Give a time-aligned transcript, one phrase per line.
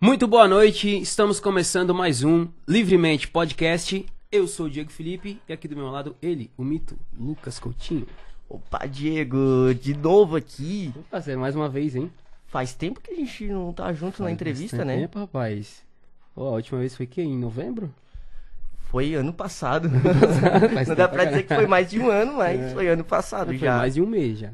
[0.00, 4.06] Muito boa noite, estamos começando mais um Livremente Podcast.
[4.32, 8.06] Eu sou o Diego Felipe e aqui do meu lado ele, o mito Lucas Coutinho.
[8.48, 10.92] Opa, Diego, de novo aqui.
[11.10, 12.10] Fazer mais uma vez, hein?
[12.46, 15.02] Faz tempo que a gente não tá junto na Faz entrevista, bastante né?
[15.02, 15.82] Tempo, rapaz.
[16.34, 17.92] Pô, a última vez foi que em novembro?
[18.88, 19.88] Foi ano passado.
[20.88, 22.68] Não dá pra dizer que foi mais de um ano, mas É.
[22.70, 23.76] foi ano passado Foi já.
[23.78, 24.50] mais de um mês já.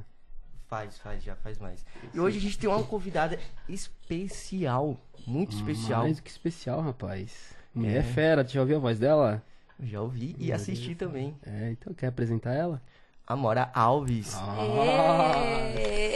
[0.69, 1.85] Faz, faz, já faz mais.
[2.13, 3.39] E hoje a gente tem uma convidada
[3.69, 6.03] especial, muito especial.
[6.03, 7.55] Mais do que especial, rapaz.
[7.75, 8.03] Mulher É.
[8.03, 9.43] fera, tu já ouviu a voz dela?
[9.81, 11.37] Já ouvi e assisti também.
[11.47, 12.83] É, então quer apresentar ela?
[13.27, 14.35] Amora Alves.
[14.37, 15.35] Ah,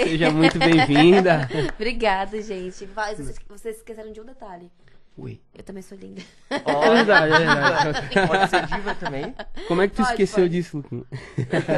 [0.05, 1.49] seja muito bem-vinda.
[1.75, 2.87] Obrigada, gente.
[2.87, 4.71] Vai, vocês, vocês esqueceram de um detalhe.
[5.17, 5.39] Ui.
[5.55, 6.23] Eu também sou linda.
[6.65, 8.27] Ó, É verdade, é verdade.
[8.27, 9.35] Pode ser diva também.
[9.69, 10.49] Como é que tu Pode, esqueceu pode.
[10.51, 11.07] disso, Luquinho?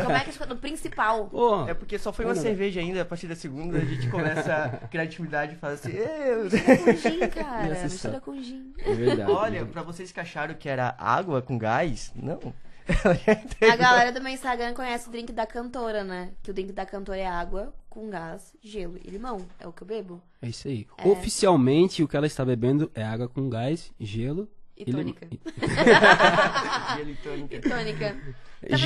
[0.05, 1.27] Como é que escolhe o principal?
[1.27, 4.09] Pô, É porque só foi uma Não, cerveja ainda, a partir da segunda a gente
[4.09, 6.45] começa a criatividade e fala assim, "Eu".
[6.51, 7.74] Com gin, cara.
[7.83, 8.73] Mistura com gin.
[8.79, 9.30] é verdade.
[9.30, 12.55] Olha, pra vocês que acharam que era água com gás, não.
[13.71, 16.30] A galera do meu Instagram conhece o drink da cantora, né?
[16.43, 19.38] Que o drink da cantora é água com gás, gelo e limão.
[19.60, 20.21] É o que eu bebo.
[20.40, 20.87] É isso aí.
[21.04, 25.29] Oficialmente, o que ela está bebendo é água com gás, gelo E lim- tônica.
[26.96, 27.57] Gelo e tônica.
[27.57, 28.16] E tônica.
[28.62, 28.76] e Tá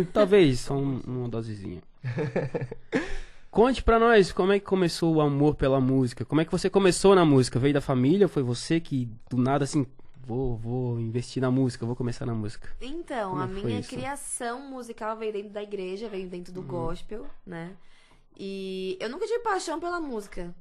[0.00, 0.04] um?
[0.12, 1.82] Talvez, só um- uma dosezinha.
[3.50, 6.24] Conte pra nós como é que começou o amor pela música.
[6.24, 7.58] Como é que você começou na música?
[7.58, 8.28] Veio da família?
[8.28, 9.84] Foi você que do nada assim,
[10.30, 12.68] vou, vou investir na música, vou começar na música?
[12.80, 13.88] Então, Como a foi minha isso?
[13.90, 16.62] criação musical veio dentro da igreja, veio dentro Uhum.
[16.62, 17.72] do gospel, né?
[18.42, 20.54] E eu nunca tive paixão pela música.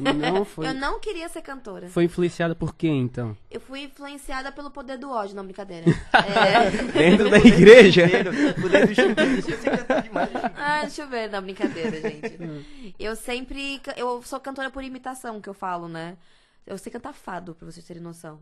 [0.00, 0.66] Não foi.
[0.66, 1.88] Eu não queria ser cantora.
[1.88, 3.36] Foi influenciada por quem então?
[3.48, 5.84] Eu fui influenciada pelo poder do ódio, não brincadeira.
[6.12, 6.70] É...
[6.92, 8.02] Dentro da igreja.
[8.60, 9.42] Poder do chuveiro.
[9.76, 10.30] Canta demais.
[10.56, 12.42] Ah, deixa eu ver, não, brincadeira, gente.
[12.42, 12.64] Hum.
[12.98, 13.80] Eu sempre.
[13.96, 16.16] Eu sou cantora por imitação, que eu falo, né?
[16.66, 18.40] Eu sei cantar fado, pra vocês terem noção.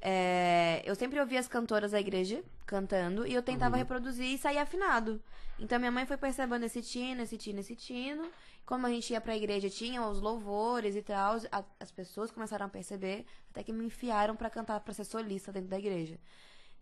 [0.00, 3.78] É, eu sempre ouvia as cantoras da igreja cantando e eu tentava Uhum.
[3.82, 5.20] reproduzir e sair afinado.
[5.58, 8.30] Então minha mãe foi percebendo esse tino, esse tino, esse tino.
[8.64, 12.66] Como a gente ia pra igreja, tinha os louvores e tal, a- as pessoas começaram
[12.66, 16.18] a perceber, até que me enfiaram pra cantar, pra ser solista dentro da igreja.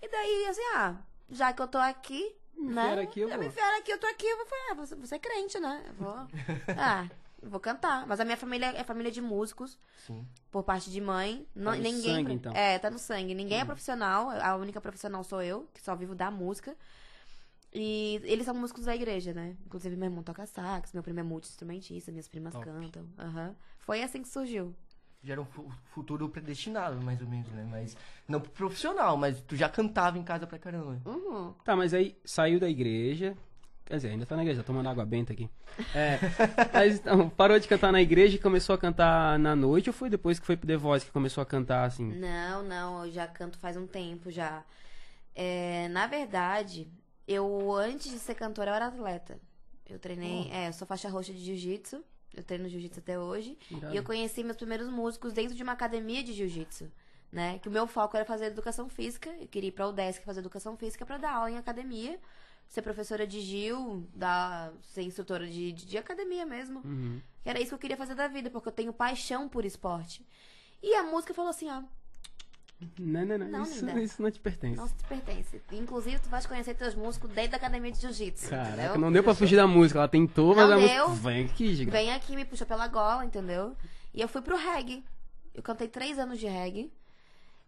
[0.03, 0.97] E daí, assim, ah,
[1.31, 2.71] já que eu tô aqui, né?
[2.91, 5.15] enfiaram aqui, eu me enfiaram aqui, eu tô aqui, eu vou falar, ah, você, você
[5.15, 5.85] é crente, né?
[5.87, 6.27] Eu vou.
[6.77, 7.09] ah,
[7.49, 8.07] vou cantar.
[8.07, 10.27] Mas a minha família é família de músicos Sim.
[10.51, 11.47] por parte de mãe.
[11.55, 12.15] Não, no ninguém.
[12.17, 12.53] sangue, então.
[12.53, 13.35] É, tá no sangue.
[13.35, 14.31] Ninguém é profissional.
[14.31, 16.77] A única profissional sou eu, que só vivo da música.
[17.73, 19.57] E eles são músicos da igreja, né?
[19.67, 22.65] Inclusive, meu irmão toca sax, meu primo é multi-instrumentista, minhas primas Top.
[22.65, 23.07] cantam.
[23.19, 23.55] Aham.
[23.81, 24.75] Foi assim que surgiu.
[25.23, 27.67] Já era um fu- futuro predestinado, mais ou menos, né?
[27.69, 27.97] Mas
[28.29, 31.01] não pro profissional, mas tu já cantava em casa pra caramba.
[31.05, 31.53] Uhum.
[31.65, 33.37] Tá, mas aí saiu da igreja.
[33.87, 35.49] Quer dizer, ainda tá na igreja, tá tomando água benta aqui.
[35.95, 36.19] É.
[36.75, 40.11] mas então, parou de cantar na igreja e começou a cantar na noite ou foi
[40.11, 42.13] depois que foi pro The Voice que começou a cantar assim?
[42.19, 44.65] Não, não, eu já canto faz um tempo já.
[45.37, 46.89] É, na verdade,
[47.29, 49.39] eu antes de ser cantora, eu era atleta.
[49.89, 52.03] Eu treinei, é, eu sou faixa roxa de jiu-jitsu.
[52.35, 53.57] Eu treino jiu-jitsu até hoje.
[53.71, 53.95] Irado.
[53.95, 56.91] E eu conheci meus primeiros músicos dentro de uma academia de jiu-jitsu,
[57.31, 57.59] né?
[57.61, 59.31] Que o meu foco era fazer educação física.
[59.41, 62.19] Eu queria ir pra UDESC fazer educação física pra dar aula em academia,
[62.69, 66.81] ser professora de Gil, dar, ser instrutora de, de, de academia mesmo.
[66.85, 67.21] Uhum.
[67.45, 70.27] Era isso que eu queria fazer da vida, porque eu tenho paixão por esporte.
[70.83, 71.83] E a música falou assim, ó,
[72.99, 73.49] Não, não, não.
[73.49, 74.77] Não, isso, isso não te pertence.
[74.77, 75.63] não te pertence.
[75.73, 78.99] Inclusive, tu vais conhecer teus músicos dentro da academia de jiu-jitsu, Caraca, entendeu?
[78.99, 79.99] não deu pra fugir da música.
[80.01, 80.95] Ela tentou, mas Não a música.
[80.95, 81.09] deu.
[81.15, 81.91] Vem aqui, giga.
[81.91, 83.75] Vem aqui, me puxa pela gola, entendeu?
[84.13, 85.03] E eu fui pro reggae.
[85.55, 86.93] Eu cantei três anos de reggae.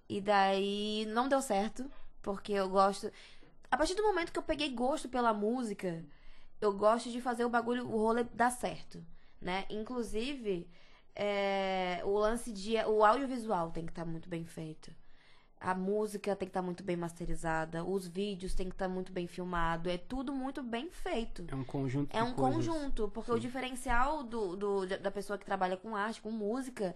[0.08, 1.91] E daí não deu certo,
[2.22, 3.10] porque eu gosto.
[3.70, 6.04] A partir do momento que eu peguei gosto pela música,
[6.60, 9.04] eu gosto de fazer o bagulho, o rolê dar certo,
[9.40, 9.66] né?
[9.70, 10.68] Inclusive,
[11.14, 12.76] é, o lance de.
[12.86, 14.90] O audiovisual tem que estar muito bem feito.
[15.60, 19.26] A música tem que estar muito bem masterizada, os vídeos tem que estar muito bem
[19.26, 21.44] filmado, é tudo muito bem feito.
[21.48, 22.64] É um conjunto É um coisas.
[22.64, 23.40] conjunto, porque o Sim.
[23.40, 26.94] diferencial do, do- da pessoa que trabalha com arte, com música,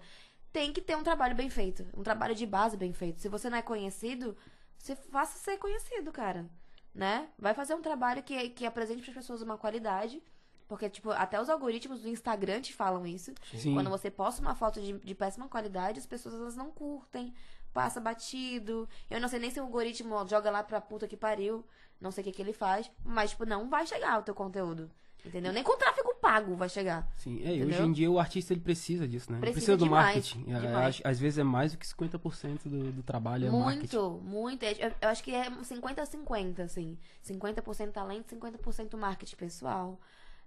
[0.52, 3.20] tem que ter um trabalho bem feito, um trabalho de base bem feito.
[3.20, 4.36] Se você não é conhecido,
[4.78, 6.48] você faça ser conhecido, cara,
[6.94, 7.28] né?
[7.38, 10.22] Vai fazer um trabalho que, que apresente para as pessoas uma qualidade,
[10.68, 13.32] porque tipo até os algoritmos do Instagram te falam isso.
[13.54, 13.74] Sim.
[13.74, 17.32] Quando você posta uma foto de, de péssima qualidade, as pessoas elas não curtem,
[17.72, 18.88] passa batido.
[19.10, 21.64] Eu não sei nem se o algoritmo joga lá pra puta que pariu,
[22.00, 24.90] não sei o que, que ele faz, mas, tipo, não vai chegar o teu conteúdo.
[25.24, 25.52] Entendeu?
[25.52, 27.08] Nem com tráfego pago vai chegar.
[27.16, 29.38] Sim, é, hoje em dia o artista ele precisa disso, né?
[29.38, 30.40] Ele Precisa do demais, marketing.
[30.52, 30.86] É, demais.
[30.86, 33.96] acho- Às vezes é mais do que 50% do, do trabalho é marketing.
[33.96, 34.62] muito, muito.
[34.64, 36.98] Eu, eu acho que é 50 a 50, assim.
[37.24, 40.00] 50% talento, 50% marketing pessoal.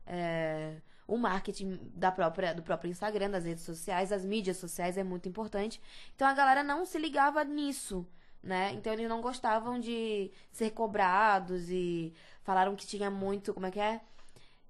[0.06, 0.76] É,
[1.08, 5.30] o marketing da própria, do próprio Instagram, das redes sociais, das mídias sociais é muito
[5.30, 5.82] importante.
[6.16, 8.06] Então a galera não se ligava nisso,
[8.44, 8.74] né?
[8.74, 12.14] Então eles não gostavam de ser cobrados e
[12.44, 14.02] falaram que tinha muito, como é que é?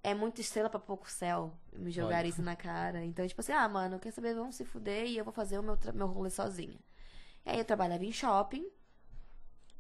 [0.10, 1.52] É muita estrela pra pouco céu.
[1.74, 2.28] Me jogaram Olha.
[2.28, 3.04] isso na cara.
[3.04, 4.36] Então, tipo assim, ah, mano, quer saber?
[4.36, 6.80] Vamos se fuder e eu vou fazer o meu, meu rolê sozinha.
[7.46, 8.66] E aí eu trabalhava em shopping.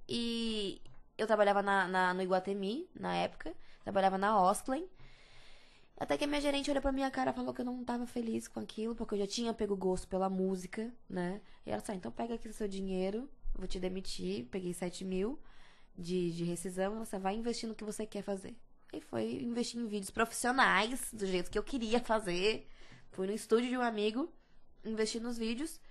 [0.07, 0.81] E
[1.17, 3.53] eu trabalhava na, na- no Iguatemi, na época.
[3.83, 4.87] Trabalhava na Osklen.
[5.97, 8.05] Até que a minha gerente olhou pra minha cara e falou que eu não tava
[8.05, 11.39] feliz com aquilo, porque eu já tinha pego gosto pela música, né?
[11.65, 14.45] E ela disse, ah, então pega aqui o seu dinheiro, eu vou te demitir.
[14.47, 15.39] Peguei 7 mil
[15.97, 18.57] de, de rescisão, você vai investir no que você quer fazer.
[18.95, 22.65] Aí foi investir em vídeos profissionais, do jeito que eu queria fazer.
[23.11, 24.31] Fui no estúdio de um amigo,
[24.85, 25.81] investi nos vídeos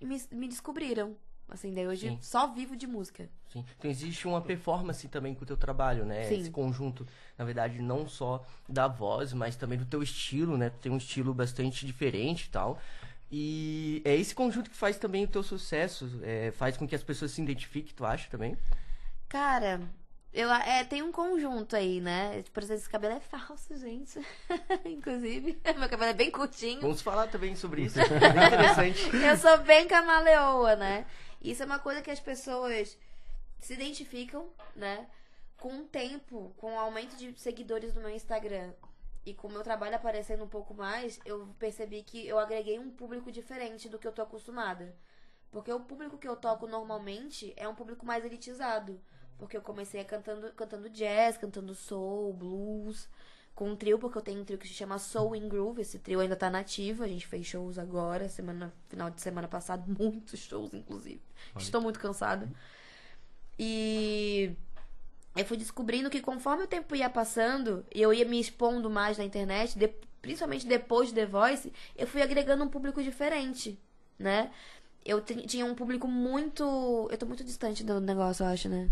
[0.00, 1.16] e me, me descobriram.
[1.48, 2.18] Assim, daí hoje Sim.
[2.20, 3.28] só vivo de música.
[3.52, 3.64] Sim.
[3.76, 6.22] Então existe uma performance também com o teu trabalho, né?
[6.22, 6.40] Sim.
[6.40, 7.04] Esse conjunto,
[7.36, 10.70] na verdade, não só da voz, mas também do teu estilo, né?
[10.70, 12.80] Tu tem um estilo bastante diferente e tal.
[13.30, 17.02] E é esse conjunto que faz também o teu sucesso, é, faz com que as
[17.02, 18.56] pessoas se identifiquem, tu acha também?
[19.28, 19.80] Cara,
[20.32, 22.42] eu, é, tem um conjunto aí, né?
[22.54, 24.18] Por exemplo, esse cabelo é falso, gente.
[24.86, 26.80] Inclusive, meu cabelo é bem curtinho.
[26.80, 29.10] Vamos falar também sobre isso, é interessante.
[29.14, 31.06] Eu sou bem camaleoa, né?
[31.40, 32.96] Isso é uma coisa que as pessoas
[33.58, 35.06] se identificam, né?
[35.58, 38.72] Com o tempo, com o aumento de seguidores no meu Instagram
[39.24, 42.90] e com o meu trabalho aparecendo um pouco mais, eu percebi que eu agreguei um
[42.90, 44.96] público diferente do que eu tô acostumada.
[45.50, 48.98] Porque o público que eu toco normalmente é um público mais elitizado.
[49.42, 53.08] Porque eu comecei a cantando, cantando jazz, cantando soul, blues,
[53.56, 55.82] com um trio, porque eu tenho um trio que se chama Soul in Groove.
[55.82, 59.82] Esse trio ainda tá nativo, a gente fez shows agora, semana, final de semana passada,
[59.98, 61.20] muitos shows, inclusive.
[61.58, 62.48] Estou muito cansada.
[63.58, 64.54] E
[65.36, 69.18] eu fui descobrindo que conforme o tempo ia passando e eu ia me expondo mais
[69.18, 73.76] na internet, de- principalmente depois de The Voice, eu fui agregando um público diferente,
[74.18, 74.52] né?
[75.04, 77.08] Eu ti- tinha um público muito.
[77.10, 78.88] Eu tô muito distante do negócio, eu acho, né?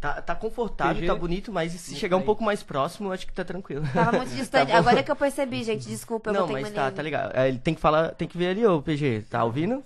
[0.00, 1.06] Tá, tá confortável, PG.
[1.08, 3.84] tá bonito, mas se chegar um pouco mais próximo, eu acho que tá tranquilo.
[3.92, 4.70] Tava muito distante.
[4.70, 4.76] bom.
[4.78, 5.88] Agora é que eu percebi, gente.
[5.88, 6.90] Desculpa, eu Não, botei mas mania.
[6.90, 7.36] tá, tá ligado.
[7.36, 9.84] É, Ele tem que falar, tem que ver ali, ô PG, tá ouvindo?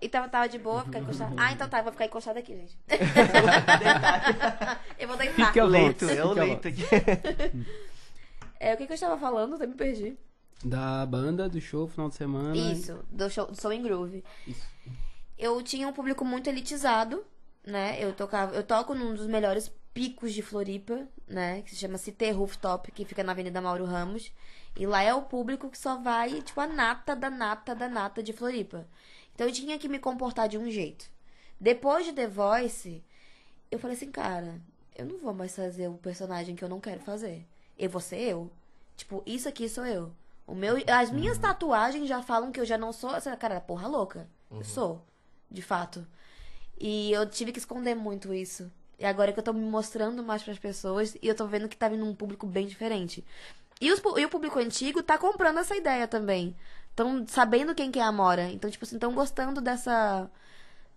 [0.00, 1.34] E tava, de boa, ficar encostada.
[1.36, 2.78] Ah, então tá, eu vou ficar encostada aqui, gente.
[4.98, 5.46] eu vou deitar.
[5.46, 6.82] Fica Leito, é o leito aqui.
[8.58, 9.50] É, o que, que eu estava falando?
[9.50, 10.16] Eu até me perdi.
[10.64, 12.56] Da banda, do show, final de semana.
[12.56, 14.24] Isso, do show do Soul in Groove.
[15.38, 17.22] Eu tinha um público muito elitizado,
[17.66, 18.02] né?
[18.02, 21.62] Eu tocava, eu toco num dos melhores picos de Floripa, né?
[21.62, 24.32] Que se chama Cité Rooftop, que fica na Avenida Mauro Ramos.
[24.76, 28.22] E lá é o público que só vai, tipo, a nata da nata da nata
[28.22, 28.86] de Floripa.
[29.34, 31.10] Então eu tinha que me comportar de um jeito.
[31.60, 33.02] Depois de The Voice,
[33.70, 34.60] eu falei assim, cara,
[34.94, 37.46] eu não vou mais fazer o personagem que eu não quero fazer.
[37.78, 38.50] Eu vou ser eu.
[38.96, 40.12] Tipo, isso aqui sou eu.
[40.46, 43.88] O meu, as minhas tatuagens já falam que eu já não sou essa cara porra
[43.88, 44.28] louca.
[44.50, 45.02] Eu sou,
[45.50, 46.06] de fato.
[46.78, 48.70] E eu tive que esconder muito isso.
[48.98, 51.76] E agora que eu tô me mostrando mais pras pessoas e eu tô vendo que
[51.76, 53.24] tá vindo um público bem diferente.
[53.80, 56.56] E, os e o público antigo tá comprando essa ideia também.
[56.90, 58.50] Estão sabendo quem que é a Amora.
[58.50, 60.30] Então, tipo assim, estão gostando dessa,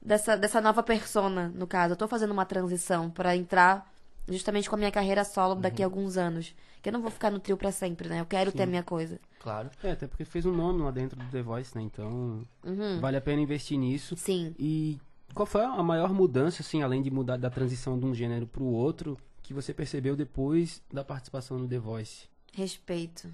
[0.01, 1.93] dessa, dessa nova persona, no caso.
[1.93, 3.85] Eu tô fazendo uma transição pra entrar
[4.29, 6.55] justamente com a minha carreira solo daqui a alguns anos.
[6.81, 8.21] Que eu não vou ficar no trio pra sempre, né?
[8.21, 9.19] Eu quero ter a minha coisa.
[9.41, 9.69] Claro.
[9.83, 11.81] É, até porque fez um nome lá dentro do The Voice, né?
[11.81, 13.01] Então, Uhum.
[13.01, 14.15] vale a pena investir nisso.
[14.15, 14.55] Sim.
[14.57, 14.97] E
[15.33, 18.65] qual foi a maior mudança, assim, além de mudar da transição de um gênero pro
[18.65, 22.27] outro, que você percebeu depois da participação no The Voice?
[22.53, 23.33] Respeito.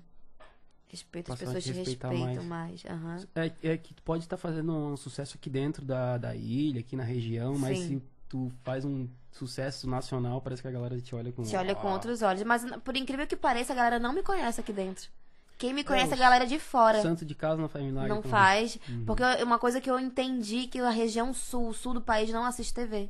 [0.88, 2.86] Respeito, as pessoas te respeitam mais.
[2.86, 3.18] Aham.
[3.36, 6.96] É, é que tu pode estar fazendo um sucesso aqui dentro da, da ilha, aqui
[6.96, 7.88] na região, mas Sim.
[7.88, 11.44] se tu faz um sucesso nacional, parece que a galera te olha com...
[11.44, 12.44] Te olha com outros olhos.
[12.44, 15.10] Mas por incrível que pareça, a galera não me conhece aqui dentro.
[15.58, 17.02] Quem me conhece é a galera de fora.
[17.02, 18.10] Santo de casa não faz milagre.
[18.10, 18.78] Não faz.
[18.90, 19.06] Uhum.
[19.06, 22.44] Porque eu- uma coisa que eu entendi que a região sul, sul do país, não
[22.44, 23.10] assiste TV.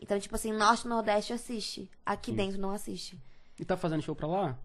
[0.00, 1.90] Então, tipo assim, norte e nordeste assiste.
[2.06, 3.20] Aqui dentro não assiste.
[3.58, 4.58] E tá fazendo show pra lá?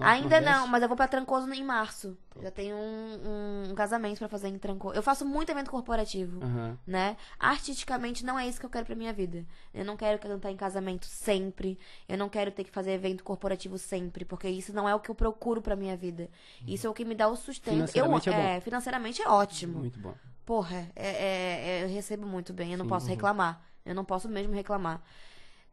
[0.00, 2.16] Ainda não, mas eu vou pra Trancoso em março.
[2.42, 4.94] Já tenho um, um- casamento pra fazer em Trancoso.
[4.96, 6.42] Eu faço muito evento corporativo.
[6.42, 6.78] Aham.
[6.86, 7.16] né?
[7.38, 9.44] Artisticamente não é isso que eu quero pra minha vida.
[9.72, 11.78] Eu não quero cantar em casamento sempre.
[12.08, 15.10] Eu não quero ter que fazer evento corporativo sempre, porque isso não é o que
[15.10, 16.28] eu procuro pra minha vida.
[16.66, 17.74] Isso é o que me dá o sustento.
[17.74, 18.60] Financeiramente eu, é bom.
[18.60, 19.78] financeiramente é ótimo.
[19.78, 20.14] Muito bom.
[20.44, 23.12] Porra, é, é- é- eu recebo muito bem, eu não Sim, posso uhum.
[23.12, 23.62] reclamar.
[23.86, 25.00] Eu não posso mesmo reclamar.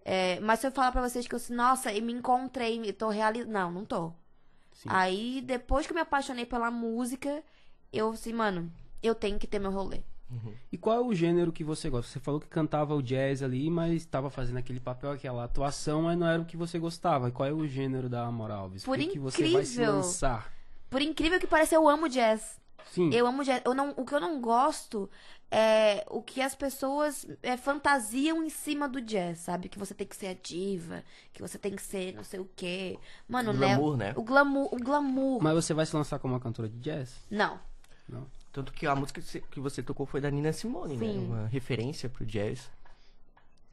[0.03, 3.10] É, mas se eu falar pra vocês que eu nossa, e me encontrei, e tô
[3.10, 3.51] realizando.
[3.51, 4.12] Não, não tô.
[4.74, 4.89] Sim.
[4.89, 7.43] Aí, depois que eu me apaixonei pela música,
[7.93, 8.72] eu assim, mano,
[9.03, 10.01] eu tenho que ter meu rolê.
[10.72, 12.10] E qual é o gênero que você gosta?
[12.10, 16.17] Você falou que cantava o jazz ali, mas estava fazendo aquele papel, aquela atuação, mas
[16.17, 17.27] não era o que você gostava.
[17.27, 18.84] E qual é o gênero da Amor Alves?
[18.84, 19.96] Por o que, que você vai se incrível.
[19.96, 20.53] lançar?
[20.89, 22.60] Por incrível que pareça, eu amo jazz.
[22.91, 23.13] Sim.
[23.13, 23.62] Eu amo jazz.
[23.65, 25.10] Eu não, o que eu não gosto
[25.51, 29.67] é o que as pessoas é, fantasiam em cima do jazz, sabe?
[29.67, 31.03] Que você tem que ser ativa,
[31.34, 32.98] que você tem que ser não sei o quê.
[33.27, 34.13] Mano, Glamour, né?
[34.15, 34.74] O glamour.
[34.74, 35.43] O glamour.
[35.43, 37.15] Mas você vai se lançar como uma cantora de jazz?
[37.29, 37.60] Não.
[38.08, 38.25] Não.
[38.53, 41.05] Tanto que a música que você- tocou foi da Nina Simone, né?
[41.05, 41.25] Sim.
[41.27, 42.70] Uma referência pro jazz.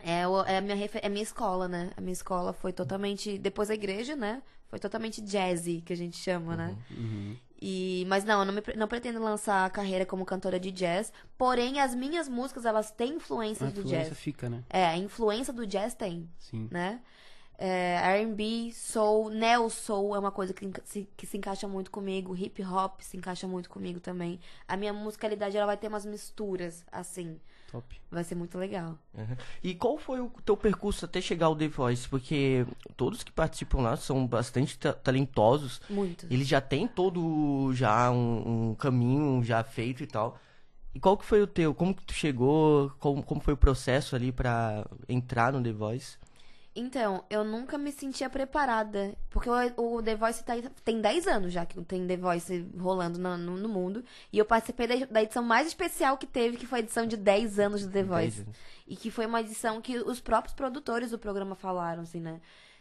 [0.01, 1.91] É, o- é, a minha, refer- é a minha escola, né?
[1.97, 3.37] A minha escola foi totalmente.
[3.39, 4.41] Depois da igreja, né?
[4.69, 6.77] Foi totalmente jazzy, que a gente chama, né?
[6.91, 7.37] Uhum.
[7.61, 11.13] E, mas não, eu não, me não pretendo lançar a carreira como cantora de jazz.
[11.37, 14.19] Porém, as minhas músicas, elas têm A influências do influência jazz.
[14.19, 14.63] fica, né?
[14.71, 16.69] É, a influência do jazz tem, Sim.
[16.71, 17.01] né?
[17.61, 22.37] É, R&B, soul, neo soul é uma coisa que, se, que se encaixa muito comigo.
[22.37, 24.39] Hip hop se encaixa muito comigo também.
[24.69, 27.41] A minha musicalidade, ela vai ter umas misturas, assim.
[27.71, 28.01] Top.
[28.11, 28.99] Vai ser muito legal.
[29.13, 29.37] Uhum.
[29.63, 32.09] E qual foi o teu percurso até chegar ao The Voice?
[32.09, 35.81] Porque todos que participam lá são bastante ta- talentosos.
[35.91, 36.27] Muito.
[36.31, 40.39] Eles já têm todo já um, um caminho já feito e tal.
[40.95, 41.75] E qual que foi o teu?
[41.75, 42.91] Como que tu chegou?
[42.99, 46.17] Como, como foi o processo ali pra entrar no The Voice?
[46.79, 49.15] Então, eu nunca me sentia preparada.
[49.31, 50.55] Porque o, o The Voice tá,
[50.85, 54.05] tem 10 anos já que tem The Voice rolando no, no- no mundo.
[54.33, 57.17] E eu participei da, da edição mais especial que teve, que foi a edição de
[57.17, 58.47] 10 anos do The Voice.
[58.87, 62.41] E que foi uma edição que os próprios produtores do programa falaram, assim, né?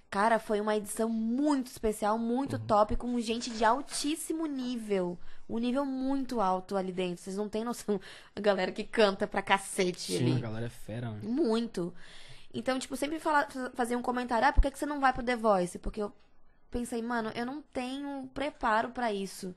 [0.10, 5.18] Cara, foi uma edição muito especial, muito top, com gente de altíssimo nível.
[5.50, 7.22] Um nível muito alto ali dentro.
[7.24, 8.00] Vocês não têm noção.
[8.36, 10.34] A galera que canta pra cacete Sim, ali.
[10.38, 11.24] a galera é fera, mano.
[11.30, 11.94] Muito.
[12.54, 15.24] Então, tipo, sempre fala, fazia um comentário, ah, por que, que você não vai pro
[15.24, 15.78] The Voice?
[15.80, 16.12] Porque eu
[16.72, 19.56] pensei, mano, eu não tenho preparo pra isso.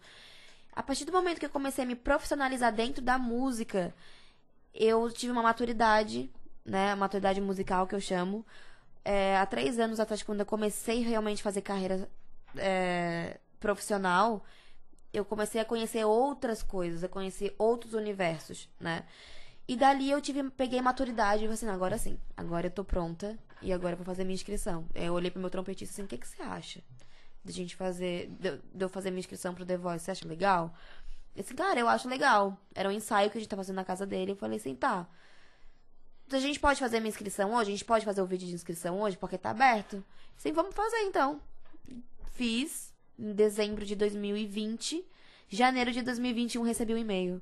[0.72, 3.94] A partir do momento que eu comecei a me profissionalizar dentro da música,
[4.74, 6.30] eu tive uma maturidade,
[6.64, 6.94] né?
[6.94, 8.46] Maturidade musical que eu chamo.
[9.04, 12.08] É, há três anos atrás, quando eu comecei realmente a fazer carreira
[12.56, 14.44] é, profissional,
[15.12, 19.04] eu comecei a conhecer outras coisas, a conhecer outros universos, né?
[19.70, 22.82] E dali eu tive, peguei maturidade e falei assim, "Não, agora sim, agora eu tô
[22.82, 24.84] pronta e agora eu vou fazer minha inscrição.
[24.92, 26.82] Eu olhei pro meu trompetista assim, o que, que você acha?
[27.44, 30.74] De gente fazer, de eu fazer minha inscrição pro The Voice, você acha legal?
[31.36, 32.58] Ele disse, cara, eu acho legal.
[32.74, 34.32] Era um ensaio que a gente tá fazendo na casa dele.
[34.32, 35.06] Eu falei assim, tá.
[36.32, 37.70] A gente pode fazer minha inscrição hoje?
[37.70, 40.04] A gente pode fazer o vídeo de inscrição hoje, porque tá aberto?
[40.36, 41.40] Sim, vamos fazer então.
[42.32, 45.06] Fiz em dezembro de 2020.
[45.48, 47.40] Janeiro de 2021 recebi um e-mail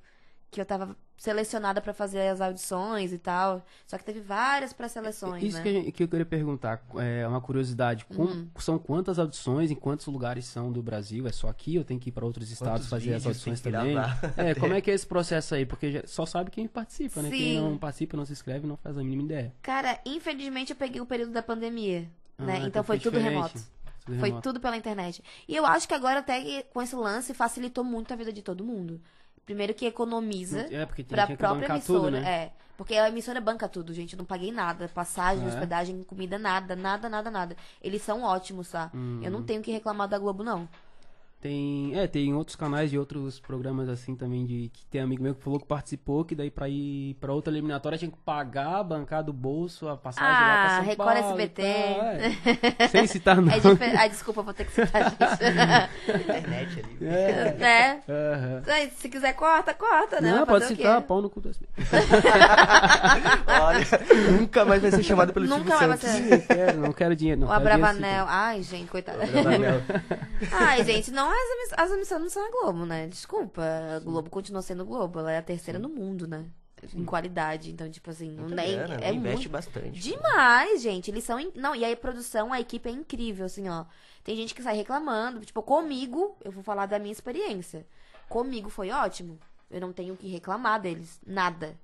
[0.50, 3.64] que eu tava selecionada pra fazer as audições e tal.
[3.86, 5.62] Só que teve várias pré-seleções, Isso né?
[5.62, 8.04] que, gente- que eu queria perguntar, é uma curiosidade.
[8.06, 8.48] Com- Uhum.
[8.58, 11.26] São quantas audições, em quantos lugares são do Brasil?
[11.26, 13.96] É só aqui ou tem que ir para outros estados Quantos fazer as audições também?
[14.36, 15.66] É, como é que é esse processo aí?
[15.66, 17.30] Porque só sabe quem participa, né?
[17.30, 17.60] Quem Sim.
[17.60, 19.54] não participa, não se inscreve, não faz a mínima ideia.
[19.60, 22.58] Cara, infelizmente eu peguei o período da pandemia, Ah, né?
[22.64, 23.34] Então foi tudo diferente.
[23.34, 23.60] remoto.
[24.06, 24.48] Tudo Foi remoto.
[24.48, 25.22] tudo pela internet.
[25.46, 28.40] E eu acho que agora até que com esse lance facilitou muito a vida de
[28.40, 28.98] todo mundo.
[29.48, 32.00] Primeiro que economiza É, porque tinha, pra que própria emissora.
[32.00, 32.30] tudo, né?
[32.30, 32.52] É.
[32.76, 34.12] Porque a emissora banca tudo, gente.
[34.12, 34.88] Eu não paguei nada.
[34.88, 35.48] Passagem, É?
[35.48, 37.56] hospedagem, comida, nada, nada, nada, nada.
[37.82, 38.90] Eles são ótimos, tá?
[38.94, 39.20] Hum.
[39.22, 40.68] Eu não tenho que reclamar da Globo, não.
[41.40, 45.36] Tem, é, tem outros canais de outros programas assim também de que tem amigo meu
[45.36, 49.22] que falou que participou, que daí pra ir pra outra eliminatória tinha que pagar, bancar
[49.22, 51.62] do bolso a passagem lá Ah, pra São Record Paulo SBT.
[51.62, 52.88] tal, é.
[52.88, 53.52] Sem citar não.
[53.54, 54.00] É difer...
[54.00, 56.20] Ai, desculpa, vou ter que citar, gente.
[56.22, 56.98] Internet ali.
[57.08, 57.54] É.
[57.56, 58.02] né?
[58.66, 60.32] Aí, Se quiser, corta, corta, né?
[60.32, 61.72] Não, pode citar, pau no cu do SBT.
[63.62, 66.30] Olha, nunca mais vai ser chamado pelo Nunca Silvio mais vai ser.
[66.30, 67.40] Não quero, não quero dinheiro.
[67.42, 68.24] Não, O Abravanel.
[68.28, 69.22] Ai, gente, coitada.
[69.22, 69.82] Abravanel.
[70.52, 73.06] Ai, gente, não, as, as emissoras não são a Globo, né?
[73.08, 73.62] Desculpa.
[73.96, 75.18] A Globo continua sendo Globo.
[75.18, 76.46] Ela é a terceira no mundo, né?
[76.94, 77.70] Em qualidade.
[77.72, 79.50] Então, tipo assim, não Muita nem, grana, é investe muito.
[79.50, 79.98] bastante.
[80.00, 81.10] Demais, gente.
[81.10, 81.40] Eles são.
[81.40, 83.84] in- Não, e aí a produção, a equipe é incrível, assim, ó.
[84.22, 85.40] Tem gente que sai reclamando.
[85.40, 87.86] Tipo, comigo, eu vou falar da minha experiência.
[88.28, 89.38] Comigo foi ótimo.
[89.70, 91.20] Eu não tenho o que reclamar deles.
[91.26, 91.76] Nada.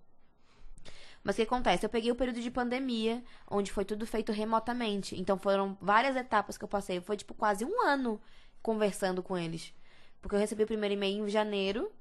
[1.24, 1.84] Mas o que acontece?
[1.84, 5.18] Eu peguei o período de pandemia, onde foi tudo feito remotamente.
[5.18, 7.00] Então foram várias etapas que eu passei.
[7.00, 8.20] Foi, tipo, quase um ano
[8.64, 9.72] conversando com eles.
[10.20, 11.92] Porque eu recebi o primeiro e-mail em janeiro.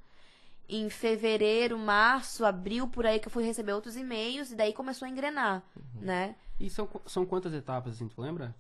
[0.68, 4.50] Em fevereiro, março, abril, por aí que eu fui receber outros e-mails.
[4.52, 5.62] E daí começou a engrenar,
[6.02, 6.36] né?
[6.58, 8.56] E são, são quantas etapas, assim, tu lembra?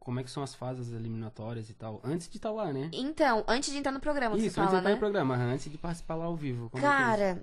[0.00, 2.00] Como é que são as fases eliminatórias e tal?
[2.02, 2.90] Antes de estar lá, né?
[2.92, 4.94] Então, antes de entrar no programa, Isso, você antes de fala, entrar né?
[4.94, 6.68] no programa, antes de participar lá ao vivo.
[6.68, 7.38] como é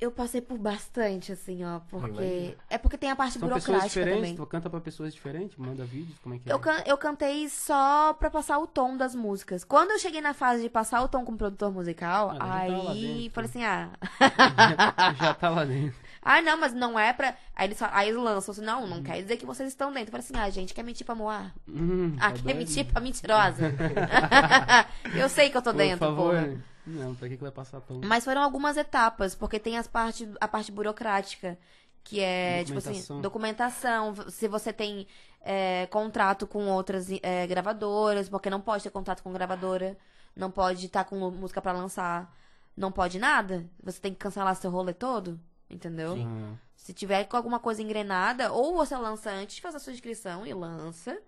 [0.00, 2.56] Eu passei por bastante, assim, ó, porque...
[2.70, 4.34] É porque tem a parte São pessoas burocrática diferentes, também.
[4.36, 6.52] tu canta pra pessoas diferentes, manda vídeos, como é que é?
[6.54, 9.62] Eu, can- eu cantei só pra passar o tom das músicas.
[9.62, 12.82] Quando eu cheguei na fase de passar o tom com o produtor musical, Ah, tava
[12.82, 13.90] lá aí falei assim, ah...
[15.20, 15.94] Já tá lá dentro.
[16.22, 17.34] ah, não, mas não é pra...
[17.54, 18.86] Aí eles, aí eles lançam assim, não, Hum.
[18.86, 20.08] não quer dizer que vocês estão dentro.
[20.16, 21.52] Eu falei assim, ah, gente, quer mentir pra moar?
[21.68, 22.56] Hum, Ah, tá quer doido?
[22.56, 23.70] mentir pra mentirosa?
[25.14, 26.34] eu sei que eu tô Por dentro, favor.
[26.34, 26.70] porra.
[26.90, 27.82] Não, pra que que vai passar?
[28.04, 31.58] Mas foram algumas etapas, porque tem as parte, a parte burocrática,
[32.02, 34.14] que é, tipo assim, documentação.
[34.28, 35.06] Se você tem
[35.40, 39.96] é, contrato com outras é, gravadoras, porque não pode ter contrato com gravadora,
[40.34, 42.34] não pode estar com música pra lançar,
[42.76, 43.68] não pode nada.
[43.82, 46.16] Você tem que cancelar seu rolê todo, entendeu?
[46.18, 49.92] Ah, Se tiver com alguma coisa engrenada, ou você lança antes de fazer a sua
[49.92, 51.18] inscrição e lança,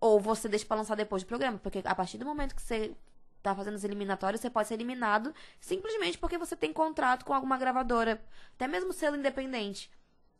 [0.00, 1.58] ou você deixa pra lançar depois do programa.
[1.58, 2.94] Porque a partir do momento que você
[3.44, 7.58] tá fazendo os eliminatórios, você pode ser eliminado simplesmente porque você tem contrato com alguma
[7.58, 8.20] gravadora.
[8.56, 9.90] Até mesmo sendo independente.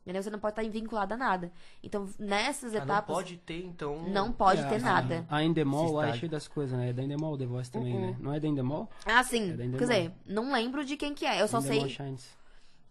[0.02, 0.22] Entendeu?
[0.22, 1.50] Você não pode estar vinculado a nada.
[1.82, 4.02] Então, nessas Ah, não etapas, pode ter, então.
[4.08, 5.26] não pode é, ter a- nada.
[5.30, 6.90] A Endemol lá é cheio das coisas, né?
[6.90, 8.10] É da Endemol, The Voice também, Uhum.
[8.10, 8.16] né?
[8.20, 8.88] Não é da Endemol?
[9.06, 9.44] Ah, sim.
[9.44, 9.80] É da Quer Endemol.
[9.80, 11.40] dizer, não lembro de quem que é.
[11.40, 11.88] Eu só Endemol sei.
[11.90, 12.36] Shines.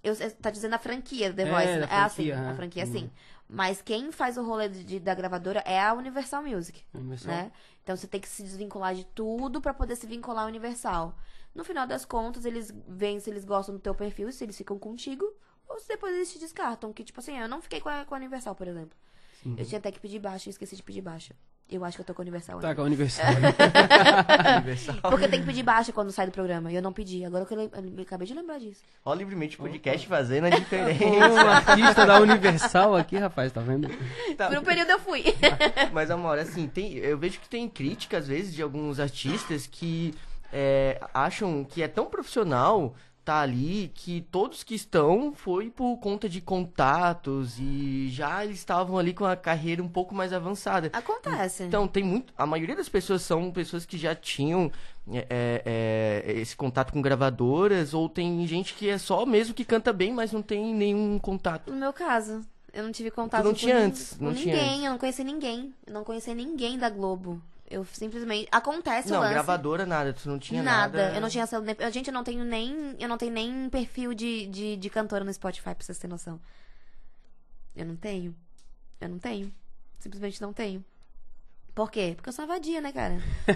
[0.03, 1.67] Eu, eu- tá dizendo a franquia The É, Voice.
[1.79, 1.87] da né?
[1.89, 2.91] É assim, a franquia Hum.
[2.91, 3.11] sim.
[3.47, 7.31] Mas quem faz o rolê de- da gravadora é a Universal Music, Universal.
[7.33, 7.51] né?
[7.83, 11.15] Então você tem que se desvincular de tudo pra poder se vincular ao Universal.
[11.53, 14.77] No final das contas, eles veem se eles gostam do teu perfil, se eles ficam
[14.79, 15.25] contigo,
[15.69, 16.91] ou se depois eles te descartam.
[16.91, 18.97] Que, tipo assim, eu não fiquei com a, com a Universal, por exemplo.
[19.43, 19.55] Sim.
[19.57, 21.35] Eu tinha até que pedir baixa e esqueci de pedir baixa.
[21.69, 22.75] Eu acho que eu tô com a Universal Tá ainda.
[22.75, 23.25] com a Universal.
[24.57, 24.95] Universal.
[25.09, 26.71] Porque tem que pedir baixa quando sai do programa.
[26.71, 27.25] E eu não pedi.
[27.25, 28.81] Agora que eu, eu acabei de lembrar disso.
[29.03, 31.05] Ó, livremente podcast fazendo a diferença.
[31.05, 33.89] um artista da Universal aqui, rapaz, tá vendo?
[34.37, 35.23] Tá, Por um período eu fui.
[35.91, 40.13] Mas, amor, assim, tem, eu vejo que tem crítica, às vezes, de alguns artistas que
[40.51, 42.93] é, acham que é tão profissional
[43.23, 48.97] tá ali que todos que estão foi por conta de contatos e já eles estavam
[48.97, 50.89] ali com a carreira um pouco mais avançada.
[50.91, 51.63] Acontece.
[51.63, 52.33] Então, tem muito.
[52.37, 54.71] A maioria das pessoas são pessoas que já tinham
[55.11, 59.65] é, é, é, esse contato com gravadoras, ou tem gente que é só mesmo que
[59.65, 61.71] canta bem, mas não tem nenhum contato.
[61.71, 62.41] No meu caso,
[62.73, 64.83] eu não tive contato não com, tinha antes, com não tinha ninguém, antes.
[64.83, 65.73] eu não conheci ninguém.
[65.85, 67.41] Eu não conheci ninguém da Globo.
[67.73, 68.47] Eu simplesmente.
[68.51, 69.33] Acontece o não, lance.
[69.33, 71.05] gravadora nada, tu não tinha nada.
[71.05, 71.15] nada.
[71.15, 71.63] Eu não tinha selo.
[71.65, 72.95] nem- Gente, eu não tenho nem.
[72.99, 76.39] Eu não tenho nem perfil de, de, de cantora no Spotify, pra vocês terem noção.
[77.75, 78.35] Eu não tenho.
[79.01, 79.51] Eu não tenho.
[79.99, 80.83] Simplesmente não tenho.
[81.73, 82.13] Por quê?
[82.15, 83.17] Porque eu sou uma vadia, né, cara?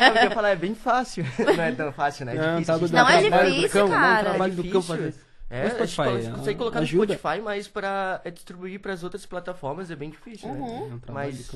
[0.00, 1.24] É, eu ia falar, é bem fácil.
[1.38, 2.34] Não é tão fácil, né?
[2.34, 2.66] É Não, difícil.
[2.66, 2.96] tá do- gente.
[2.96, 4.30] Não é difícil, cão, não, cara.
[4.30, 4.96] trabalho É do cão difícil.
[4.96, 5.14] fazer.
[5.48, 7.12] É, No a gente Spotify, você consegue colocar ajuda.
[7.14, 10.58] no Spotify, mas pra é, distribuir pras outras plataformas é bem difícil, né?
[10.58, 11.00] Uhum.
[11.06, 11.50] É um Mas-.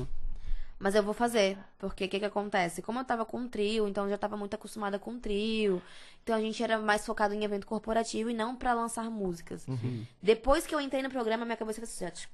[0.81, 2.81] Mas eu vou fazer, porque o que que acontece?
[2.81, 5.79] Como eu tava com trio, então eu já tava muito acostumada com trio.
[6.23, 9.67] Então a gente era mais focado em evento corporativo e não pra lançar músicas.
[9.67, 10.03] Uhum.
[10.23, 12.27] Depois que eu entrei no programa, minha cabeça fez assim,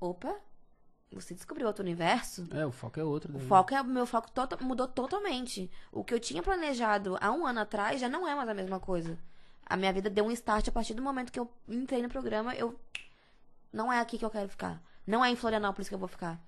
[0.00, 0.32] opa,
[1.10, 2.46] você descobriu outro universo?
[2.52, 3.34] É, o foco é outro.
[3.34, 3.48] O daí.
[3.48, 5.68] foco é, meu foco tota- mudou totalmente.
[5.90, 8.78] O que eu tinha planejado há um ano atrás já não é mais a mesma
[8.78, 9.18] coisa.
[9.66, 12.54] A minha vida deu um start a partir do momento que eu entrei no programa,
[12.54, 12.78] eu
[13.72, 14.80] não é aqui que eu quero ficar.
[15.04, 16.40] Não é em Florianópolis que eu vou ficar.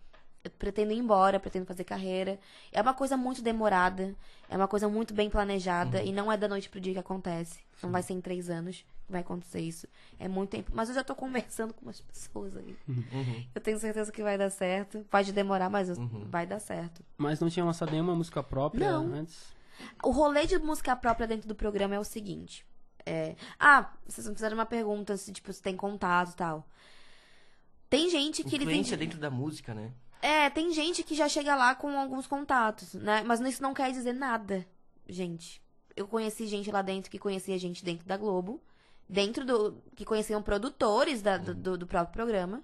[0.44, 2.38] Eu pretendo ir embora, pretendo fazer carreira.
[2.72, 4.14] É uma coisa muito demorada,
[4.48, 7.60] é uma coisa muito bem planejada e não é da noite pro dia que acontece.
[7.82, 9.86] Não vai ser em três anos que vai acontecer isso.
[10.18, 10.72] É muito tempo.
[10.74, 12.76] Mas eu já tô conversando com umas pessoas aí.
[12.88, 13.44] Uhum.
[13.54, 15.04] Eu tenho certeza que vai dar certo.
[15.10, 16.26] Pode demorar, mas Uhum.
[16.28, 17.04] vai dar certo.
[17.16, 19.04] Mas não tinha lançado nenhuma música própria Não.
[19.14, 19.52] antes?
[20.02, 22.64] O rolê de música própria dentro do programa é o seguinte.
[23.06, 26.64] é- Ah, vocês me fizeram uma pergunta se, tipo, se tem contato e tal.
[27.90, 29.90] Tem gente que Influência indi- dentro da música, né?
[30.22, 33.22] É, tem gente que já chega lá com alguns contatos, né?
[33.26, 34.64] Mas isso não quer dizer nada,
[35.08, 35.60] gente.
[35.96, 38.62] Eu conheci gente lá dentro que conhecia gente dentro da Globo,
[39.08, 39.82] dentro do.
[39.96, 42.62] que conheciam produtores da- do, do- do próprio programa,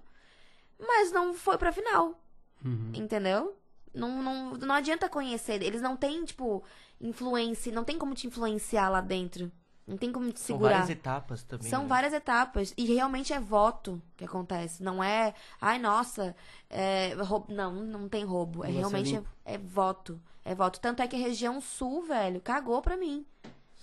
[0.79, 2.19] mas não foi pra final.
[2.63, 2.91] Uhum.
[2.95, 3.55] Entendeu?
[3.93, 5.61] Não, não, não adianta conhecer.
[5.61, 6.63] Eles não têm, tipo,
[7.01, 7.71] influência.
[7.73, 9.51] Não tem como te influenciar lá dentro.
[9.89, 10.71] Não tem como te São segurar.
[10.73, 11.67] várias etapas também.
[11.69, 11.87] São né?
[11.87, 12.73] várias etapas.
[12.77, 14.83] E realmente é voto que acontece.
[14.83, 16.35] Não é, ai, nossa,
[16.69, 18.63] é, rou- não, não tem roubo.
[18.63, 20.21] É realmente é, é voto.
[20.45, 20.79] É voto.
[20.79, 23.25] Tanto é que a região sul, velho, cagou pra mim.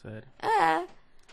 [0.00, 0.28] Sério.
[0.40, 0.86] É.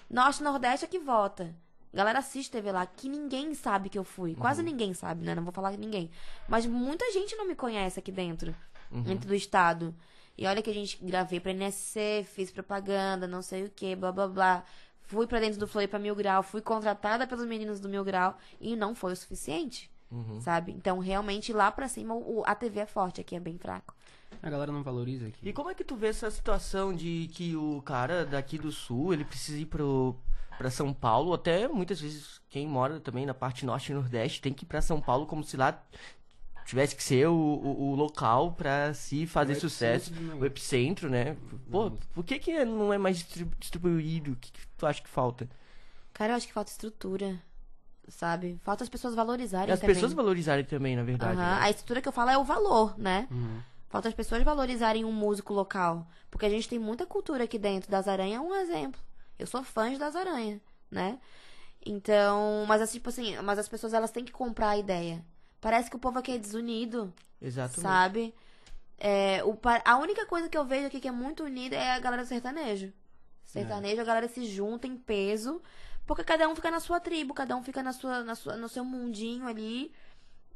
[0.10, 1.54] Norte e Nordeste é que vota.
[1.94, 4.34] Galera assiste TV lá, que ninguém sabe que eu fui.
[4.34, 4.66] Quase Uhum.
[4.66, 5.36] ninguém sabe, né?
[5.36, 6.10] Não vou falar ninguém.
[6.48, 8.56] Mas muita gente não me conhece aqui dentro.
[8.92, 9.04] Uhum.
[9.04, 9.94] Dentro do estado.
[10.38, 14.12] E olha que a gente gravei pra NSC, fiz propaganda, não sei o que, blá
[14.12, 14.63] blá blá.
[15.02, 18.38] Fui pra dentro do Floi pra Mil Grau, fui contratada pelos meninos do Mil Grau
[18.60, 20.39] e não foi o suficiente, Uhum.
[20.41, 20.72] sabe?
[20.72, 23.93] Então, realmente, lá pra cima, o, a TV é forte, aqui é bem fraco.
[24.41, 25.48] A galera não valoriza aqui.
[25.48, 29.13] E como é que tu vê essa situação de que o cara daqui do sul,
[29.13, 30.15] ele precisa ir pro,
[30.58, 34.54] pra São Paulo, até muitas vezes quem mora também na parte norte e nordeste tem
[34.54, 35.82] que ir pra São Paulo como se lá
[36.65, 41.36] tivesse que ser o, o, o local pra se fazer O sucesso, o epicentro, né?
[41.71, 44.32] Pô, por que que não é mais distri- distribuído?
[44.32, 45.49] O que, que tu acha que falta?
[46.13, 47.41] Cara, eu acho que falta estrutura,
[48.08, 48.60] sabe?
[48.63, 49.95] Falta as pessoas E valorizarem as também.
[49.95, 51.38] pessoas valorizarem também, na verdade.
[51.38, 51.58] Né?
[51.62, 53.28] A estrutura que eu falo é o valor, né?
[53.32, 53.60] Uhum.
[53.89, 56.08] Falta as pessoas valorizarem um músico local.
[56.32, 57.91] Porque a gente tem muita cultura aqui dentro.
[57.91, 58.99] Das Aranha é um exemplo.
[59.38, 61.19] Eu sou fã de Das Aranha, né?
[61.86, 65.23] Então, mas assim, tipo assim, mas as pessoas elas têm que comprar a ideia.
[65.63, 67.82] Parece que o povo aqui é desunido, Exatamente.
[67.82, 68.36] sabe?
[68.97, 71.99] É, o, a única coisa que eu vejo aqui que é muito unida é a
[71.99, 72.91] galera do sertanejo.
[73.45, 75.62] Sertanejo, a galera se junta em peso,
[76.06, 78.67] porque cada um fica na sua tribo, cada um fica na sua, na sua, no
[78.67, 79.93] seu mundinho ali.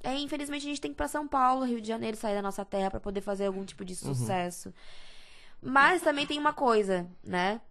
[0.04, 2.42] É, infelizmente a gente tem que ir pra São Paulo, Rio de Janeiro, sair da
[2.42, 4.74] nossa terra pra poder fazer algum tipo de sucesso.
[5.62, 7.62] Mas também tem uma coisa, né?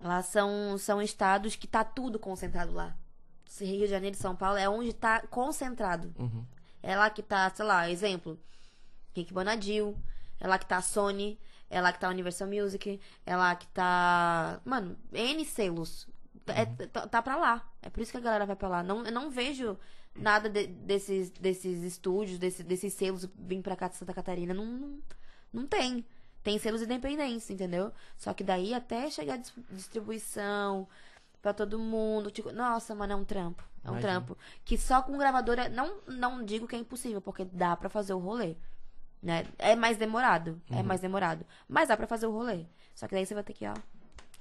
[0.00, 2.96] Lá são, são estados que tá tudo concentrado lá.
[3.60, 6.12] Rio de Janeiro e São Paulo é onde tá concentrado.
[6.18, 6.44] Uhum.
[6.84, 8.38] É lá que tá, sei lá, exemplo,
[9.14, 9.96] Rick Bonadil,
[10.38, 11.38] é lá que tá a Sony,
[11.70, 14.60] é lá que tá a Universal Music, é lá que tá.
[14.64, 16.06] Mano, N selos.
[16.46, 17.66] É, tá, tá pra lá.
[17.80, 18.82] É por isso que a galera vai pra lá.
[18.82, 19.78] Não, eu não vejo
[20.14, 24.52] nada de- desses, desses estúdios, desse- desses selos vir pra cá de Santa Catarina.
[24.52, 24.98] Não, não,
[25.52, 26.04] não tem.
[26.42, 27.90] Tem selos independentes, entendeu?
[28.18, 30.86] Só que daí até chegar a dis- distribuição
[31.44, 32.30] pra todo mundo.
[32.30, 33.62] Tipo, nossa, mano, é um trampo.
[33.84, 34.10] É um Imagino.
[34.12, 34.38] trampo.
[34.64, 35.68] Que só com gravadora.
[35.68, 38.56] Não, não digo que é impossível, porque dá pra fazer o rolê.
[39.22, 39.44] Né?
[39.58, 40.58] É mais demorado.
[40.70, 41.44] É mais demorado.
[41.68, 42.64] Mas dá pra fazer o rolê.
[42.94, 43.74] Só que daí você vai ter que, ó,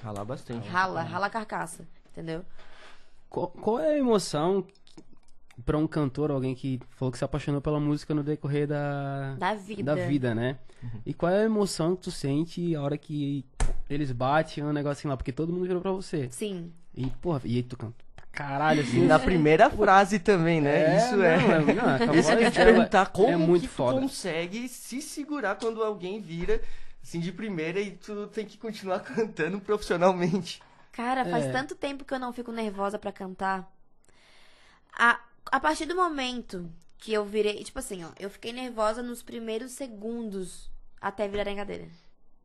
[0.01, 0.65] Ralar bastante.
[0.69, 1.85] rala, rala a carcaça.
[2.11, 2.45] Entendeu?
[3.29, 4.65] Qual, qual é a emoção
[5.65, 9.53] pra um cantor, alguém que falou que se apaixonou pela música no decorrer da, Da
[9.55, 9.83] vida.
[9.95, 10.57] da vida, né?
[11.05, 13.45] E qual é a emoção que tu sente a hora que
[13.89, 15.17] eles batem um negocinho lá?
[15.17, 16.29] Porque todo mundo virou pra você.
[16.31, 16.73] Sim.
[16.95, 19.05] E, porra, e aí tu canta pra caralho, E assim.
[19.05, 20.97] na primeira frase também, né?
[20.97, 21.37] Isso não, é.
[21.37, 23.99] não, Isso voz ia te dela perguntar como é muito que tu foda.
[24.01, 26.61] consegue se segurar quando alguém vira
[27.01, 30.61] assim de primeira e tu tem que continuar cantando profissionalmente.
[30.91, 31.51] Cara, faz É.
[31.51, 33.69] tanto tempo que eu não fico nervosa pra cantar.
[34.97, 35.19] A,
[35.51, 37.63] a partir do momento que eu virei.
[37.63, 38.09] Tipo assim, ó.
[38.19, 40.69] Eu fiquei nervosa nos primeiros segundos
[41.01, 41.87] até virar a cadeira.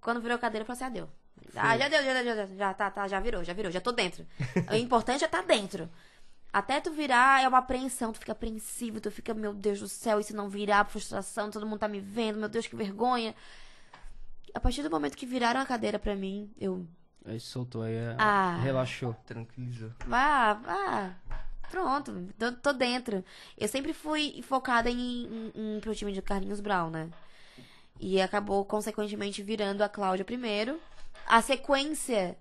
[0.00, 1.08] Quando virou a cadeira, eu falei assim: ah, deu.
[1.54, 3.80] Ah, já deu, já deu, já, deu, já tá, tá, já virou, já virou, já
[3.80, 4.26] tô dentro.
[4.70, 5.88] o importante é tá dentro.
[6.52, 10.18] Até tu virar é uma apreensão, tu fica apreensivo, tu fica, meu Deus do céu,
[10.18, 13.34] e se não virar, frustração, todo mundo tá me vendo, meu Deus, que vergonha.
[14.54, 16.86] A partir do momento que viraram a cadeira pra mim, eu
[17.24, 18.58] Aí soltou, aí é, Ah.
[18.62, 19.14] relaxou.
[19.26, 19.90] Tranquilizou.
[20.06, 21.14] Vá, vá.
[21.70, 23.22] Pronto, tô, tô dentro.
[23.58, 27.10] Eu sempre fui focada em, em, em pro time de Carlinhos Brown, né?
[28.00, 30.80] E acabou, consequentemente, virando a Cláudia primeiro.
[31.28, 32.36] A sequência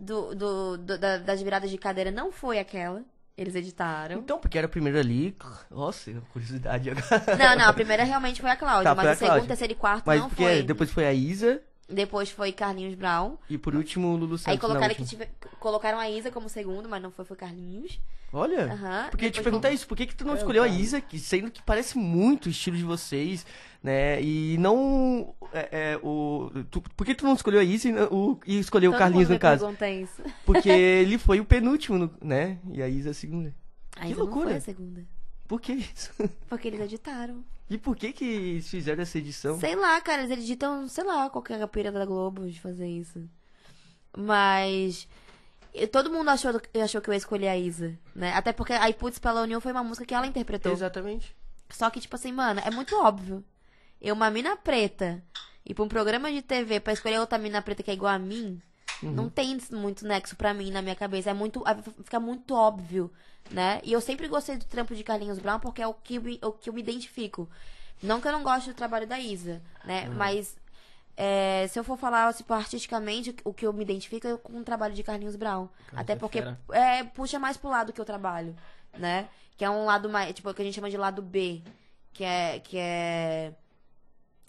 [0.00, 3.02] do, do, do- da- das viradas de cadeira não foi aquela.
[3.36, 4.20] Eles editaram.
[4.20, 5.36] Então, porque era a primeira ali.
[5.68, 7.36] Nossa, curiosidade agora.
[7.36, 8.84] Não, não, a primeira realmente foi a Cláudia.
[8.84, 9.48] Tá, mas a o segundo, Cláudia.
[9.48, 10.62] terceiro e quarto Mas não porque foi.
[10.62, 13.36] depois foi a Isa Depois foi Carlinhos Brown.
[13.48, 14.48] e por último o Lulu Santos.
[14.52, 15.28] Aí colocaram, que tive-
[15.60, 18.00] colocaram a Isa como segundo, mas não foi, foi Carlinhos.
[18.32, 19.06] Olha, Aham.
[19.10, 20.68] porque te perguntar foi- isso, por que, que tu não É, escolheu a.
[20.68, 23.46] Isa, que, sendo que parece muito o estilo de vocês,
[23.82, 24.20] né?
[24.20, 25.34] E não.
[25.52, 28.58] É, é, o, tu- por que tu não escolheu a Isa e, não- o, e
[28.58, 29.60] escolheu o Todo Carlinhos mundo no caso?
[29.60, 30.20] pergunta isso.
[30.44, 32.58] Porque ele foi o penúltimo, no- né?
[32.72, 33.54] E a Isa a segunda.
[33.94, 34.46] A Que Isa não loucura.
[34.48, 35.04] foi a segunda.
[35.54, 36.10] Por que isso?
[36.50, 37.44] Porque eles editaram.
[37.70, 39.58] E por que que eles fizeram essa edição?
[39.60, 43.22] Sei lá, cara, eles editam, sei lá, qualquer capira da Globo de fazer isso.
[44.16, 45.06] Mas.
[45.92, 48.32] todo mundo achou, achou que eu ia escolher a Isa, né?
[48.32, 50.72] Até porque a Putz pela União foi uma música que ela interpretou.
[50.72, 51.36] Exatamente.
[51.70, 53.44] Só que, tipo assim, mano, é muito óbvio.
[54.02, 55.22] Eu, uma mina preta,
[55.64, 58.18] ir pra um programa de TV pra escolher outra mina preta que é igual a
[58.18, 58.60] mim,
[59.02, 61.30] não tem muito nexo pra mim na minha cabeça.
[61.30, 61.62] É muito.
[62.04, 63.10] Fica muito óbvio,
[63.50, 63.80] né?
[63.84, 66.52] E eu sempre gostei do trampo de Carlinhos Brown porque é o que, me- o
[66.52, 67.48] que eu me identifico.
[68.02, 70.08] Não que eu não goste do trabalho da Isa, né?
[70.16, 70.56] Mas.
[71.16, 74.64] é, se eu for falar tipo, artisticamente, o que eu me identifico é com o
[74.64, 75.68] trabalho de Carlinhos Brown.
[75.86, 76.60] Cara, Até é porque fera.
[76.72, 78.56] é, puxa mais pro lado que eu trabalho,
[78.98, 79.28] né?
[79.56, 81.62] Que é um lado mais, tipo, que a gente chama de lado B,
[82.12, 83.54] que é que é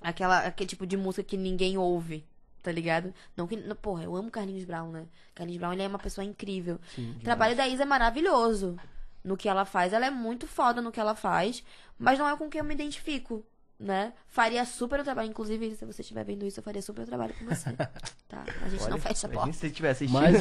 [0.01, 2.25] aquela aquele tipo de música que ninguém ouve,
[2.65, 3.13] tá ligado?
[3.37, 5.05] Não que, não, porra, eu amo Carlinhos Brown, né?
[5.35, 6.79] Carlinhos Brown ele é uma pessoa incrível.
[6.95, 8.75] Sim, O trabalho da Isa é maravilhoso
[9.23, 11.63] no que ela faz, ela é muito foda no que ela faz,
[11.97, 13.45] mas não é com quem eu me identifico.
[13.77, 14.13] Né?
[14.27, 15.29] Faria super o trabalho.
[15.29, 17.75] Inclusive, se você estiver vendo isso, eu faria super o trabalho com você.
[18.27, 18.43] Tá?
[18.63, 19.53] A gente não Olha, fecha a porta.
[19.53, 20.19] se tivesse assistindo.
[20.19, 20.35] Mais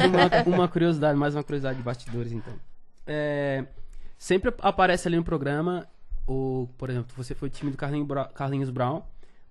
[0.46, 2.54] uma, uma curiosidade, mais uma curiosidade de bastidores, então.
[3.06, 3.66] É,
[4.16, 5.86] sempre aparece ali no programa,
[6.26, 9.02] o, por exemplo, você foi o time do Carlinhos Brown,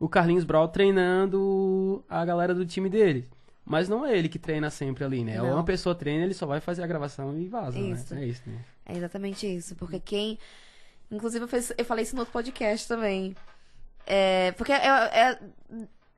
[0.04, 3.28] o Carlinhos Brown treinando a galera do time dele.
[3.66, 5.38] Mas não é ele que treina sempre ali, né?
[5.38, 5.54] Não.
[5.54, 8.14] Uma pessoa treina, ele só vai fazer a gravação e vaza, Isso.
[8.14, 8.22] né?
[8.22, 8.60] É isso, né?
[8.86, 9.76] É exatamente isso.
[9.76, 10.38] Porque quem.
[11.10, 13.34] Inclusive, eu, fiz- eu falei isso no outro podcast também.
[14.06, 15.40] É, porque é, é-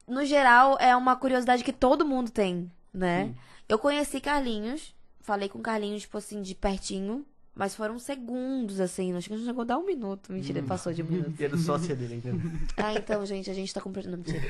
[0.08, 3.26] no geral é uma curiosidade que todo mundo tem, né?
[3.26, 3.36] Sim.
[3.70, 7.24] Eu conheci Carlinhos, falei com Carlinhos, tipo assim, de pertinho.
[7.56, 9.16] Mas foram segundos, assim.
[9.16, 10.34] Acho que não chegou a dar um minuto.
[10.34, 11.40] Mentira, passou de um minuto.
[11.40, 12.38] E era sócia dele ainda.
[12.76, 13.90] Ah, então, gente, a gente tá com.
[13.90, 14.42] Não, mentira.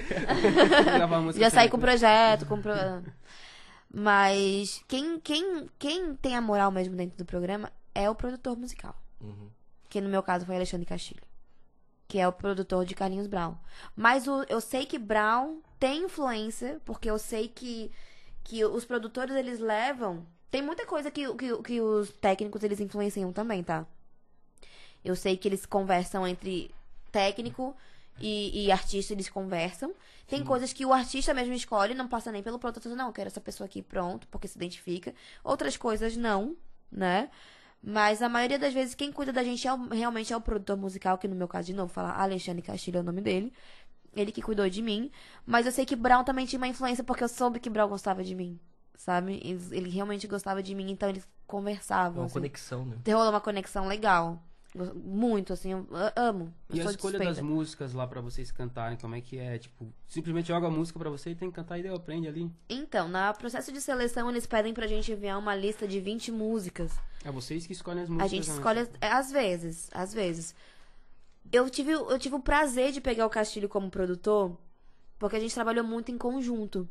[0.84, 2.74] Gravar música Já saí com projeto, com pro...
[3.94, 8.94] Mas quem, quem, quem tem a moral mesmo dentro do programa é o produtor musical.
[9.22, 9.50] Uhum.
[9.88, 11.22] Que no meu caso foi Alexandre Castilho.
[12.08, 13.56] Que é o produtor de Carlinhos Brown.
[13.96, 17.92] Mas o, eu sei que Brown tem influência, porque eu sei que,
[18.44, 20.26] que os produtores eles levam.
[20.56, 23.86] Tem muita coisa que, que, que os técnicos eles influenciam também, tá?
[25.04, 26.74] Eu sei que eles conversam entre
[27.12, 27.76] técnico
[28.22, 29.94] e, e artista, eles conversam.
[30.26, 33.28] Tem coisas que o artista mesmo escolhe, não passa nem pelo produtor, não, eu quero
[33.28, 35.14] essa pessoa aqui, pronto, porque se identifica.
[35.44, 36.56] Outras coisas não,
[36.90, 37.30] né?
[37.84, 40.78] Mas a maioria das vezes quem cuida da gente é o- realmente é o produtor
[40.78, 43.52] musical, que no meu caso, de novo, falar Alexandre Castilho é o nome dele.
[44.16, 45.12] Ele que cuidou de mim.
[45.46, 48.24] Mas eu sei que Brown também tinha uma influência porque eu soube que Brown gostava
[48.24, 48.58] de mim.
[48.98, 49.40] Sabe?
[49.44, 52.22] Eles- Ele realmente gostava de mim, então eles conversavam.
[52.22, 52.34] Uma assim.
[52.34, 52.98] conexão, né?
[53.08, 54.42] Rolou uma conexão legal.
[54.94, 56.54] Muito, assim, eu amo.
[56.70, 57.26] Eu E a escolha suspeita.
[57.26, 59.58] das músicas lá pra vocês cantarem, como é que é?
[59.58, 62.52] Tipo, simplesmente joga a música pra você e tem que cantar e deu, aprende ali.
[62.68, 66.92] Então, no processo de seleção, eles pedem pra gente enviar uma lista de 20 músicas.
[67.24, 68.32] É vocês que escolhem as músicas.
[68.32, 68.56] A gente né?
[68.56, 70.54] escolhe, é, às vezes, às vezes.
[71.54, 74.58] Eu tive, eu tive o prazer de pegar o Castilho como produtor,
[75.18, 76.86] porque a gente trabalhou muito em conjunto.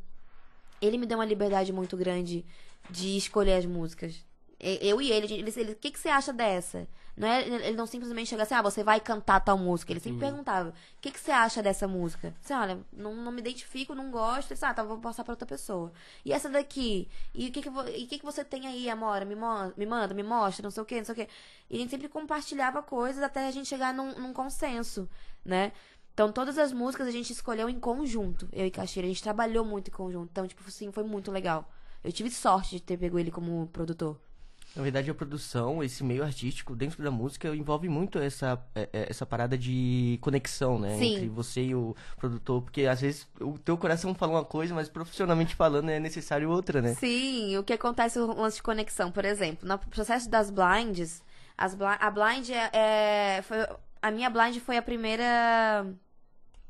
[0.81, 2.45] Ele me deu uma liberdade muito grande
[2.89, 4.23] de escolher as músicas.
[4.59, 6.87] Eu e ele, ele, ele o que, que você acha dessa?
[7.17, 9.91] Não é, ele não simplesmente chega assim, ah, você vai cantar tal música.
[9.93, 12.33] Ele sempre perguntava, o que, que você acha dessa música?
[12.41, 14.51] Você, olha, não, não me identifico, não gosto.
[14.51, 15.93] Ele ah, tá, vou passar pra outra pessoa.
[16.25, 17.07] E essa daqui?
[17.33, 19.23] E o que que, e que, que você tem aí, Amora?
[19.23, 21.27] Me, mo- me manda, me mostra, não sei o que, não sei o que.
[21.69, 25.09] E a gente sempre compartilhava coisas até a gente chegar num, num consenso,
[25.43, 25.71] né?
[26.15, 29.05] Então, todas as músicas a gente escolheu em conjunto, eu e Caxeira.
[29.05, 30.29] A gente trabalhou muito em conjunto.
[30.31, 31.69] Então, tipo assim, foi muito legal.
[32.01, 34.17] Eu tive sorte de ter pego ele como produtor.
[34.73, 39.07] Na verdade, a produção, esse meio artístico dentro da música envolve muito essa, é, é,
[39.09, 40.97] essa parada de conexão, né?
[40.97, 41.15] Sim.
[41.15, 42.61] Entre você e o produtor.
[42.61, 46.81] Porque às vezes o teu coração fala uma coisa, mas profissionalmente falando é necessário outra,
[46.81, 46.93] né?
[46.93, 51.21] Sim, o que acontece o lance de conexão, por exemplo, no processo das blinds,
[51.57, 52.69] as bli- a blind é,
[53.37, 53.57] é- foi,
[54.01, 55.85] a minha blind foi a primeira,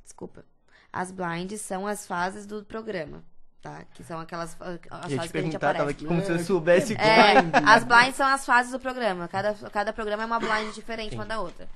[0.05, 0.45] desculpa,
[0.93, 3.21] as blinds são as fases do programa,
[3.61, 3.83] tá?
[3.93, 5.91] Que são aquelas as Ia fases te que a gente perguntar, tava aparece.
[5.91, 7.53] aqui como se eu soubesse É, blind.
[7.67, 9.27] as blinds são as fases do programa.
[9.27, 11.67] Cada, cada programa é uma blind diferente uma da outra.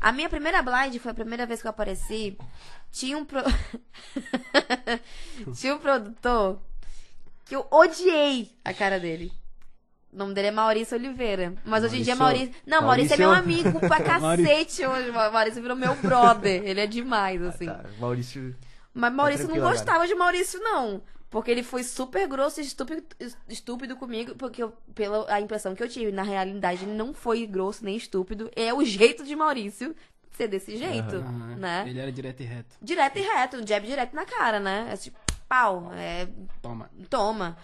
[0.00, 2.36] A minha primeira blind foi a primeira vez que eu apareci.
[2.90, 3.42] Tinha um pro...
[5.54, 6.60] Tinha um produtor
[7.44, 9.32] que eu odiei a cara dele.
[10.12, 11.54] O nome dele é Maurício Oliveira.
[11.64, 12.62] Mas hoje em dia é Maurício- Maurício.
[12.66, 15.10] Não, Maurício, é meu Maurício- amigo pra cacete hoje.
[15.10, 16.62] Maurício virou meu brother.
[16.64, 17.66] Ele é demais, assim.
[17.66, 18.54] Tá, Maurício.
[18.92, 19.78] Mas Maurício não tranquilo agora.
[19.84, 21.02] gostava de Maurício, não.
[21.30, 23.02] Porque ele foi super grosso e estúpido,
[23.48, 27.46] estúpido comigo, porque eu, pela a impressão que eu tive, na realidade, ele não foi
[27.46, 28.50] grosso nem estúpido.
[28.54, 29.96] É o jeito de Maurício
[30.32, 31.56] ser desse jeito, Aham.
[31.56, 31.84] né?
[31.88, 32.76] Ele era direto e reto.
[32.82, 34.88] Direto e reto, um jab direto na cara, né?
[34.92, 36.28] É tipo, pau, é,
[36.60, 36.90] Toma.
[37.08, 37.56] toma.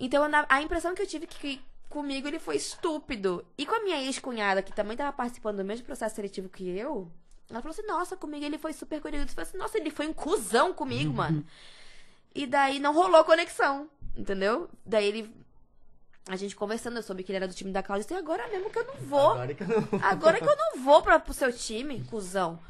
[0.00, 3.44] Então, a impressão que eu tive que, comigo ele foi estúpido.
[3.56, 7.10] E com a minha ex-cunhada, que também tava participando do mesmo processo seletivo que eu,
[7.50, 9.26] ela falou assim, nossa, comigo ele foi super curioso.
[9.26, 11.44] Eu falei assim, nossa, ele foi um cuzão comigo, mano.
[12.34, 14.68] E daí não rolou conexão, entendeu?
[14.86, 15.34] Daí ele...
[16.28, 18.02] A gente conversando, eu soube que ele era do time da Cláudia.
[18.04, 19.30] Eu disse, agora mesmo que eu não vou.
[19.30, 19.88] Agora que eu não.
[20.02, 22.60] Agora que eu não vou pra, pro seu time, cuzão.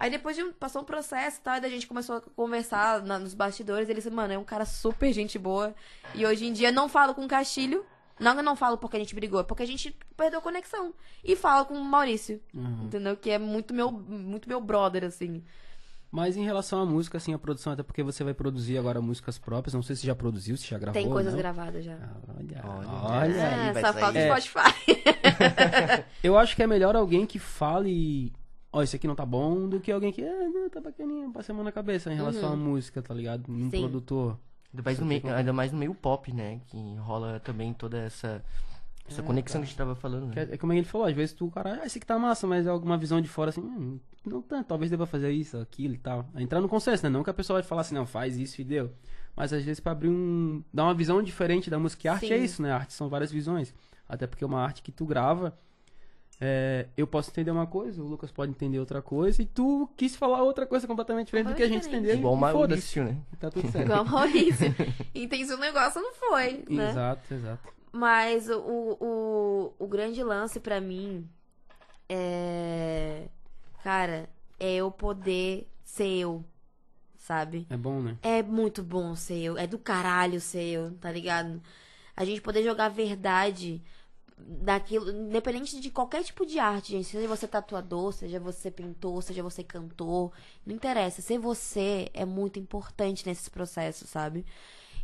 [0.00, 2.20] Aí depois de um, passou um processo e tal, e daí a gente começou a
[2.22, 3.86] conversar na- nos bastidores.
[3.86, 5.74] Ele disse, mano, é um cara super gente boa.
[6.14, 7.84] E hoje em dia não falo com o Castilho.
[8.18, 10.94] Não eu não falo porque a gente brigou, é porque a gente perdeu conexão.
[11.22, 12.84] E falo com o Maurício, Uhum.
[12.86, 13.14] entendeu?
[13.16, 15.42] Que é muito meu, muito meu brother, assim.
[16.12, 19.38] Mas em relação à música, assim, a produção, até porque você vai produzir agora músicas
[19.38, 19.72] próprias.
[19.74, 21.00] Não sei se já produziu, se já gravou.
[21.00, 21.38] Tem coisas não.
[21.40, 21.94] gravadas já.
[21.94, 22.88] Ah, Olha, Olha.
[22.88, 23.32] olha.
[23.36, 23.54] É.
[23.68, 24.32] aí vai só falta É.
[24.32, 25.02] o Spotify.
[26.22, 28.32] Eu acho que é melhor alguém que fale,
[28.72, 31.52] ó, isso aqui não tá bom, do que alguém que, ah, não, tá bacaninha, passa
[31.52, 33.50] a mão na cabeça em relação à música, tá ligado?
[33.50, 33.70] Um Uhum.
[33.70, 33.80] Sim.
[33.80, 34.38] produtor.
[34.72, 36.60] Ainda mais, no meio, ainda mais no meio pop, né?
[36.68, 38.44] Que rola também toda essa,
[39.08, 40.26] essa conexão que a gente tava falando.
[40.28, 40.48] Né?
[40.50, 42.66] É, é como ele falou, às vezes tu, cara, ah, esse aqui tá massa, mas
[42.66, 45.98] é alguma visão de fora assim, hum, não tanto, talvez deva fazer isso, aquilo e
[45.98, 46.24] tal.
[46.36, 47.08] Entrar no consenso, né?
[47.10, 48.92] Não que a pessoa vai falar assim, não, faz isso e deu.
[49.34, 50.62] Mas às vezes pra abrir um.
[50.72, 52.06] dar uma visão diferente da música.
[52.06, 52.32] E arte Sim.
[52.34, 52.70] é isso, né?
[52.72, 53.74] Arte são várias visões.
[54.08, 55.56] Até porque é uma arte que tu grava.
[56.40, 60.16] É, eu posso entender uma coisa, o Lucas pode entender outra coisa, e tu quis
[60.16, 62.16] falar outra coisa completamente diferente do que a gente entendeu.
[62.16, 62.56] Igual o foda-se.
[62.56, 63.16] Maurício, né?
[63.38, 63.84] Tá tudo certo.
[63.84, 64.74] Igual a Maurício.
[65.14, 66.90] Entendi o negócio, não foi, né?
[66.90, 67.68] Exato, exato.
[67.92, 71.28] Mas o, o, o grande lance pra mim
[72.08, 73.28] é.
[73.84, 76.44] Cara, é eu poder ser eu,
[77.16, 77.66] sabe?
[77.68, 78.16] É bom, né?
[78.22, 79.58] É muito bom ser eu.
[79.58, 81.60] É do caralho ser eu, tá ligado?
[82.16, 83.82] A gente poder jogar verdade
[84.46, 87.06] daquilo, independente de qualquer tipo de arte, gente.
[87.08, 90.32] Seja você tatuador, seja você pintor, seja você cantor.
[90.66, 91.22] Não interessa.
[91.22, 94.44] Ser você é muito importante nesses processos, sabe?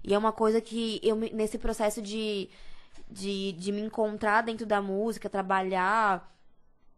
[0.05, 2.49] E é uma coisa que eu, nesse processo de,
[3.11, 6.35] de, de me encontrar dentro da música, trabalhar,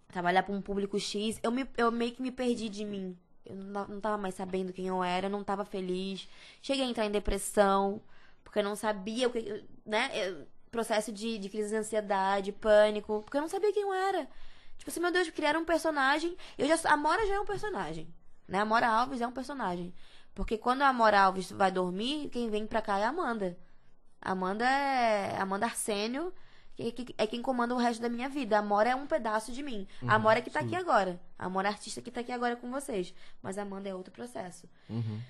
[0.08, 3.16] trabalhar para um público X, eu, me, eu meio que me perdi de mim.
[3.44, 6.28] Eu não, não tava mais sabendo quem eu era, eu não tava feliz.
[6.62, 8.00] Cheguei a entrar em depressão,
[8.44, 9.64] porque eu não sabia o que.
[9.86, 10.10] né?
[10.14, 14.28] Eu- processo de, de crise de ansiedade, pânico, porque eu não sabia quem eu era.
[14.76, 16.36] Tipo assim, meu Deus, criaram um personagem.
[16.56, 18.12] Eu já, a Mora já é um personagem.
[18.46, 18.58] Né?
[18.60, 19.92] A Mora Alves é um personagem.
[20.34, 23.58] Porque quando a Mora Alves vai dormir, quem vem pra cá é a Amanda.
[24.20, 25.36] A Amanda é.
[25.40, 26.32] Amanda Arsênio
[26.76, 28.54] que- que- é quem comanda o resto da minha vida.
[28.54, 29.86] A Amora é um pedaço de mim.
[30.06, 31.20] a Amora é que tá aqui agora.
[31.36, 33.12] A Amora é a artista que tá aqui agora com vocês.
[33.42, 34.68] Mas a Amanda é outro processo.
[34.88, 35.20] Uhum.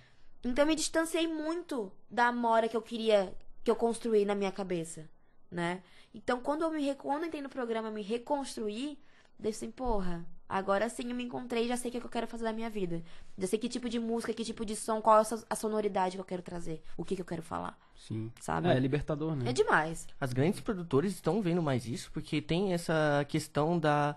[0.45, 4.53] Então eu me distanciei muito da Amora que eu queria, que eu construí na minha
[4.53, 5.09] cabeça,
[5.51, 5.83] né?
[6.15, 8.99] Então quando eu me quando eu entrei no programa me reconstruir,
[9.39, 12.45] dei assim, porra, agora sim eu me encontrei, já sei o que eu quero fazer
[12.45, 13.03] da minha vida.
[13.37, 16.21] Já sei que tipo de música, que tipo de som, qual é a sonoridade que
[16.21, 18.33] eu quero trazer, o que que eu quero falar, Sim.
[18.41, 18.69] sabe?
[18.69, 19.51] É, é libertador, né?
[19.51, 20.07] É demais.
[20.21, 24.17] As grandes produtoras estão vendo mais isso porque tem essa questão da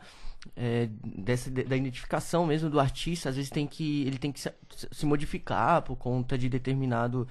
[0.55, 3.29] é, dessa, da identificação mesmo do artista.
[3.29, 4.51] Às vezes tem que ele tem que se,
[4.91, 7.27] se modificar por conta de determinado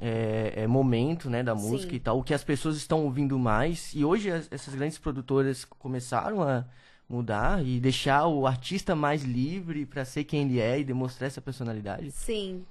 [0.00, 1.96] é, é, momento né, da música Sim.
[1.96, 2.18] e tal.
[2.18, 3.92] O que as pessoas estão ouvindo mais.
[3.94, 6.64] E hoje as- essas grandes produtoras começaram a
[7.08, 11.40] mudar e deixar o artista mais livre para ser quem ele é e demonstrar essa
[11.40, 12.10] personalidade.
[12.10, 12.64] Sim.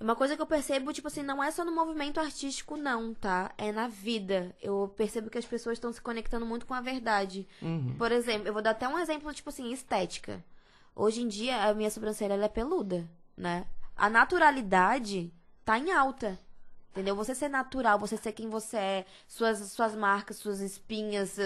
[0.00, 3.50] Uma coisa que eu percebo, tipo assim, não é só no movimento artístico, não, tá?
[3.58, 4.54] É na vida.
[4.62, 7.46] Eu percebo que as pessoas estão se conectando muito com a verdade.
[7.60, 7.94] Uhum.
[7.98, 10.42] Por exemplo, eu vou dar até um exemplo, tipo assim, estética.
[10.94, 13.66] Hoje em dia, a minha sobrancelha ela é peluda, né?
[13.96, 15.32] A naturalidade
[15.68, 16.38] tá em alta.
[16.92, 17.14] Entendeu?
[17.14, 21.36] Você ser natural, você ser quem você é, suas, suas marcas, suas espinhas,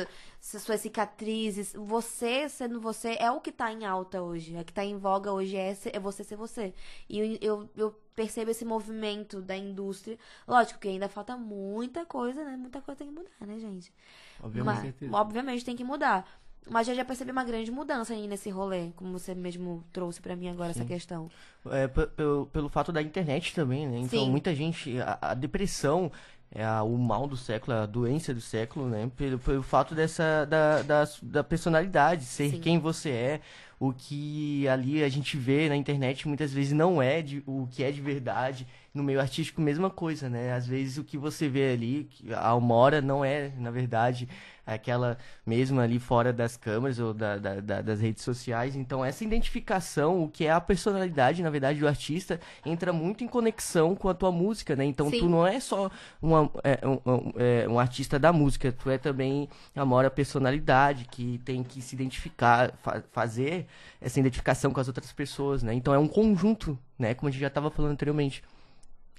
[0.41, 4.57] suas cicatrizes, você sendo você é o que tá em alta hoje.
[4.57, 6.73] É que tá em voga hoje é, ser- é você ser você.
[7.09, 10.17] E eu, eu, percebo esse movimento da indústria.
[10.47, 12.57] Lógico que ainda falta muita coisa, né?
[12.57, 13.93] Muita coisa tem que mudar, né, gente?
[14.41, 14.97] Obviamente.
[15.01, 16.27] Mas, obviamente tem que mudar.
[16.71, 20.37] Mas eu já percebi uma grande mudança aí nesse rolê, como você mesmo trouxe pra
[20.37, 21.29] mim agora essa questão.
[21.71, 23.99] É, pe- pelo, pelo fato da internet também, né?
[23.99, 24.31] Então, Sim.
[24.31, 24.99] muita gente.
[25.01, 26.11] A, a depressão
[26.55, 29.11] é a- o mal do século, a doença do século, né?
[29.17, 30.47] Pelo, pelo fato dessa.
[30.47, 32.61] Da, da, da personalidade, ser Sim.
[32.61, 33.41] quem você é.
[33.85, 37.83] O que ali a gente vê na internet muitas vezes não é de, o que
[37.83, 38.65] é de verdade.
[38.95, 40.53] No meio artístico, mesma coisa, né?
[40.53, 44.29] Às vezes o que você vê ali, a Almora não é, na verdade,
[44.67, 45.17] aquela
[45.47, 48.77] mesmo ali fora das câmeras ou da- da- da- das redes sociais.
[48.77, 53.29] Então, essa identificação, o que é a personalidade, na verdade, do artista, entra muito em
[53.29, 54.85] conexão com a tua música, né?
[54.85, 55.21] Então, Sim.
[55.21, 55.91] tu não é só
[56.21, 61.07] uma, é, um, um- é, um artista da música, tu é também a maior personalidade
[61.11, 63.67] que tem que se identificar, fa- fazer
[64.01, 65.75] essa identificação com as outras pessoas, né?
[65.75, 67.15] Então, é um conjunto, né?
[67.15, 68.43] Como a gente já estava falando anteriormente.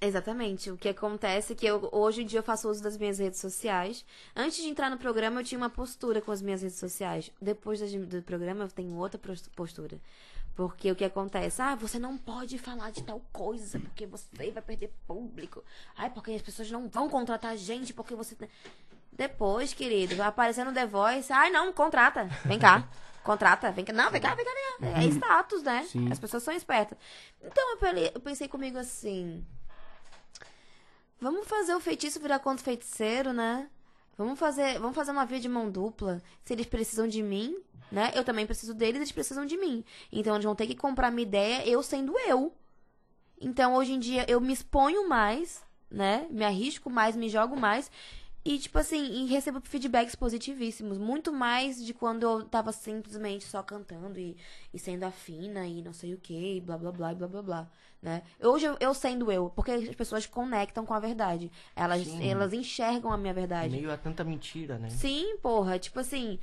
[0.00, 0.70] Exatamente.
[0.70, 3.40] O que acontece é que eu, hoje em dia eu faço uso das minhas redes
[3.40, 4.04] sociais.
[4.36, 7.30] Antes de entrar no programa, eu tinha uma postura com as minhas redes sociais.
[7.40, 9.20] Depois do programa, eu tenho outra
[9.56, 9.98] postura.
[10.54, 11.60] Porque o que acontece?
[11.60, 15.64] Ah, você não pode falar de tal coisa, porque você vai perder público.
[15.96, 18.36] Ai, porque as pessoas não vão contratar a gente, porque você.
[19.16, 21.32] Tem-" Depois, querido, vai aparecer no The Voice.
[21.32, 22.24] Ai, não, contrata.
[22.44, 22.88] Vem cá.
[23.24, 23.92] Contrata, vem cá.
[23.94, 25.00] Não, vem cá, vem cá, vem cá.
[25.00, 25.86] É status, né?
[25.88, 26.12] Sim.
[26.12, 26.98] As pessoas são espertas.
[27.42, 27.78] Então
[28.12, 29.42] eu pensei comigo assim.
[31.18, 33.70] Vamos fazer o feitiço virar contra o feiticeiro, né?
[34.16, 36.22] Vamos fazer, vamos fazer uma via de mão dupla.
[36.44, 37.56] Se eles precisam de mim,
[37.90, 38.12] né?
[38.14, 39.82] Eu também preciso deles, eles precisam de mim.
[40.12, 42.54] Então eles vão ter que comprar minha ideia, eu sendo eu.
[43.40, 46.26] Então hoje em dia eu me exponho mais, né?
[46.30, 47.90] Me arrisco mais, me jogo mais.
[48.44, 50.98] E, tipo assim, e recebo feedbacks positivíssimos.
[50.98, 54.36] Muito mais de quando eu tava simplesmente só cantando e,
[54.72, 57.70] e sendo afina e não sei o que, blá blá blá blá blá blá.
[58.02, 58.22] Né?
[58.42, 61.50] Hoje eu, eu sendo eu, porque as pessoas conectam com a verdade.
[61.74, 62.28] Elas, Sim.
[62.28, 63.74] elas enxergam a minha verdade.
[63.74, 64.90] Meio a tanta mentira, né?
[64.90, 65.78] Sim, porra.
[65.78, 66.38] Tipo assim,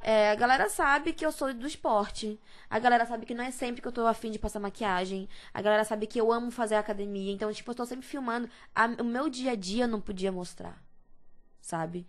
[0.00, 2.40] é, a galera sabe que eu sou do esporte.
[2.68, 5.28] A galera sabe que não é sempre que eu tô afim de passar maquiagem.
[5.54, 7.32] A galera sabe que eu amo fazer academia.
[7.32, 8.48] Então, tipo, eu tô sempre filmando.
[8.74, 10.84] A- o meu dia a dia eu não podia mostrar.
[11.66, 12.06] Sabe?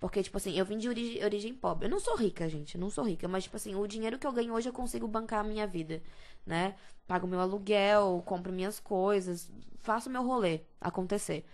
[0.00, 1.86] Porque, tipo assim, eu vim de origem, origem pobre.
[1.86, 2.74] Eu não sou rica, gente.
[2.74, 3.28] Eu não sou rica.
[3.28, 6.02] Mas, tipo assim, o dinheiro que eu ganho hoje eu consigo bancar a minha vida,
[6.44, 6.74] né?
[7.06, 9.48] Pago meu aluguel, compro minhas coisas,
[9.78, 11.46] faço meu rolê acontecer.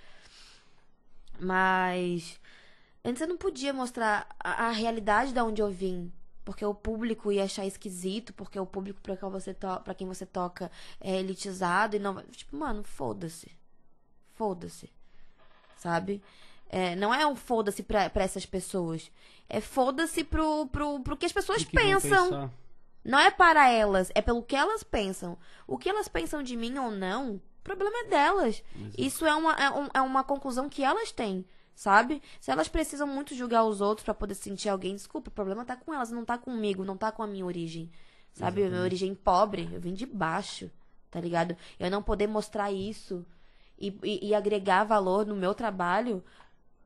[1.38, 2.40] Mas.
[3.04, 6.10] Antes eu não podia mostrar a, a realidade da onde eu vim.
[6.44, 10.06] Porque o público ia achar esquisito, porque o público pra quem você, to pra quem
[10.08, 12.22] você toca é elitizado e não.
[12.22, 13.52] Tipo, mano, foda-se.
[14.34, 14.90] Foda-se.
[15.76, 16.22] Sabe?
[16.72, 19.10] É, não é um foda-se pra, pra essas pessoas.
[19.48, 22.30] É foda-se pro, pro, pro que as pessoas que pensam.
[23.04, 25.36] Não é para elas, é pelo que elas pensam.
[25.66, 28.62] O que elas pensam de mim ou não, o problema é delas.
[28.96, 31.44] Isso é uma, é, um- é uma conclusão que elas têm,
[31.74, 32.22] sabe?
[32.40, 35.76] Se elas precisam muito julgar os outros pra poder sentir alguém, desculpa, o problema tá
[35.76, 37.90] com elas, não tá comigo, não tá com a minha origem.
[38.32, 38.64] Sabe?
[38.64, 40.70] A minha origem pobre, eu vim de baixo,
[41.10, 41.54] tá ligado?
[41.78, 43.26] Eu não poder mostrar isso
[43.78, 46.24] e, e, e agregar valor no meu trabalho.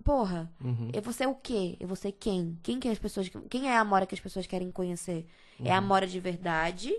[0.06, 0.90] Porra, Uhum.
[0.94, 1.76] eu vou ser o quê?
[1.80, 2.56] Eu vou ser quem?
[2.62, 3.28] Quem que as pessoas.
[3.50, 5.26] Quem é a Amora que as pessoas querem conhecer?
[5.64, 6.94] É a Amora de verdade?